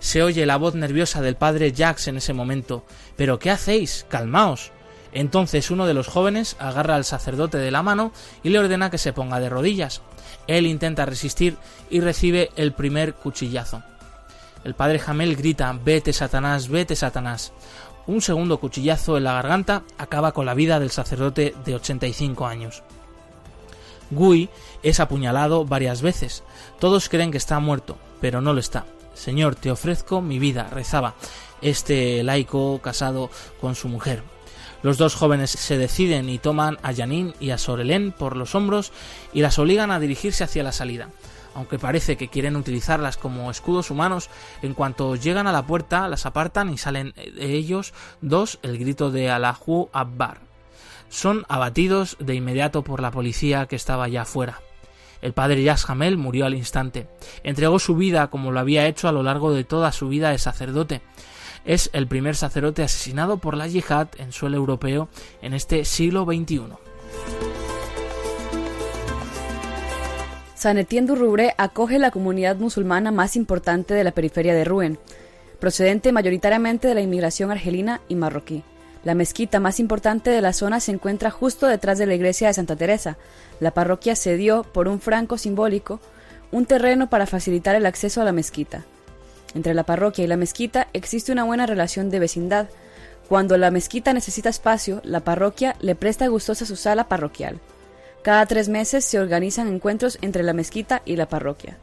Se 0.00 0.22
oye 0.22 0.46
la 0.46 0.56
voz 0.56 0.74
nerviosa 0.74 1.22
del 1.22 1.36
padre 1.36 1.72
Jacques 1.72 2.08
en 2.08 2.16
ese 2.16 2.32
momento. 2.32 2.84
¿Pero 3.16 3.38
qué 3.38 3.50
hacéis? 3.50 4.04
Calmaos. 4.08 4.72
Entonces 5.16 5.70
uno 5.70 5.86
de 5.86 5.94
los 5.94 6.08
jóvenes 6.08 6.56
agarra 6.58 6.94
al 6.94 7.06
sacerdote 7.06 7.56
de 7.56 7.70
la 7.70 7.82
mano 7.82 8.12
y 8.42 8.50
le 8.50 8.58
ordena 8.58 8.90
que 8.90 8.98
se 8.98 9.14
ponga 9.14 9.40
de 9.40 9.48
rodillas. 9.48 10.02
Él 10.46 10.66
intenta 10.66 11.06
resistir 11.06 11.56
y 11.88 12.00
recibe 12.00 12.50
el 12.54 12.74
primer 12.74 13.14
cuchillazo. 13.14 13.82
El 14.62 14.74
padre 14.74 14.98
Jamel 14.98 15.34
grita 15.34 15.74
Vete 15.82 16.12
Satanás, 16.12 16.68
vete 16.68 16.94
Satanás. 16.96 17.54
Un 18.06 18.20
segundo 18.20 18.60
cuchillazo 18.60 19.16
en 19.16 19.24
la 19.24 19.32
garganta 19.32 19.84
acaba 19.96 20.32
con 20.32 20.44
la 20.44 20.52
vida 20.52 20.78
del 20.78 20.90
sacerdote 20.90 21.54
de 21.64 21.74
85 21.76 22.46
años. 22.46 22.82
Gui 24.10 24.50
es 24.82 25.00
apuñalado 25.00 25.64
varias 25.64 26.02
veces. 26.02 26.44
Todos 26.78 27.08
creen 27.08 27.30
que 27.30 27.38
está 27.38 27.58
muerto, 27.58 27.96
pero 28.20 28.42
no 28.42 28.52
lo 28.52 28.60
está. 28.60 28.84
Señor, 29.14 29.54
te 29.54 29.70
ofrezco 29.70 30.20
mi 30.20 30.38
vida, 30.38 30.68
rezaba 30.70 31.14
este 31.62 32.22
laico 32.22 32.82
casado 32.82 33.30
con 33.62 33.74
su 33.74 33.88
mujer. 33.88 34.35
Los 34.86 34.98
dos 34.98 35.16
jóvenes 35.16 35.50
se 35.50 35.78
deciden 35.78 36.28
y 36.28 36.38
toman 36.38 36.78
a 36.84 36.94
Janine 36.94 37.34
y 37.40 37.50
a 37.50 37.58
Sorelén 37.58 38.12
por 38.12 38.36
los 38.36 38.54
hombros 38.54 38.92
y 39.32 39.40
las 39.40 39.58
obligan 39.58 39.90
a 39.90 39.98
dirigirse 39.98 40.44
hacia 40.44 40.62
la 40.62 40.70
salida. 40.70 41.08
Aunque 41.56 41.76
parece 41.76 42.16
que 42.16 42.28
quieren 42.28 42.54
utilizarlas 42.54 43.16
como 43.16 43.50
escudos 43.50 43.90
humanos, 43.90 44.30
en 44.62 44.74
cuanto 44.74 45.16
llegan 45.16 45.48
a 45.48 45.52
la 45.52 45.66
puerta 45.66 46.06
las 46.06 46.24
apartan 46.24 46.72
y 46.72 46.78
salen 46.78 47.14
de 47.16 47.54
ellos 47.54 47.94
dos 48.20 48.60
el 48.62 48.78
grito 48.78 49.10
de 49.10 49.28
Allahu 49.28 49.90
Abbar. 49.92 50.38
Son 51.08 51.44
abatidos 51.48 52.16
de 52.20 52.36
inmediato 52.36 52.84
por 52.84 53.02
la 53.02 53.10
policía 53.10 53.66
que 53.66 53.74
estaba 53.74 54.06
ya 54.06 54.22
afuera. 54.22 54.60
El 55.20 55.32
padre 55.32 55.64
Yas 55.64 55.90
Hamel 55.90 56.16
murió 56.16 56.46
al 56.46 56.54
instante. 56.54 57.08
Entregó 57.42 57.80
su 57.80 57.96
vida 57.96 58.28
como 58.28 58.52
lo 58.52 58.60
había 58.60 58.86
hecho 58.86 59.08
a 59.08 59.12
lo 59.12 59.24
largo 59.24 59.52
de 59.52 59.64
toda 59.64 59.90
su 59.90 60.08
vida 60.08 60.30
de 60.30 60.38
sacerdote, 60.38 61.02
es 61.66 61.90
el 61.92 62.06
primer 62.06 62.36
sacerdote 62.36 62.82
asesinado 62.82 63.38
por 63.38 63.56
la 63.56 63.66
yihad 63.66 64.08
en 64.18 64.32
suelo 64.32 64.56
europeo 64.56 65.08
en 65.42 65.52
este 65.52 65.84
siglo 65.84 66.24
XXI. 66.24 66.62
San 70.54 70.78
Etienne 70.78 71.06
du 71.06 71.36
acoge 71.58 71.98
la 71.98 72.10
comunidad 72.10 72.56
musulmana 72.56 73.10
más 73.10 73.36
importante 73.36 73.92
de 73.92 74.04
la 74.04 74.12
periferia 74.12 74.54
de 74.54 74.64
Rouen, 74.64 74.98
procedente 75.60 76.12
mayoritariamente 76.12 76.88
de 76.88 76.94
la 76.94 77.02
inmigración 77.02 77.50
argelina 77.50 78.00
y 78.08 78.14
marroquí. 78.14 78.62
La 79.04 79.14
mezquita 79.14 79.60
más 79.60 79.78
importante 79.78 80.30
de 80.30 80.40
la 80.40 80.52
zona 80.52 80.80
se 80.80 80.92
encuentra 80.92 81.30
justo 81.30 81.66
detrás 81.66 81.98
de 81.98 82.06
la 82.06 82.14
iglesia 82.14 82.48
de 82.48 82.54
Santa 82.54 82.74
Teresa. 82.74 83.18
La 83.60 83.70
parroquia 83.70 84.16
cedió, 84.16 84.64
por 84.64 84.88
un 84.88 84.98
franco 84.98 85.38
simbólico, 85.38 86.00
un 86.50 86.66
terreno 86.66 87.08
para 87.08 87.26
facilitar 87.26 87.76
el 87.76 87.86
acceso 87.86 88.20
a 88.20 88.24
la 88.24 88.32
mezquita. 88.32 88.84
Entre 89.54 89.74
la 89.74 89.84
parroquia 89.84 90.24
y 90.24 90.28
la 90.28 90.36
mezquita 90.36 90.88
existe 90.92 91.32
una 91.32 91.44
buena 91.44 91.66
relación 91.66 92.10
de 92.10 92.18
vecindad. 92.18 92.68
Cuando 93.28 93.56
la 93.56 93.70
mezquita 93.70 94.12
necesita 94.12 94.48
espacio, 94.48 95.00
la 95.04 95.20
parroquia 95.20 95.76
le 95.80 95.94
presta 95.94 96.26
gustosa 96.28 96.66
su 96.66 96.76
sala 96.76 97.08
parroquial. 97.08 97.58
Cada 98.22 98.44
tres 98.46 98.68
meses 98.68 99.04
se 99.04 99.18
organizan 99.18 99.68
encuentros 99.68 100.18
entre 100.20 100.42
la 100.42 100.52
mezquita 100.52 101.02
y 101.04 101.16
la 101.16 101.28
parroquia. 101.28 101.78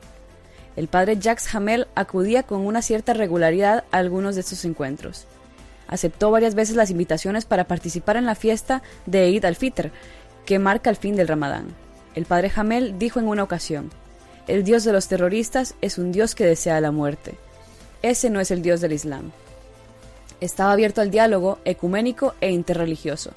El 0.75 0.87
padre 0.87 1.17
Jacques 1.17 1.53
Hamel 1.53 1.87
acudía 1.95 2.43
con 2.43 2.65
una 2.65 2.81
cierta 2.81 3.13
regularidad 3.13 3.83
a 3.91 3.97
algunos 3.97 4.35
de 4.35 4.41
estos 4.41 4.65
encuentros. 4.65 5.25
Aceptó 5.87 6.31
varias 6.31 6.55
veces 6.55 6.75
las 6.75 6.89
invitaciones 6.89 7.45
para 7.45 7.65
participar 7.65 8.17
en 8.17 8.25
la 8.25 8.35
fiesta 8.35 8.81
de 9.05 9.25
Eid 9.25 9.45
al-Fitr, 9.45 9.91
que 10.45 10.59
marca 10.59 10.89
el 10.89 10.95
fin 10.95 11.15
del 11.15 11.27
Ramadán. 11.27 11.67
El 12.15 12.25
padre 12.25 12.51
Hamel 12.55 12.97
dijo 12.97 13.19
en 13.19 13.27
una 13.27 13.43
ocasión, 13.43 13.91
El 14.47 14.63
Dios 14.63 14.83
de 14.83 14.93
los 14.93 15.07
terroristas 15.07 15.75
es 15.81 15.97
un 15.97 16.11
Dios 16.11 16.35
que 16.35 16.45
desea 16.45 16.81
la 16.81 16.91
muerte. 16.91 17.35
Ese 18.03 18.29
no 18.29 18.41
es 18.41 18.51
el 18.51 18.61
Dios 18.61 18.81
del 18.81 18.91
Islam. 18.91 19.31
Estaba 20.41 20.73
abierto 20.73 20.99
al 20.99 21.09
diálogo 21.09 21.59
ecuménico 21.63 22.35
e 22.41 22.51
interreligioso, 22.51 23.31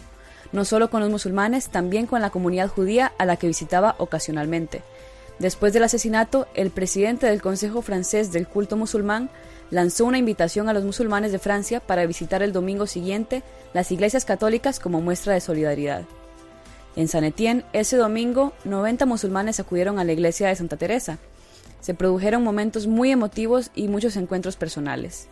no 0.50 0.64
solo 0.64 0.90
con 0.90 1.00
los 1.00 1.08
musulmanes, 1.08 1.68
también 1.68 2.06
con 2.06 2.20
la 2.20 2.30
comunidad 2.30 2.68
judía 2.68 3.12
a 3.16 3.24
la 3.26 3.36
que 3.36 3.46
visitaba 3.46 3.94
ocasionalmente. 3.98 4.82
Después 5.38 5.72
del 5.72 5.84
asesinato, 5.84 6.48
el 6.54 6.70
presidente 6.70 7.28
del 7.28 7.40
Consejo 7.40 7.80
francés 7.80 8.32
del 8.32 8.48
culto 8.48 8.76
musulmán 8.76 9.30
lanzó 9.70 10.04
una 10.04 10.18
invitación 10.18 10.68
a 10.68 10.72
los 10.72 10.82
musulmanes 10.82 11.30
de 11.30 11.38
Francia 11.38 11.78
para 11.78 12.04
visitar 12.04 12.42
el 12.42 12.52
domingo 12.52 12.88
siguiente 12.88 13.44
las 13.72 13.92
iglesias 13.92 14.24
católicas 14.24 14.80
como 14.80 15.00
muestra 15.00 15.34
de 15.34 15.40
solidaridad. 15.40 16.02
En 16.96 17.06
San 17.06 17.22
Etienne, 17.22 17.64
ese 17.72 17.96
domingo, 17.96 18.52
90 18.64 19.06
musulmanes 19.06 19.60
acudieron 19.60 20.00
a 20.00 20.04
la 20.04 20.12
iglesia 20.12 20.48
de 20.48 20.56
Santa 20.56 20.76
Teresa, 20.76 21.18
se 21.86 21.94
produjeron 21.94 22.42
momentos 22.42 22.88
muy 22.88 23.12
emotivos 23.12 23.70
y 23.76 23.86
muchos 23.86 24.16
encuentros 24.16 24.56
personales. 24.56 25.28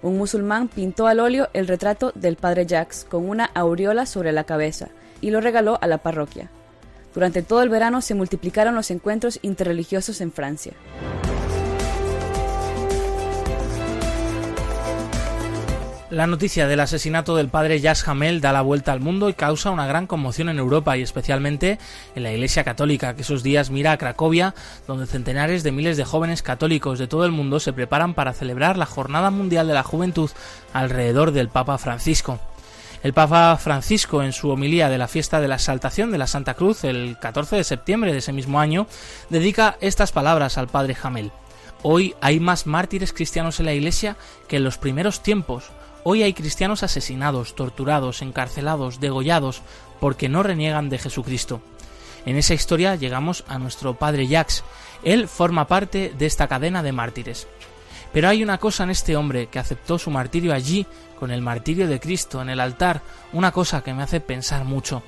Un 0.00 0.16
musulmán 0.16 0.68
pintó 0.68 1.06
al 1.06 1.20
óleo 1.20 1.50
el 1.52 1.68
retrato 1.68 2.12
del 2.14 2.36
padre 2.36 2.64
Jacques 2.64 3.04
con 3.06 3.28
una 3.28 3.44
aureola 3.52 4.06
sobre 4.06 4.32
la 4.32 4.44
cabeza 4.44 4.88
y 5.20 5.28
lo 5.28 5.42
regaló 5.42 5.78
a 5.82 5.86
la 5.86 5.98
parroquia. 5.98 6.48
Durante 7.12 7.42
todo 7.42 7.62
el 7.62 7.68
verano 7.68 8.00
se 8.00 8.14
multiplicaron 8.14 8.74
los 8.74 8.90
encuentros 8.90 9.38
interreligiosos 9.42 10.22
en 10.22 10.32
Francia. 10.32 10.72
La 16.12 16.26
noticia 16.26 16.68
del 16.68 16.80
asesinato 16.80 17.36
del 17.36 17.48
padre 17.48 17.80
Jas 17.80 18.06
Hamel 18.06 18.42
da 18.42 18.52
la 18.52 18.60
vuelta 18.60 18.92
al 18.92 19.00
mundo 19.00 19.30
y 19.30 19.32
causa 19.32 19.70
una 19.70 19.86
gran 19.86 20.06
conmoción 20.06 20.50
en 20.50 20.58
Europa 20.58 20.94
y 20.98 21.00
especialmente 21.00 21.78
en 22.14 22.22
la 22.22 22.30
Iglesia 22.30 22.64
Católica, 22.64 23.16
que 23.16 23.22
esos 23.22 23.42
días 23.42 23.70
mira 23.70 23.92
a 23.92 23.96
Cracovia, 23.96 24.54
donde 24.86 25.06
centenares 25.06 25.62
de 25.62 25.72
miles 25.72 25.96
de 25.96 26.04
jóvenes 26.04 26.42
católicos 26.42 26.98
de 26.98 27.06
todo 27.06 27.24
el 27.24 27.32
mundo 27.32 27.60
se 27.60 27.72
preparan 27.72 28.12
para 28.12 28.34
celebrar 28.34 28.76
la 28.76 28.84
Jornada 28.84 29.30
Mundial 29.30 29.66
de 29.66 29.72
la 29.72 29.84
Juventud 29.84 30.30
alrededor 30.74 31.32
del 31.32 31.48
Papa 31.48 31.78
Francisco. 31.78 32.38
El 33.02 33.14
Papa 33.14 33.56
Francisco, 33.56 34.22
en 34.22 34.34
su 34.34 34.50
homilía 34.50 34.90
de 34.90 34.98
la 34.98 35.08
fiesta 35.08 35.40
de 35.40 35.48
la 35.48 35.54
exaltación 35.54 36.10
de 36.10 36.18
la 36.18 36.26
Santa 36.26 36.52
Cruz, 36.52 36.84
el 36.84 37.16
14 37.22 37.56
de 37.56 37.64
septiembre 37.64 38.12
de 38.12 38.18
ese 38.18 38.34
mismo 38.34 38.60
año, 38.60 38.86
dedica 39.30 39.78
estas 39.80 40.12
palabras 40.12 40.58
al 40.58 40.68
Padre 40.68 40.94
Jamel. 40.94 41.32
Hoy 41.82 42.14
hay 42.20 42.38
más 42.38 42.66
mártires 42.66 43.14
cristianos 43.14 43.60
en 43.60 43.66
la 43.66 43.72
Iglesia 43.72 44.18
que 44.46 44.56
en 44.56 44.64
los 44.64 44.76
primeros 44.76 45.22
tiempos. 45.22 45.70
Hoy 46.04 46.24
hay 46.24 46.32
cristianos 46.32 46.82
asesinados, 46.82 47.54
torturados, 47.54 48.22
encarcelados, 48.22 48.98
degollados, 48.98 49.62
porque 50.00 50.28
no 50.28 50.42
reniegan 50.42 50.88
de 50.88 50.98
Jesucristo. 50.98 51.60
En 52.26 52.36
esa 52.36 52.54
historia 52.54 52.96
llegamos 52.96 53.44
a 53.46 53.58
nuestro 53.58 53.94
Padre 53.94 54.26
Jacques. 54.26 54.64
Él 55.04 55.28
forma 55.28 55.68
parte 55.68 56.12
de 56.18 56.26
esta 56.26 56.48
cadena 56.48 56.82
de 56.82 56.90
mártires. 56.90 57.46
Pero 58.12 58.28
hay 58.28 58.42
una 58.42 58.58
cosa 58.58 58.82
en 58.82 58.90
este 58.90 59.16
hombre 59.16 59.46
que 59.46 59.60
aceptó 59.60 59.96
su 59.98 60.10
martirio 60.10 60.52
allí, 60.52 60.86
con 61.20 61.30
el 61.30 61.40
martirio 61.40 61.86
de 61.86 62.00
Cristo, 62.00 62.42
en 62.42 62.50
el 62.50 62.58
altar, 62.58 63.02
una 63.32 63.52
cosa 63.52 63.82
que 63.82 63.94
me 63.94 64.02
hace 64.02 64.20
pensar 64.20 64.64
mucho. 64.64 65.04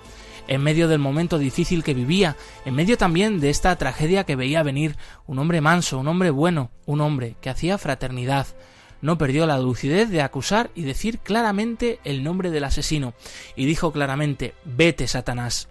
En 0.47 0.62
medio 0.62 0.86
del 0.86 1.01
momento 1.01 1.38
difícil 1.38 1.82
que 1.82 1.95
vivía, 1.95 2.36
en 2.64 2.74
medio 2.74 2.97
también 2.97 3.40
de 3.40 3.51
esta 3.51 3.74
tragedia 3.76 4.24
que 4.24 4.36
veía 4.36 4.62
venir, 4.62 4.97
un 5.26 5.40
hombre 5.40 5.61
manso, 5.61 5.99
un 5.99 6.07
hombre 6.07 6.30
bueno, 6.30 6.70
un 6.86 7.01
hombre 7.01 7.34
que 7.40 7.51
hacía 7.51 7.78
fraternidad, 7.78 8.47
no 9.05 9.18
perdió 9.18 9.46
la 9.46 9.59
lucidez 9.59 10.09
de 10.09 10.22
acusar 10.22 10.70
y 10.74 10.84
decir 10.84 11.18
claramente 11.18 12.00
el 12.05 12.24
nombre 12.24 12.50
del 12.50 12.64
asesino, 12.64 13.12
y 13.55 13.66
dijo 13.66 13.92
claramente 13.92 14.55
Vete, 14.64 15.07
Satanás. 15.07 15.68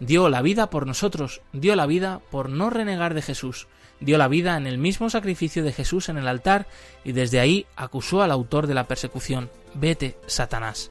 Dio 0.00 0.28
la 0.28 0.42
vida 0.42 0.68
por 0.68 0.86
nosotros, 0.86 1.40
dio 1.54 1.76
la 1.76 1.86
vida 1.86 2.20
por 2.30 2.50
no 2.50 2.68
renegar 2.68 3.14
de 3.14 3.22
Jesús 3.22 3.68
dio 4.00 4.18
la 4.18 4.28
vida 4.28 4.58
en 4.58 4.66
el 4.66 4.76
mismo 4.76 5.08
sacrificio 5.08 5.64
de 5.64 5.72
Jesús 5.72 6.10
en 6.10 6.18
el 6.18 6.28
altar 6.28 6.66
y 7.04 7.12
desde 7.12 7.40
ahí 7.40 7.64
acusó 7.74 8.22
al 8.22 8.32
autor 8.32 8.66
de 8.66 8.74
la 8.74 8.84
persecución, 8.84 9.50
vete, 9.72 10.18
Satanás. 10.26 10.90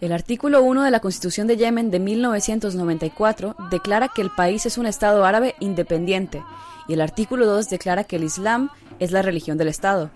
El 0.00 0.12
artículo 0.12 0.62
1 0.62 0.84
de 0.84 0.90
la 0.90 1.00
Constitución 1.00 1.46
de 1.46 1.58
Yemen 1.58 1.90
de 1.90 2.00
1994 2.00 3.54
declara 3.70 4.08
que 4.08 4.22
el 4.22 4.30
país 4.30 4.64
es 4.64 4.78
un 4.78 4.86
Estado 4.86 5.26
árabe 5.26 5.56
independiente 5.60 6.42
y 6.88 6.94
el 6.94 7.02
artículo 7.02 7.44
2 7.44 7.68
declara 7.68 8.04
que 8.04 8.16
el 8.16 8.24
Islam 8.24 8.70
es 8.98 9.12
la 9.12 9.20
religión 9.20 9.58
del 9.58 9.68
Estado. 9.68 10.10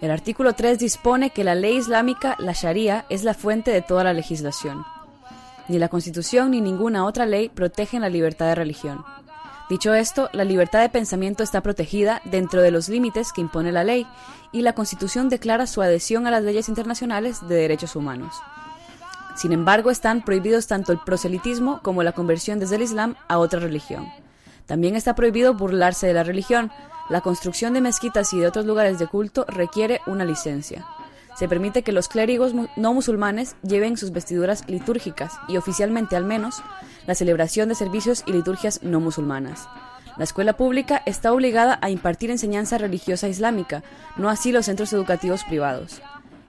El 0.00 0.10
artículo 0.12 0.54
3 0.54 0.78
dispone 0.78 1.28
que 1.28 1.44
la 1.44 1.54
ley 1.54 1.76
islámica, 1.76 2.36
la 2.38 2.52
Sharia, 2.52 3.04
es 3.10 3.22
la 3.22 3.34
fuente 3.34 3.70
de 3.70 3.82
toda 3.82 4.02
la 4.02 4.14
legislación. 4.14 4.82
Ni 5.68 5.78
la 5.78 5.90
Constitución 5.90 6.52
ni 6.52 6.62
ninguna 6.62 7.04
otra 7.04 7.26
ley 7.26 7.50
protegen 7.50 8.00
la 8.00 8.08
libertad 8.08 8.46
de 8.46 8.54
religión. 8.54 9.04
Dicho 9.68 9.92
esto, 9.92 10.30
la 10.32 10.44
libertad 10.44 10.80
de 10.80 10.88
pensamiento 10.88 11.42
está 11.42 11.60
protegida 11.60 12.22
dentro 12.24 12.62
de 12.62 12.70
los 12.70 12.88
límites 12.88 13.34
que 13.34 13.42
impone 13.42 13.72
la 13.72 13.84
ley 13.84 14.06
y 14.52 14.62
la 14.62 14.72
Constitución 14.72 15.28
declara 15.28 15.66
su 15.66 15.82
adhesión 15.82 16.26
a 16.26 16.30
las 16.30 16.42
leyes 16.44 16.70
internacionales 16.70 17.46
de 17.46 17.56
derechos 17.56 17.94
humanos. 17.94 18.34
Sin 19.38 19.52
embargo, 19.52 19.92
están 19.92 20.24
prohibidos 20.24 20.66
tanto 20.66 20.90
el 20.90 20.98
proselitismo 20.98 21.80
como 21.82 22.02
la 22.02 22.10
conversión 22.10 22.58
desde 22.58 22.74
el 22.74 22.82
Islam 22.82 23.14
a 23.28 23.38
otra 23.38 23.60
religión. 23.60 24.08
También 24.66 24.96
está 24.96 25.14
prohibido 25.14 25.54
burlarse 25.54 26.08
de 26.08 26.12
la 26.12 26.24
religión. 26.24 26.72
La 27.08 27.20
construcción 27.20 27.72
de 27.72 27.80
mezquitas 27.80 28.32
y 28.32 28.40
de 28.40 28.48
otros 28.48 28.66
lugares 28.66 28.98
de 28.98 29.06
culto 29.06 29.44
requiere 29.46 30.00
una 30.08 30.24
licencia. 30.24 30.84
Se 31.36 31.46
permite 31.46 31.84
que 31.84 31.92
los 31.92 32.08
clérigos 32.08 32.52
no 32.52 32.92
musulmanes 32.92 33.54
lleven 33.62 33.96
sus 33.96 34.10
vestiduras 34.10 34.64
litúrgicas 34.66 35.34
y 35.46 35.56
oficialmente 35.56 36.16
al 36.16 36.24
menos 36.24 36.60
la 37.06 37.14
celebración 37.14 37.68
de 37.68 37.76
servicios 37.76 38.24
y 38.26 38.32
liturgias 38.32 38.80
no 38.82 38.98
musulmanas. 38.98 39.68
La 40.16 40.24
escuela 40.24 40.54
pública 40.54 41.00
está 41.06 41.32
obligada 41.32 41.78
a 41.80 41.90
impartir 41.90 42.32
enseñanza 42.32 42.76
religiosa 42.76 43.28
islámica, 43.28 43.84
no 44.16 44.30
así 44.30 44.50
los 44.50 44.66
centros 44.66 44.92
educativos 44.92 45.44
privados. 45.44 46.02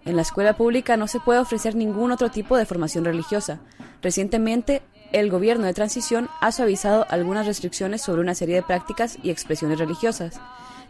En 0.06 0.16
la 0.16 0.22
escuela 0.22 0.56
pública 0.56 0.98
no 0.98 1.08
se 1.08 1.20
puede 1.20 1.40
ofrecer 1.40 1.76
ningún 1.76 2.12
otro 2.12 2.30
tipo 2.30 2.58
de 2.58 2.66
formación 2.66 3.06
religiosa. 3.06 3.60
Recientemente, 4.02 4.82
el 5.12 5.30
gobierno 5.30 5.66
de 5.66 5.74
transición 5.74 6.30
ha 6.40 6.52
suavizado 6.52 7.06
algunas 7.10 7.46
restricciones 7.46 8.02
sobre 8.02 8.22
una 8.22 8.36
serie 8.36 8.56
de 8.56 8.64
prácticas 8.64 9.18
y 9.24 9.30
expresiones 9.30 9.80
religiosas, 9.80 10.40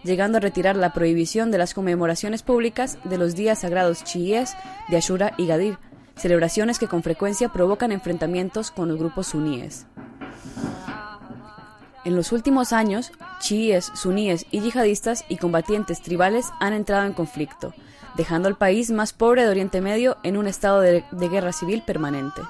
llegando 0.04 0.38
a 0.38 0.42
retirar 0.42 0.76
la 0.76 0.94
prohibición 0.94 1.52
de 1.52 1.58
las 1.58 1.74
conmemoraciones 1.74 2.44
públicas 2.44 2.98
de 3.04 3.18
los 3.18 3.36
días 3.36 3.60
sagrados 3.60 4.04
chiíes 4.04 4.56
de 4.90 4.98
Ashura 4.98 5.34
y 5.38 5.48
Gadir, 5.48 5.78
celebraciones 6.16 6.80
que 6.80 6.88
con 6.88 7.02
frecuencia 7.02 7.50
provocan 7.50 7.92
enfrentamientos 7.92 8.72
con 8.72 8.90
los 8.90 9.00
grupos 9.00 9.28
suníes. 9.28 9.86
En 12.06 12.16
los 12.16 12.32
últimos 12.32 12.74
años, 12.74 13.12
chiíes, 13.40 13.92
suníes 13.94 14.46
y 14.52 14.62
yihadistas 14.62 15.26
y 15.30 15.38
combatientes 15.38 16.02
tribales 16.02 16.48
han 16.60 16.74
entrado 16.74 17.06
en 17.06 17.14
conflicto, 17.14 17.74
dejando 18.16 18.48
al 18.48 18.58
país 18.58 18.92
más 18.92 19.14
pobre 19.14 19.44
de 19.44 19.50
Oriente 19.50 19.82
Medio 19.82 20.18
en 20.24 20.38
un 20.38 20.48
estado 20.48 20.82
de, 20.82 21.04
guerra 21.12 21.54
civil 21.54 21.84
permanente. 21.86 22.42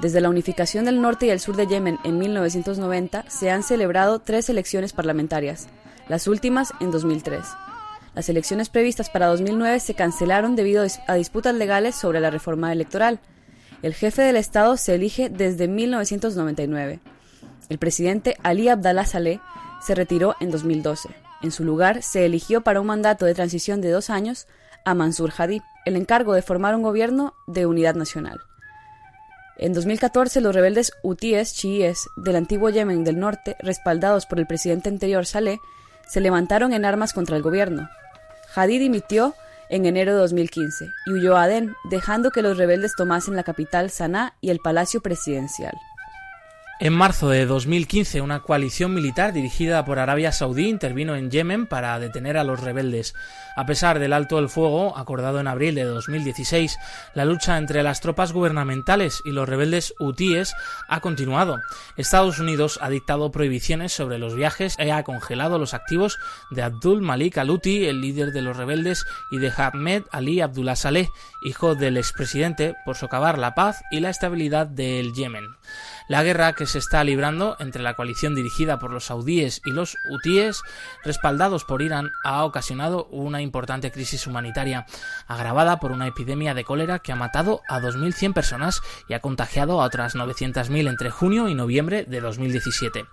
Desde 0.00 0.20
la 0.20 0.30
unificación 0.30 0.84
del 0.84 1.00
norte 1.00 1.26
y 1.26 1.30
el 1.30 1.40
sur 1.40 1.56
de 1.56 1.66
Yemen 1.66 1.98
en 2.04 2.18
1990 2.18 3.24
se 3.28 3.50
han 3.50 3.62
celebrado 3.62 4.18
tres 4.18 4.48
elecciones 4.48 4.92
parlamentarias, 4.92 5.68
las 6.08 6.26
últimas 6.26 6.72
en 6.80 6.90
2003. 6.90 7.40
Las 8.14 8.28
elecciones 8.28 8.68
previstas 8.68 9.08
para 9.10 9.28
2009 9.28 9.80
se 9.80 9.94
cancelaron 9.94 10.56
debido 10.56 10.84
a 11.06 11.14
disputas 11.14 11.54
legales 11.54 11.94
sobre 11.94 12.20
la 12.20 12.30
reforma 12.30 12.72
electoral. 12.72 13.20
El 13.82 13.94
jefe 13.94 14.22
del 14.22 14.36
Estado 14.36 14.76
se 14.76 14.94
elige 14.94 15.30
desde 15.30 15.68
1999. 15.68 17.00
El 17.68 17.78
presidente 17.78 18.36
Ali 18.42 18.68
Abdallah 18.68 19.06
Saleh 19.06 19.40
se 19.80 19.94
retiró 19.94 20.36
en 20.40 20.50
2012. 20.50 21.08
En 21.42 21.50
su 21.50 21.64
lugar 21.64 22.02
se 22.02 22.24
eligió 22.26 22.60
para 22.60 22.80
un 22.80 22.86
mandato 22.86 23.24
de 23.24 23.34
transición 23.34 23.80
de 23.80 23.90
dos 23.90 24.10
años 24.10 24.46
a 24.84 24.94
Mansur 24.94 25.32
Hadi 25.36 25.62
el 25.84 25.96
encargo 25.96 26.34
de 26.34 26.42
formar 26.42 26.74
un 26.74 26.82
gobierno 26.82 27.34
de 27.46 27.66
unidad 27.66 27.94
nacional. 27.94 28.40
En 29.58 29.74
2014, 29.74 30.40
los 30.40 30.54
rebeldes 30.54 30.92
hutíes 31.02 31.54
chiíes 31.54 32.08
del 32.16 32.36
antiguo 32.36 32.70
Yemen 32.70 33.04
del 33.04 33.18
norte, 33.18 33.56
respaldados 33.60 34.26
por 34.26 34.38
el 34.38 34.46
presidente 34.46 34.88
anterior 34.88 35.26
Saleh, 35.26 35.60
se 36.08 36.20
levantaron 36.20 36.72
en 36.72 36.84
armas 36.84 37.12
contra 37.12 37.36
el 37.36 37.42
gobierno. 37.42 37.88
Hadi 38.54 38.78
dimitió 38.78 39.34
en 39.70 39.86
enero 39.86 40.12
de 40.12 40.18
2015 40.18 40.86
y 41.06 41.12
huyó 41.12 41.36
a 41.36 41.44
Adén, 41.44 41.74
dejando 41.84 42.30
que 42.30 42.42
los 42.42 42.58
rebeldes 42.58 42.94
tomasen 42.96 43.36
la 43.36 43.42
capital 43.42 43.90
Sanaa 43.90 44.34
y 44.40 44.50
el 44.50 44.58
palacio 44.58 45.00
presidencial. 45.00 45.74
En 46.84 46.94
marzo 46.94 47.28
de 47.28 47.46
2015, 47.46 48.20
una 48.22 48.40
coalición 48.42 48.92
militar 48.92 49.32
dirigida 49.32 49.84
por 49.84 50.00
Arabia 50.00 50.32
Saudí 50.32 50.68
intervino 50.68 51.14
en 51.14 51.30
Yemen 51.30 51.68
para 51.68 51.96
detener 52.00 52.36
a 52.36 52.42
los 52.42 52.58
rebeldes. 52.58 53.14
A 53.54 53.66
pesar 53.66 54.00
del 54.00 54.12
alto 54.12 54.40
el 54.40 54.48
fuego 54.48 54.98
acordado 54.98 55.38
en 55.38 55.46
abril 55.46 55.76
de 55.76 55.84
2016, 55.84 56.76
la 57.14 57.24
lucha 57.24 57.56
entre 57.56 57.84
las 57.84 58.00
tropas 58.00 58.32
gubernamentales 58.32 59.22
y 59.24 59.30
los 59.30 59.48
rebeldes 59.48 59.94
hutíes 60.00 60.56
ha 60.88 60.98
continuado. 60.98 61.60
Estados 61.96 62.40
Unidos 62.40 62.80
ha 62.82 62.90
dictado 62.90 63.30
prohibiciones 63.30 63.92
sobre 63.92 64.18
los 64.18 64.34
viajes 64.34 64.76
y 64.80 64.90
ha 64.90 65.04
congelado 65.04 65.60
los 65.60 65.74
activos 65.74 66.18
de 66.50 66.64
Abdul 66.64 67.00
Malik 67.00 67.38
al-Houthi, 67.38 67.86
el 67.86 68.00
líder 68.00 68.32
de 68.32 68.42
los 68.42 68.56
rebeldes, 68.56 69.04
y 69.30 69.38
de 69.38 69.52
Ahmed 69.56 70.02
Ali 70.10 70.40
Abdullah 70.40 70.74
Saleh, 70.74 71.08
hijo 71.44 71.76
del 71.76 71.96
expresidente, 71.96 72.74
por 72.84 72.96
socavar 72.96 73.38
la 73.38 73.54
paz 73.54 73.84
y 73.92 74.00
la 74.00 74.10
estabilidad 74.10 74.66
del 74.66 75.12
Yemen. 75.12 75.46
La 76.12 76.22
guerra 76.22 76.52
que 76.52 76.66
se 76.66 76.78
está 76.78 77.02
librando 77.04 77.56
entre 77.58 77.82
la 77.82 77.94
coalición 77.94 78.34
dirigida 78.34 78.78
por 78.78 78.90
los 78.90 79.06
saudíes 79.06 79.62
y 79.64 79.70
los 79.70 79.96
hutíes, 80.10 80.60
respaldados 81.02 81.64
por 81.64 81.80
Irán, 81.80 82.12
ha 82.22 82.44
ocasionado 82.44 83.06
una 83.06 83.40
importante 83.40 83.90
crisis 83.90 84.26
humanitaria, 84.26 84.84
agravada 85.26 85.80
por 85.80 85.90
una 85.90 86.06
epidemia 86.06 86.52
de 86.52 86.64
cólera 86.64 86.98
que 86.98 87.12
ha 87.12 87.16
matado 87.16 87.62
a 87.66 87.80
2.100 87.80 88.34
personas 88.34 88.82
y 89.08 89.14
ha 89.14 89.20
contagiado 89.20 89.80
a 89.80 89.86
otras 89.86 90.14
900.000 90.14 90.86
entre 90.86 91.08
junio 91.08 91.48
y 91.48 91.54
noviembre 91.54 92.04
de 92.04 92.20
2017. 92.20 93.06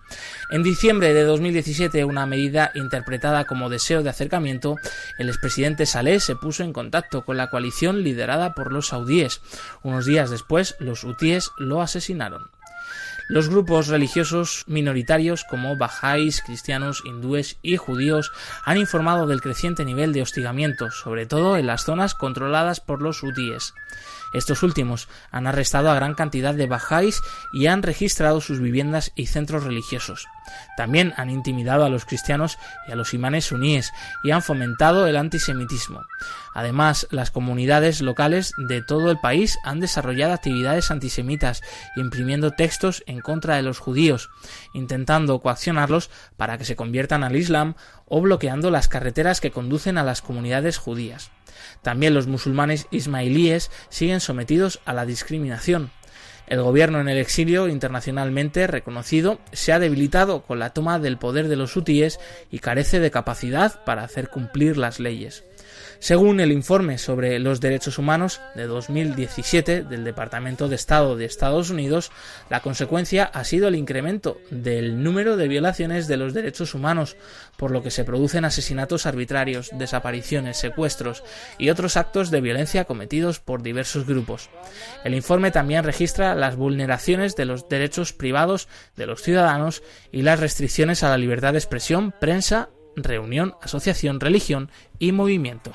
En 0.51 0.61
diciembre 0.61 1.13
de 1.13 1.23
2017, 1.23 2.03
una 2.03 2.25
medida 2.25 2.71
interpretada 2.75 3.45
como 3.45 3.69
deseo 3.69 4.03
de 4.03 4.09
acercamiento, 4.09 4.75
el 5.17 5.29
expresidente 5.29 5.85
Saleh 5.85 6.19
se 6.19 6.35
puso 6.35 6.65
en 6.65 6.73
contacto 6.73 7.23
con 7.23 7.37
la 7.37 7.49
coalición 7.49 8.03
liderada 8.03 8.53
por 8.53 8.73
los 8.73 8.87
saudíes. 8.87 9.39
Unos 9.83 10.05
días 10.05 10.29
después, 10.29 10.75
los 10.79 11.05
hutíes 11.05 11.51
lo 11.59 11.81
asesinaron. 11.81 12.58
Los 13.29 13.47
grupos 13.47 13.89
religiosos 13.89 14.63
minoritarios 14.65 15.43
como 15.43 15.77
bajáis, 15.77 16.41
cristianos, 16.41 17.03
hindúes 17.05 17.57
y 17.61 17.77
judíos 17.77 18.31
han 18.65 18.77
informado 18.77 19.27
del 19.27 19.39
creciente 19.39 19.85
nivel 19.85 20.13
de 20.13 20.23
hostigamiento, 20.23 20.89
sobre 20.89 21.27
todo 21.27 21.55
en 21.55 21.67
las 21.67 21.83
zonas 21.83 22.15
controladas 22.15 22.79
por 22.79 23.03
los 23.03 23.21
hutíes. 23.21 23.75
Estos 24.33 24.63
últimos 24.63 25.07
han 25.31 25.47
arrestado 25.47 25.89
a 25.89 25.95
gran 25.95 26.13
cantidad 26.13 26.53
de 26.53 26.67
bajáis 26.67 27.21
y 27.53 27.67
han 27.67 27.83
registrado 27.83 28.41
sus 28.41 28.59
viviendas 28.59 29.11
y 29.15 29.27
centros 29.27 29.63
religiosos. 29.63 30.27
También 30.77 31.13
han 31.17 31.29
intimidado 31.29 31.85
a 31.85 31.89
los 31.89 32.05
cristianos 32.05 32.57
y 32.87 32.91
a 32.91 32.95
los 32.95 33.13
imanes 33.13 33.45
suníes 33.45 33.91
y 34.23 34.31
han 34.31 34.41
fomentado 34.41 35.07
el 35.07 35.17
antisemitismo. 35.17 36.01
Además, 36.53 37.07
las 37.11 37.31
comunidades 37.31 38.01
locales 38.01 38.53
de 38.57 38.81
todo 38.81 39.11
el 39.11 39.19
país 39.19 39.57
han 39.63 39.79
desarrollado 39.79 40.33
actividades 40.33 40.91
antisemitas, 40.91 41.61
imprimiendo 41.95 42.51
textos 42.51 43.03
en 43.05 43.21
contra 43.21 43.55
de 43.55 43.61
los 43.61 43.79
judíos, 43.79 44.29
intentando 44.73 45.39
coaccionarlos 45.39 46.09
para 46.37 46.57
que 46.57 46.65
se 46.65 46.75
conviertan 46.75 47.23
al 47.23 47.35
Islam 47.35 47.75
o 48.07 48.21
bloqueando 48.21 48.71
las 48.71 48.87
carreteras 48.87 49.39
que 49.39 49.51
conducen 49.51 49.97
a 49.97 50.03
las 50.03 50.21
comunidades 50.21 50.77
judías. 50.77 51.31
También 51.81 52.13
los 52.13 52.27
musulmanes 52.27 52.87
ismailíes 52.91 53.71
siguen 53.89 54.19
sometidos 54.19 54.79
a 54.85 54.93
la 54.93 55.05
discriminación. 55.05 55.91
El 56.47 56.63
gobierno 56.63 56.99
en 56.99 57.07
el 57.07 57.19
exilio 57.19 57.67
internacionalmente 57.67 58.65
reconocido 58.65 59.39
se 59.51 59.71
ha 59.71 59.79
debilitado 59.79 60.41
con 60.41 60.57
la 60.57 60.71
toma 60.71 60.97
del 60.97 61.19
poder 61.19 61.47
de 61.47 61.55
los 61.55 61.75
hutíes 61.77 62.19
y 62.49 62.57
carece 62.57 62.99
de 62.99 63.11
capacidad 63.11 63.83
para 63.83 64.03
hacer 64.03 64.29
cumplir 64.29 64.75
las 64.75 64.99
leyes. 64.99 65.43
Según 65.99 66.39
el 66.39 66.53
informe 66.53 66.97
sobre 66.97 67.39
los 67.39 67.59
derechos 67.59 67.97
humanos 67.97 68.39
de 68.55 68.67
2017 68.67 69.83
del 69.83 70.05
Departamento 70.05 70.69
de 70.69 70.75
Estado 70.75 71.17
de 71.17 71.25
Estados 71.25 71.69
Unidos, 71.71 72.11
la 72.49 72.61
consecuencia 72.61 73.25
ha 73.25 73.43
sido 73.43 73.67
el 73.67 73.75
incremento 73.75 74.39
del 74.49 75.03
número 75.03 75.35
de 75.35 75.49
violaciones 75.49 76.07
de 76.07 76.15
los 76.15 76.33
derechos 76.33 76.73
humanos, 76.73 77.17
por 77.57 77.71
lo 77.71 77.83
que 77.83 77.91
se 77.91 78.05
producen 78.05 78.45
asesinatos 78.45 79.05
arbitrarios, 79.05 79.71
desapariciones, 79.73 80.57
secuestros 80.57 81.21
y 81.57 81.69
otros 81.69 81.97
actos 81.97 82.31
de 82.31 82.39
violencia 82.39 82.85
cometidos 82.85 83.41
por 83.41 83.61
diversos 83.61 84.07
grupos. 84.07 84.49
El 85.03 85.13
informe 85.13 85.51
también 85.51 85.83
registra 85.83 86.33
las 86.33 86.55
vulneraciones 86.55 87.35
de 87.35 87.43
los 87.43 87.67
derechos 87.67 88.13
privados 88.13 88.69
de 88.95 89.05
los 89.05 89.21
ciudadanos 89.21 89.83
y 90.13 90.21
las 90.21 90.39
restricciones 90.39 91.03
a 91.03 91.09
la 91.09 91.17
libertad 91.17 91.51
de 91.51 91.59
expresión, 91.59 92.13
prensa 92.17 92.69
reunión, 93.03 93.55
asociación, 93.61 94.19
religión 94.19 94.69
y 94.97 95.11
movimiento. 95.11 95.71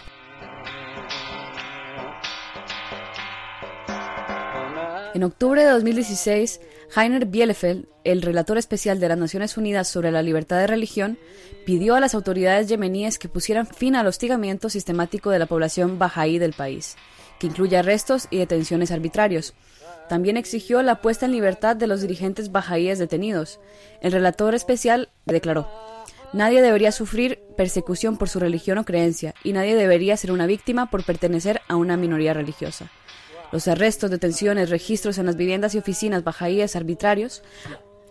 En 5.14 5.22
octubre 5.22 5.62
de 5.62 5.70
2016, 5.70 6.60
Heiner 6.96 7.26
Bielefeld, 7.26 7.86
el 8.02 8.20
relator 8.20 8.58
especial 8.58 8.98
de 8.98 9.08
las 9.08 9.16
Naciones 9.16 9.56
Unidas 9.56 9.86
sobre 9.86 10.10
la 10.10 10.22
libertad 10.22 10.58
de 10.58 10.66
religión, 10.66 11.18
pidió 11.64 11.94
a 11.94 12.00
las 12.00 12.16
autoridades 12.16 12.68
yemeníes 12.68 13.18
que 13.18 13.28
pusieran 13.28 13.66
fin 13.66 13.94
al 13.94 14.08
hostigamiento 14.08 14.68
sistemático 14.68 15.30
de 15.30 15.38
la 15.38 15.46
población 15.46 16.00
bahaí 16.00 16.38
del 16.38 16.52
país, 16.52 16.96
que 17.38 17.46
incluye 17.46 17.76
arrestos 17.76 18.26
y 18.30 18.38
detenciones 18.38 18.90
arbitrarios. 18.90 19.54
También 20.08 20.36
exigió 20.36 20.82
la 20.82 21.00
puesta 21.00 21.26
en 21.26 21.32
libertad 21.32 21.76
de 21.76 21.86
los 21.86 22.00
dirigentes 22.00 22.50
bahaíes 22.50 22.98
detenidos. 22.98 23.60
El 24.00 24.10
relator 24.10 24.54
especial 24.56 25.10
declaró, 25.26 25.68
Nadie 26.34 26.62
debería 26.62 26.90
sufrir 26.90 27.38
persecución 27.56 28.16
por 28.16 28.28
su 28.28 28.40
religión 28.40 28.78
o 28.78 28.84
creencia, 28.84 29.36
y 29.44 29.52
nadie 29.52 29.76
debería 29.76 30.16
ser 30.16 30.32
una 30.32 30.46
víctima 30.46 30.90
por 30.90 31.04
pertenecer 31.04 31.60
a 31.68 31.76
una 31.76 31.96
minoría 31.96 32.34
religiosa. 32.34 32.90
Los 33.52 33.68
arrestos, 33.68 34.10
detenciones, 34.10 34.68
registros 34.68 35.18
en 35.18 35.26
las 35.26 35.36
viviendas 35.36 35.76
y 35.76 35.78
oficinas 35.78 36.24
bajaíes 36.24 36.74
arbitrarios, 36.74 37.44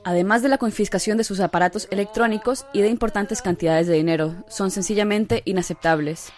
además 0.05 0.41
de 0.41 0.47
la 0.47 0.57
confiscación 0.57 1.17
de 1.17 1.25
sus 1.25 1.41
aparatos 1.41 1.89
electrónicos 1.91 2.65
y 2.71 2.79
de 2.79 2.87
importantes 2.87 3.41
cantidades 3.41 3.87
de 3.87 3.95
dinero, 3.95 4.45
son 4.47 4.71
sencillamente 4.71 5.41
inaceptables. 5.43 6.31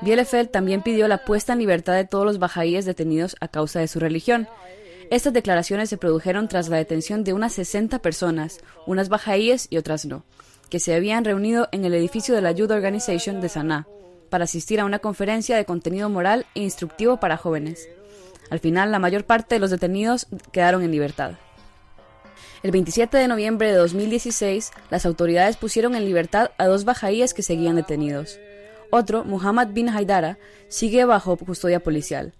Bielefeld 0.00 0.52
también 0.52 0.82
pidió 0.82 1.08
la 1.08 1.24
puesta 1.24 1.54
en 1.54 1.58
libertad 1.58 1.94
de 1.94 2.04
todos 2.04 2.24
los 2.24 2.38
bajaíes 2.38 2.84
detenidos 2.84 3.34
a 3.40 3.48
causa 3.48 3.80
de 3.80 3.88
su 3.88 3.98
religión. 3.98 4.46
Estas 5.10 5.32
declaraciones 5.32 5.88
se 5.88 5.96
produjeron 5.96 6.46
tras 6.46 6.68
la 6.68 6.76
detención 6.76 7.24
de 7.24 7.32
unas 7.32 7.52
60 7.54 7.98
personas, 7.98 8.60
unas 8.86 9.08
bajaíes 9.08 9.66
y 9.70 9.78
otras 9.78 10.04
no 10.06 10.24
que 10.72 10.80
se 10.80 10.94
habían 10.94 11.26
reunido 11.26 11.68
en 11.70 11.84
el 11.84 11.92
edificio 11.92 12.34
de 12.34 12.40
la 12.40 12.52
Youth 12.52 12.70
Organization 12.70 13.42
de 13.42 13.50
Sanaa 13.50 13.86
para 14.30 14.44
asistir 14.44 14.80
a 14.80 14.86
una 14.86 15.00
conferencia 15.00 15.54
de 15.54 15.66
contenido 15.66 16.08
moral 16.08 16.46
e 16.54 16.62
instructivo 16.62 17.18
para 17.18 17.36
jóvenes. 17.36 17.90
Al 18.48 18.58
final, 18.58 18.90
la 18.90 18.98
mayor 18.98 19.24
parte 19.24 19.54
de 19.54 19.58
los 19.58 19.68
detenidos 19.68 20.28
quedaron 20.50 20.82
en 20.82 20.90
libertad. 20.90 21.32
El 22.62 22.70
27 22.70 23.18
de 23.18 23.28
noviembre 23.28 23.70
de 23.70 23.76
2016, 23.76 24.70
las 24.88 25.04
autoridades 25.04 25.58
pusieron 25.58 25.94
en 25.94 26.06
libertad 26.06 26.52
a 26.56 26.64
dos 26.64 26.86
bajaíes 26.86 27.34
que 27.34 27.42
seguían 27.42 27.76
detenidos. 27.76 28.38
Otro, 28.90 29.24
Muhammad 29.24 29.68
bin 29.72 29.90
Haidara, 29.90 30.38
sigue 30.68 31.04
bajo 31.04 31.36
custodia 31.36 31.80
policial. 31.80 32.32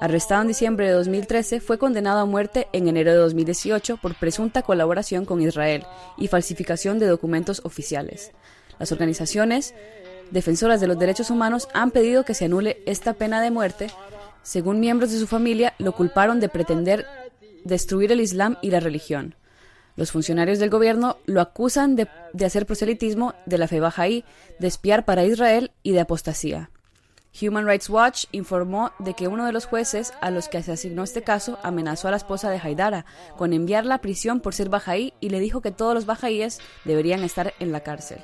Arrestado 0.00 0.42
en 0.42 0.48
diciembre 0.48 0.86
de 0.86 0.92
2013, 0.92 1.60
fue 1.60 1.76
condenado 1.76 2.20
a 2.20 2.24
muerte 2.24 2.68
en 2.72 2.86
enero 2.86 3.10
de 3.10 3.16
2018 3.18 3.96
por 3.96 4.14
presunta 4.14 4.62
colaboración 4.62 5.24
con 5.24 5.42
Israel 5.42 5.84
y 6.16 6.28
falsificación 6.28 7.00
de 7.00 7.06
documentos 7.06 7.60
oficiales. 7.64 8.30
Las 8.78 8.92
organizaciones 8.92 9.74
defensoras 10.30 10.80
de 10.80 10.86
los 10.86 10.98
derechos 10.98 11.30
humanos 11.30 11.68
han 11.74 11.90
pedido 11.90 12.24
que 12.24 12.34
se 12.34 12.44
anule 12.44 12.80
esta 12.86 13.14
pena 13.14 13.40
de 13.40 13.50
muerte. 13.50 13.88
Según 14.42 14.78
miembros 14.78 15.10
de 15.10 15.18
su 15.18 15.26
familia, 15.26 15.74
lo 15.78 15.92
culparon 15.92 16.38
de 16.38 16.48
pretender 16.48 17.04
destruir 17.64 18.12
el 18.12 18.20
Islam 18.20 18.56
y 18.62 18.70
la 18.70 18.78
religión. 18.78 19.34
Los 19.96 20.12
funcionarios 20.12 20.60
del 20.60 20.70
gobierno 20.70 21.16
lo 21.26 21.40
acusan 21.40 21.96
de, 21.96 22.08
hacer 22.46 22.66
proselitismo 22.66 23.34
de 23.46 23.58
la 23.58 23.66
fe 23.66 23.80
bajaí, 23.80 24.24
de 24.60 24.68
espiar 24.68 25.04
para 25.04 25.24
Israel 25.24 25.72
y 25.82 25.90
de 25.90 26.00
apostasía. 26.00 26.70
Human 27.40 27.66
Rights 27.66 27.88
Watch 27.88 28.24
informó 28.32 28.92
de 28.98 29.14
que 29.14 29.28
uno 29.28 29.46
de 29.46 29.52
los 29.52 29.66
jueces 29.66 30.12
a 30.20 30.30
los 30.30 30.48
que 30.48 30.62
se 30.62 30.72
asignó 30.72 31.02
este 31.02 31.22
caso 31.22 31.58
amenazó 31.62 32.08
a 32.08 32.10
la 32.10 32.16
esposa 32.16 32.50
de 32.50 32.58
Haidara 32.58 33.04
con 33.36 33.52
enviarla 33.52 33.96
a 33.96 34.00
prisión 34.00 34.40
por 34.40 34.54
ser 34.54 34.68
bajaí 34.68 35.12
y 35.20 35.30
le 35.30 35.40
dijo 35.40 35.60
que 35.60 35.70
todos 35.70 35.94
los 35.94 36.06
bajaíes 36.06 36.60
deberían 36.84 37.22
estar 37.22 37.54
en 37.60 37.72
la 37.72 37.80
cárcel. 37.80 38.18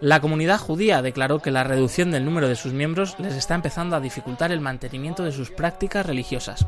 La 0.00 0.20
comunidad 0.20 0.58
judía 0.58 1.02
declaró 1.02 1.40
que 1.40 1.50
la 1.50 1.64
reducción 1.64 2.10
del 2.10 2.24
número 2.24 2.48
de 2.48 2.56
sus 2.56 2.72
miembros 2.72 3.16
les 3.18 3.34
está 3.34 3.54
empezando 3.54 3.96
a 3.96 4.00
dificultar 4.00 4.52
el 4.52 4.60
mantenimiento 4.60 5.24
de 5.24 5.32
sus 5.32 5.50
prácticas 5.50 6.06
religiosas. 6.06 6.66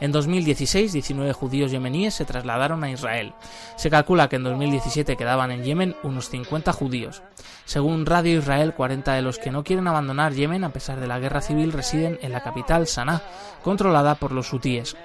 En 0.00 0.12
2016, 0.12 0.92
19 0.92 1.32
judíos 1.32 1.70
yemeníes 1.70 2.14
se 2.14 2.24
trasladaron 2.24 2.84
a 2.84 2.90
Israel. 2.90 3.34
Se 3.76 3.90
calcula 3.90 4.28
que 4.28 4.36
en 4.36 4.44
2017 4.44 5.16
quedaban 5.16 5.50
en 5.50 5.64
Yemen 5.64 5.96
unos 6.02 6.28
50 6.30 6.72
judíos. 6.72 7.22
Según 7.64 8.06
Radio 8.06 8.38
Israel, 8.38 8.74
40 8.74 9.14
de 9.14 9.22
los 9.22 9.38
que 9.38 9.50
no 9.50 9.64
quieren 9.64 9.88
abandonar 9.88 10.32
Yemen 10.32 10.62
a 10.62 10.72
pesar 10.72 11.00
de 11.00 11.08
la 11.08 11.18
guerra 11.18 11.40
civil 11.40 11.72
residen 11.72 12.18
en 12.22 12.30
la 12.30 12.42
capital, 12.42 12.86
Sanaa, 12.86 13.22
controlada 13.62 14.14
por 14.14 14.30
los 14.30 14.52
hutíes. 14.52 14.96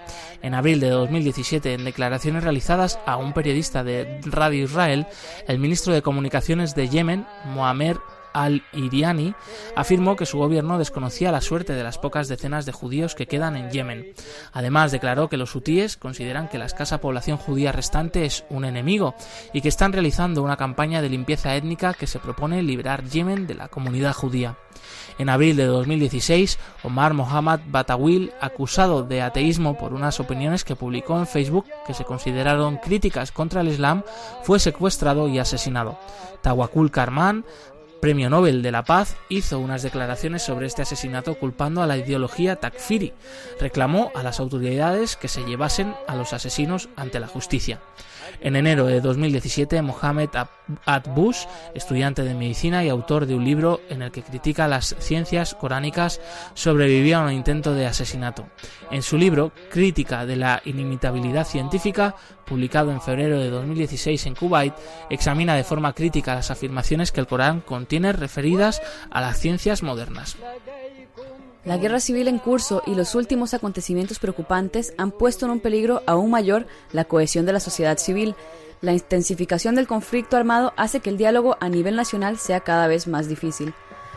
En 0.44 0.54
abril 0.54 0.80
de 0.80 0.90
2017, 0.90 1.74
en 1.74 1.86
declaraciones 1.86 2.44
realizadas 2.44 3.00
a 3.08 3.18
un 3.18 3.34
periodista 3.34 3.84
de 3.84 4.22
Radio 4.26 4.66
Israel, 4.66 5.08
el 5.48 5.58
ministro 5.58 5.94
de 5.94 6.04
Comunicaciones 6.04 6.76
de 6.76 6.88
Yemen, 6.88 7.26
Mohamed 7.46 8.00
al-Iriani 8.34 9.34
afirmó 9.76 10.16
que 10.16 10.26
su 10.26 10.38
gobierno 10.38 10.78
desconocía 10.78 11.32
la 11.32 11.42
suerte 11.42 11.74
de 11.74 11.84
las 11.84 11.98
pocas 11.98 12.28
decenas 12.28 12.66
de 12.66 12.72
judíos 12.72 13.16
que 13.16 13.28
quedan 13.28 13.56
en 13.56 13.72
Yemen. 13.72 14.14
Además, 14.54 14.92
declaró 14.92 15.30
que 15.30 15.38
los 15.38 15.56
hutíes 15.56 15.98
consideran 15.98 16.48
que 16.48 16.58
la 16.58 16.66
escasa 16.66 17.00
población 17.00 17.38
judía 17.38 17.72
restante 17.72 18.26
es 18.26 18.44
un 18.50 18.66
enemigo 18.66 19.16
y 19.54 19.62
que 19.62 19.70
están 19.70 19.94
realizando 19.94 20.44
una 20.44 20.58
campaña 20.58 21.02
de 21.02 21.10
limpieza 21.10 21.56
étnica 21.56 21.94
que 21.94 22.08
se 22.08 22.20
propone 22.20 22.64
liberar 22.64 23.04
Yemen 23.04 23.48
de 23.48 23.56
la 23.56 23.68
comunidad 23.68 24.14
judía. 24.14 24.58
En 25.18 25.30
abril 25.30 25.56
de 25.56 25.66
2016, 25.66 26.58
Omar 26.84 27.14
Mohammad 27.14 27.60
Batawil, 27.68 28.32
acusado 28.40 29.04
de 29.04 29.22
ateísmo 29.22 29.78
por 29.78 29.94
unas 29.94 30.20
opiniones 30.20 30.64
que 30.64 30.76
publicó 30.76 31.18
en 31.18 31.28
Facebook 31.28 31.66
que 31.86 31.94
se 31.94 32.06
consideraron 32.06 32.78
críticas 32.78 33.32
contra 33.32 33.62
el 33.62 33.68
Islam, 33.68 34.04
fue 34.44 34.60
secuestrado 34.60 35.28
y 35.28 35.40
asesinado. 35.40 36.00
Tawakul 36.42 36.90
Karman, 36.90 37.46
Premio 38.02 38.32
Nobel 38.32 38.64
de 38.64 38.72
la 38.72 38.84
Paz, 38.84 39.16
hizo 39.30 39.60
unas 39.60 39.84
declaraciones 39.84 40.42
sobre 40.42 40.66
este 40.66 40.82
asesinato 40.82 41.36
culpando 41.36 41.84
a 41.84 41.86
la 41.86 41.98
ideología 41.98 42.56
takfiri. 42.56 43.14
Reclamó 43.60 44.12
a 44.16 44.24
las 44.24 44.40
autoridades 44.40 45.16
que 45.16 45.28
se 45.28 45.44
llevasen 45.46 45.94
a 46.08 46.16
los 46.16 46.34
asesinos 46.34 46.90
ante 46.96 47.20
la 47.20 47.28
justicia. 47.28 47.80
En 48.42 48.56
enero 48.56 48.88
de 48.88 49.02
2017, 49.02 49.82
Mohamed 49.84 50.30
Atbush, 50.86 51.46
estudiante 51.76 52.24
de 52.24 52.34
medicina 52.34 52.84
y 52.84 52.90
autor 52.90 53.28
de 53.28 53.36
un 53.36 53.46
libro 53.46 53.82
en 53.88 54.02
el 54.02 54.12
que 54.12 54.24
critica 54.24 54.68
las 54.68 54.96
ciencias 54.98 55.54
coránicas, 55.54 56.20
sobrevivió 56.56 57.20
a 57.20 57.26
un 57.26 57.34
intento 57.34 57.76
de 57.76 57.86
asesinato. 57.86 58.48
En 58.90 59.04
su 59.04 59.18
libro, 59.18 59.52
Crítica 59.70 60.26
de 60.26 60.38
la 60.38 60.62
inimitabilidad 60.66 61.46
científica, 61.46 62.16
publicado 62.46 62.92
en 62.92 63.02
febrero 63.02 63.40
de 63.40 63.52
2016 63.52 64.26
en 64.26 64.36
Kuwait, 64.36 64.74
examina 65.12 65.56
de 65.56 65.64
forma 65.64 65.94
crítica 65.94 66.34
las 66.34 66.50
afirmaciones 66.50 67.12
que 67.12 67.20
el 67.20 67.28
Corán 67.28 67.62
contiene 67.62 68.12
referidas 68.12 68.82
a 69.12 69.22
las 69.22 69.38
ciencias 69.40 69.84
modernas. 69.84 70.36
La 71.64 71.78
guerra 71.78 72.00
civil 72.00 72.28
en 72.28 72.40
curso 72.40 72.82
y 72.88 72.96
los 72.96 73.14
últimos 73.14 73.54
acontecimientos 73.54 74.18
preocupantes 74.18 74.94
han 74.98 75.12
puesto 75.12 75.46
en 75.46 75.52
un 75.52 75.60
peligro 75.60 76.02
aún 76.08 76.32
mayor 76.32 76.66
la 76.92 77.06
cohesión 77.06 77.46
de 77.46 77.54
la 77.54 77.60
sociedad 77.60 78.00
civil. 78.00 78.34
La 78.82 78.94
intensificación 78.94 79.76
del 79.76 79.86
conflicto 79.86 80.38
armado 80.38 80.74
hace 80.76 81.02
que 81.02 81.12
el 81.12 81.18
diálogo 81.18 81.58
a 81.60 81.70
nivel 81.70 81.96
nacional 81.96 82.40
sea 82.40 82.62
cada 82.62 82.88
vez 82.88 83.06
más 83.06 83.28
difícil. 83.28 83.76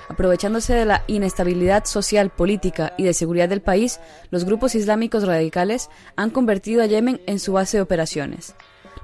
Aprovechándose 0.09 0.73
de 0.73 0.87
la 0.87 1.05
inestabilidad 1.07 1.85
social, 1.85 2.31
política 2.31 2.95
y 2.97 3.05
de 3.05 3.13
seguridad 3.13 3.51
del 3.51 3.61
país, 3.61 4.01
los 4.31 4.47
grupos 4.47 4.75
islámicos 4.75 5.27
radicales 5.27 5.91
han 6.17 6.31
convertido 6.31 6.83
a 6.83 6.87
Yemen 6.87 7.21
en 7.27 7.39
su 7.41 7.53
base 7.53 7.77
de 7.77 7.83
operaciones. 7.83 8.55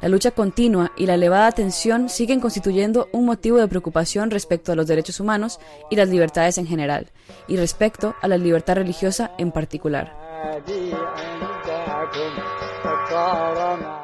La 0.02 0.08
lucha 0.08 0.30
continua 0.30 0.92
y 0.96 1.06
la 1.06 1.14
elevada 1.14 1.52
tensión 1.52 2.08
siguen 2.08 2.40
constituyendo 2.40 3.08
un 3.12 3.26
motivo 3.26 3.58
de 3.58 3.68
preocupación 3.68 4.30
respecto 4.30 4.72
a 4.72 4.74
los 4.74 4.86
derechos 4.86 5.20
humanos 5.20 5.60
y 5.90 5.96
las 5.96 6.08
libertades 6.08 6.56
en 6.56 6.66
general, 6.66 7.08
y 7.48 7.56
respecto 7.56 8.14
a 8.22 8.28
la 8.28 8.38
libertad 8.38 8.76
religiosa 8.76 9.32
en 9.36 9.52
particular. 9.52 10.16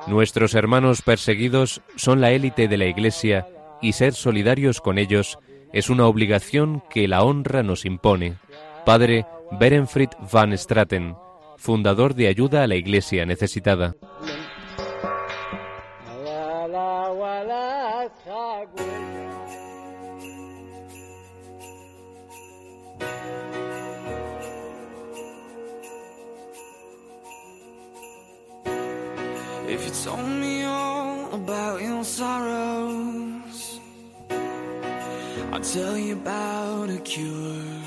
Nuestros 0.07 0.55
hermanos 0.55 1.03
perseguidos 1.03 1.81
son 1.97 2.21
la 2.21 2.31
élite 2.31 2.69
de 2.69 2.77
la 2.77 2.87
Iglesia 2.87 3.47
y 3.81 3.93
ser 3.93 4.15
solidarios 4.15 4.81
con 4.81 4.99
ellos 4.99 5.39
es 5.73 5.91
una 5.91 6.07
obligación 6.07 6.83
que 6.91 7.09
la 7.09 7.23
honra 7.23 7.63
nos 7.63 7.85
impone. 7.85 8.37
Padre 8.85 9.27
Berenfried 9.59 10.11
van 10.33 10.57
Straten, 10.57 11.17
fundador 11.57 12.15
de 12.15 12.29
Ayuda 12.29 12.63
a 12.63 12.67
la 12.67 12.77
Iglesia 12.77 13.27
Necesitada. 13.27 13.97
If 29.69 29.85
you 29.85 29.93
told 30.05 30.29
me 30.29 30.63
all 30.63 31.35
about 31.35 31.83
your 31.83 32.05
sorrows, 32.05 33.81
I'll 35.53 35.61
tell 35.61 35.99
you 35.99 36.13
about 36.13 36.89
a 36.89 36.99
cure. 36.99 37.83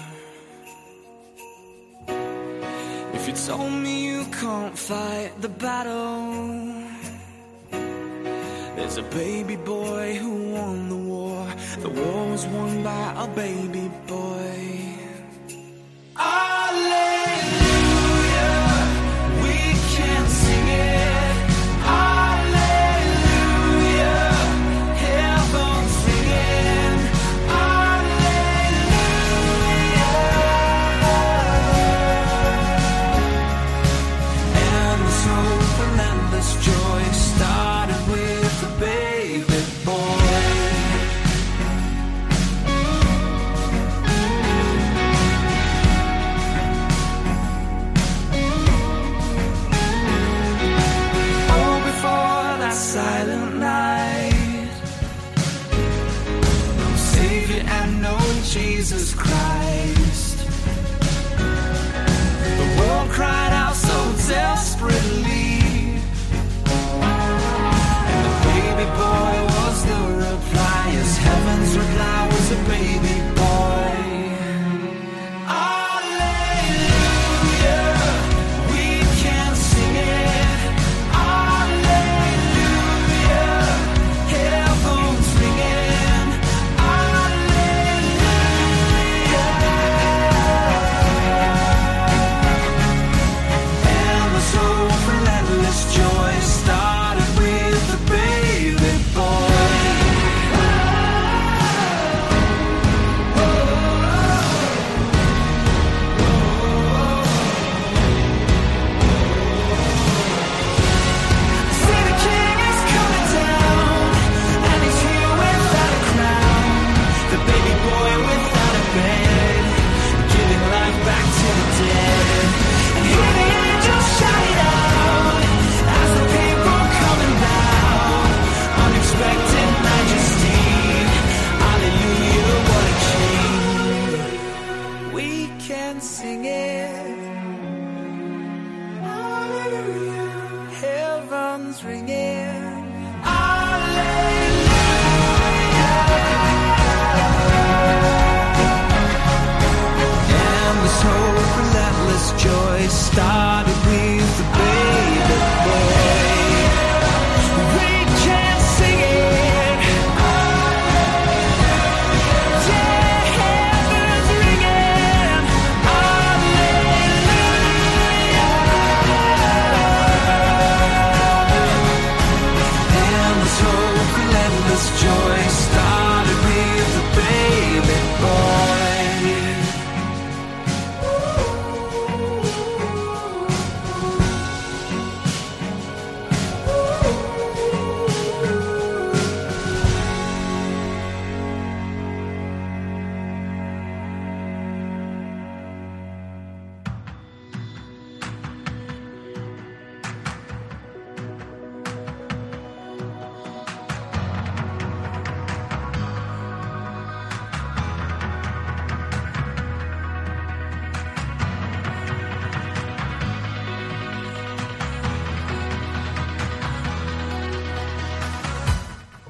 If 3.13 3.27
you 3.27 3.33
told 3.33 3.71
me 3.71 4.07
you 4.07 4.25
can't 4.25 4.77
fight 4.77 5.31
the 5.39 5.47
battle, 5.47 6.83
there's 8.75 8.97
a 8.97 9.03
baby 9.03 9.55
boy 9.55 10.15
who 10.15 10.51
won 10.51 10.89
the 10.89 10.95
war. 10.95 11.47
The 11.79 11.89
war 11.89 12.31
was 12.31 12.45
won 12.47 12.83
by 12.83 13.23
a 13.23 13.27
baby 13.29 13.89
boy. 14.05 14.97
Alleluia, 16.17 17.38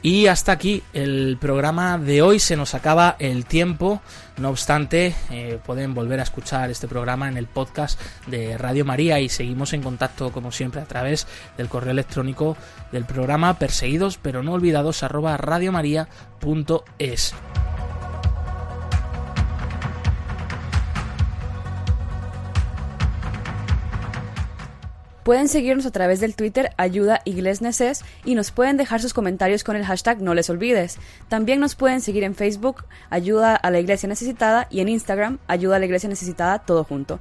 Y 0.02 0.28
hasta 0.28 0.54
aquí 0.54 0.82
el 0.93 1.38
programa 1.39 1.97
de 1.97 2.22
hoy. 2.22 2.39
Se 2.39 2.56
nos 2.56 2.74
acaba 2.74 3.16
el 3.20 3.45
tiempo. 3.45 4.02
No 4.38 4.50
obstante, 4.50 5.14
eh, 5.30 5.60
pueden 5.66 5.93
volver 5.93 6.22
a 6.22 6.24
escuchar 6.24 6.72
este 6.72 6.88
programa 6.88 7.28
en 7.28 7.36
el 7.36 7.47
podcast 7.47 8.00
de 8.28 8.58
Radio 8.58 8.86
María 8.86 9.20
y 9.20 9.28
seguimos 9.28 9.74
en 9.74 9.82
contacto, 9.84 10.32
como 10.32 10.54
siempre, 10.54 10.80
a 10.80 10.86
través 10.86 11.28
del 11.58 11.68
correo 11.68 11.91
electrónico 11.91 12.56
del 12.93 13.04
programa 13.04 13.60
perseguidos 13.60 14.18
pero 14.18 14.41
no 14.41 14.54
olvidados 14.54 15.04
arroba 15.04 15.36
radiomaria.es. 15.36 17.34
Pueden 25.24 25.47
seguirnos 25.47 25.86
a 25.86 25.91
través 25.91 26.20
del 26.20 26.36
Twitter 26.36 26.72
Ayuda 26.78 27.22
Iglesneses 27.26 28.03
y 28.26 28.36
nos 28.36 28.51
pueden 28.51 28.78
dejar 28.78 29.01
sus 29.01 29.13
comentarios 29.13 29.63
con 29.63 29.76
el 29.76 29.86
hashtag 29.86 30.22
No 30.22 30.34
les 30.34 30.49
olvides. 30.49 30.97
También 31.28 31.59
nos 31.59 31.76
pueden 31.76 32.01
seguir 32.01 32.24
en 32.24 32.36
Facebook 32.36 32.86
Ayuda 33.09 33.55
a 33.55 33.72
la 33.72 33.80
Iglesia 33.80 34.07
Necesitada 34.07 34.67
y 34.70 34.80
en 34.80 34.89
Instagram 34.89 35.39
Ayuda 35.47 35.76
a 35.76 35.80
la 35.80 35.86
Iglesia 35.86 36.09
Necesitada 36.09 36.59
todo 36.59 36.84
junto. 36.84 37.20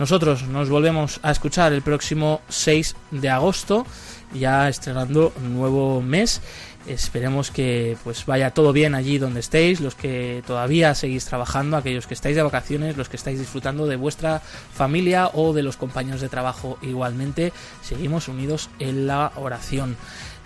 Nosotros 0.00 0.44
nos 0.44 0.70
volvemos 0.70 1.20
a 1.22 1.30
escuchar 1.30 1.74
el 1.74 1.82
próximo 1.82 2.40
6 2.48 2.96
de 3.10 3.28
agosto, 3.28 3.84
ya 4.32 4.66
estrenando 4.66 5.30
un 5.36 5.54
nuevo 5.54 6.00
mes 6.00 6.40
Esperemos 6.86 7.50
que 7.50 7.96
pues 8.02 8.24
vaya 8.26 8.52
todo 8.52 8.72
bien 8.72 8.94
allí 8.94 9.18
donde 9.18 9.40
estéis, 9.40 9.80
los 9.80 9.94
que 9.94 10.42
todavía 10.46 10.94
seguís 10.94 11.26
trabajando, 11.26 11.76
aquellos 11.76 12.06
que 12.06 12.14
estáis 12.14 12.36
de 12.36 12.42
vacaciones, 12.42 12.96
los 12.96 13.08
que 13.08 13.16
estáis 13.16 13.38
disfrutando 13.38 13.86
de 13.86 13.96
vuestra 13.96 14.40
familia 14.40 15.30
o 15.34 15.52
de 15.52 15.62
los 15.62 15.76
compañeros 15.76 16.20
de 16.20 16.28
trabajo 16.28 16.78
igualmente, 16.82 17.52
seguimos 17.82 18.28
unidos 18.28 18.70
en 18.78 19.06
la 19.06 19.32
oración. 19.36 19.96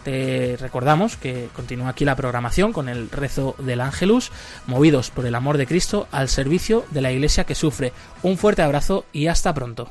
Te 0.04 0.58
recordamos 0.60 1.16
que 1.16 1.48
continúa 1.54 1.88
aquí 1.88 2.04
la 2.04 2.14
programación 2.14 2.74
con 2.74 2.90
el 2.90 3.10
rezo 3.10 3.56
del 3.58 3.80
Ángelus, 3.80 4.32
movidos 4.66 5.10
por 5.10 5.24
el 5.24 5.34
amor 5.34 5.56
de 5.56 5.66
Cristo 5.66 6.08
al 6.12 6.28
servicio 6.28 6.84
de 6.90 7.00
la 7.00 7.10
Iglesia 7.10 7.44
que 7.44 7.54
sufre. 7.54 7.94
Un 8.22 8.36
fuerte 8.36 8.60
abrazo 8.60 9.06
y 9.14 9.28
hasta 9.28 9.54
pronto. 9.54 9.90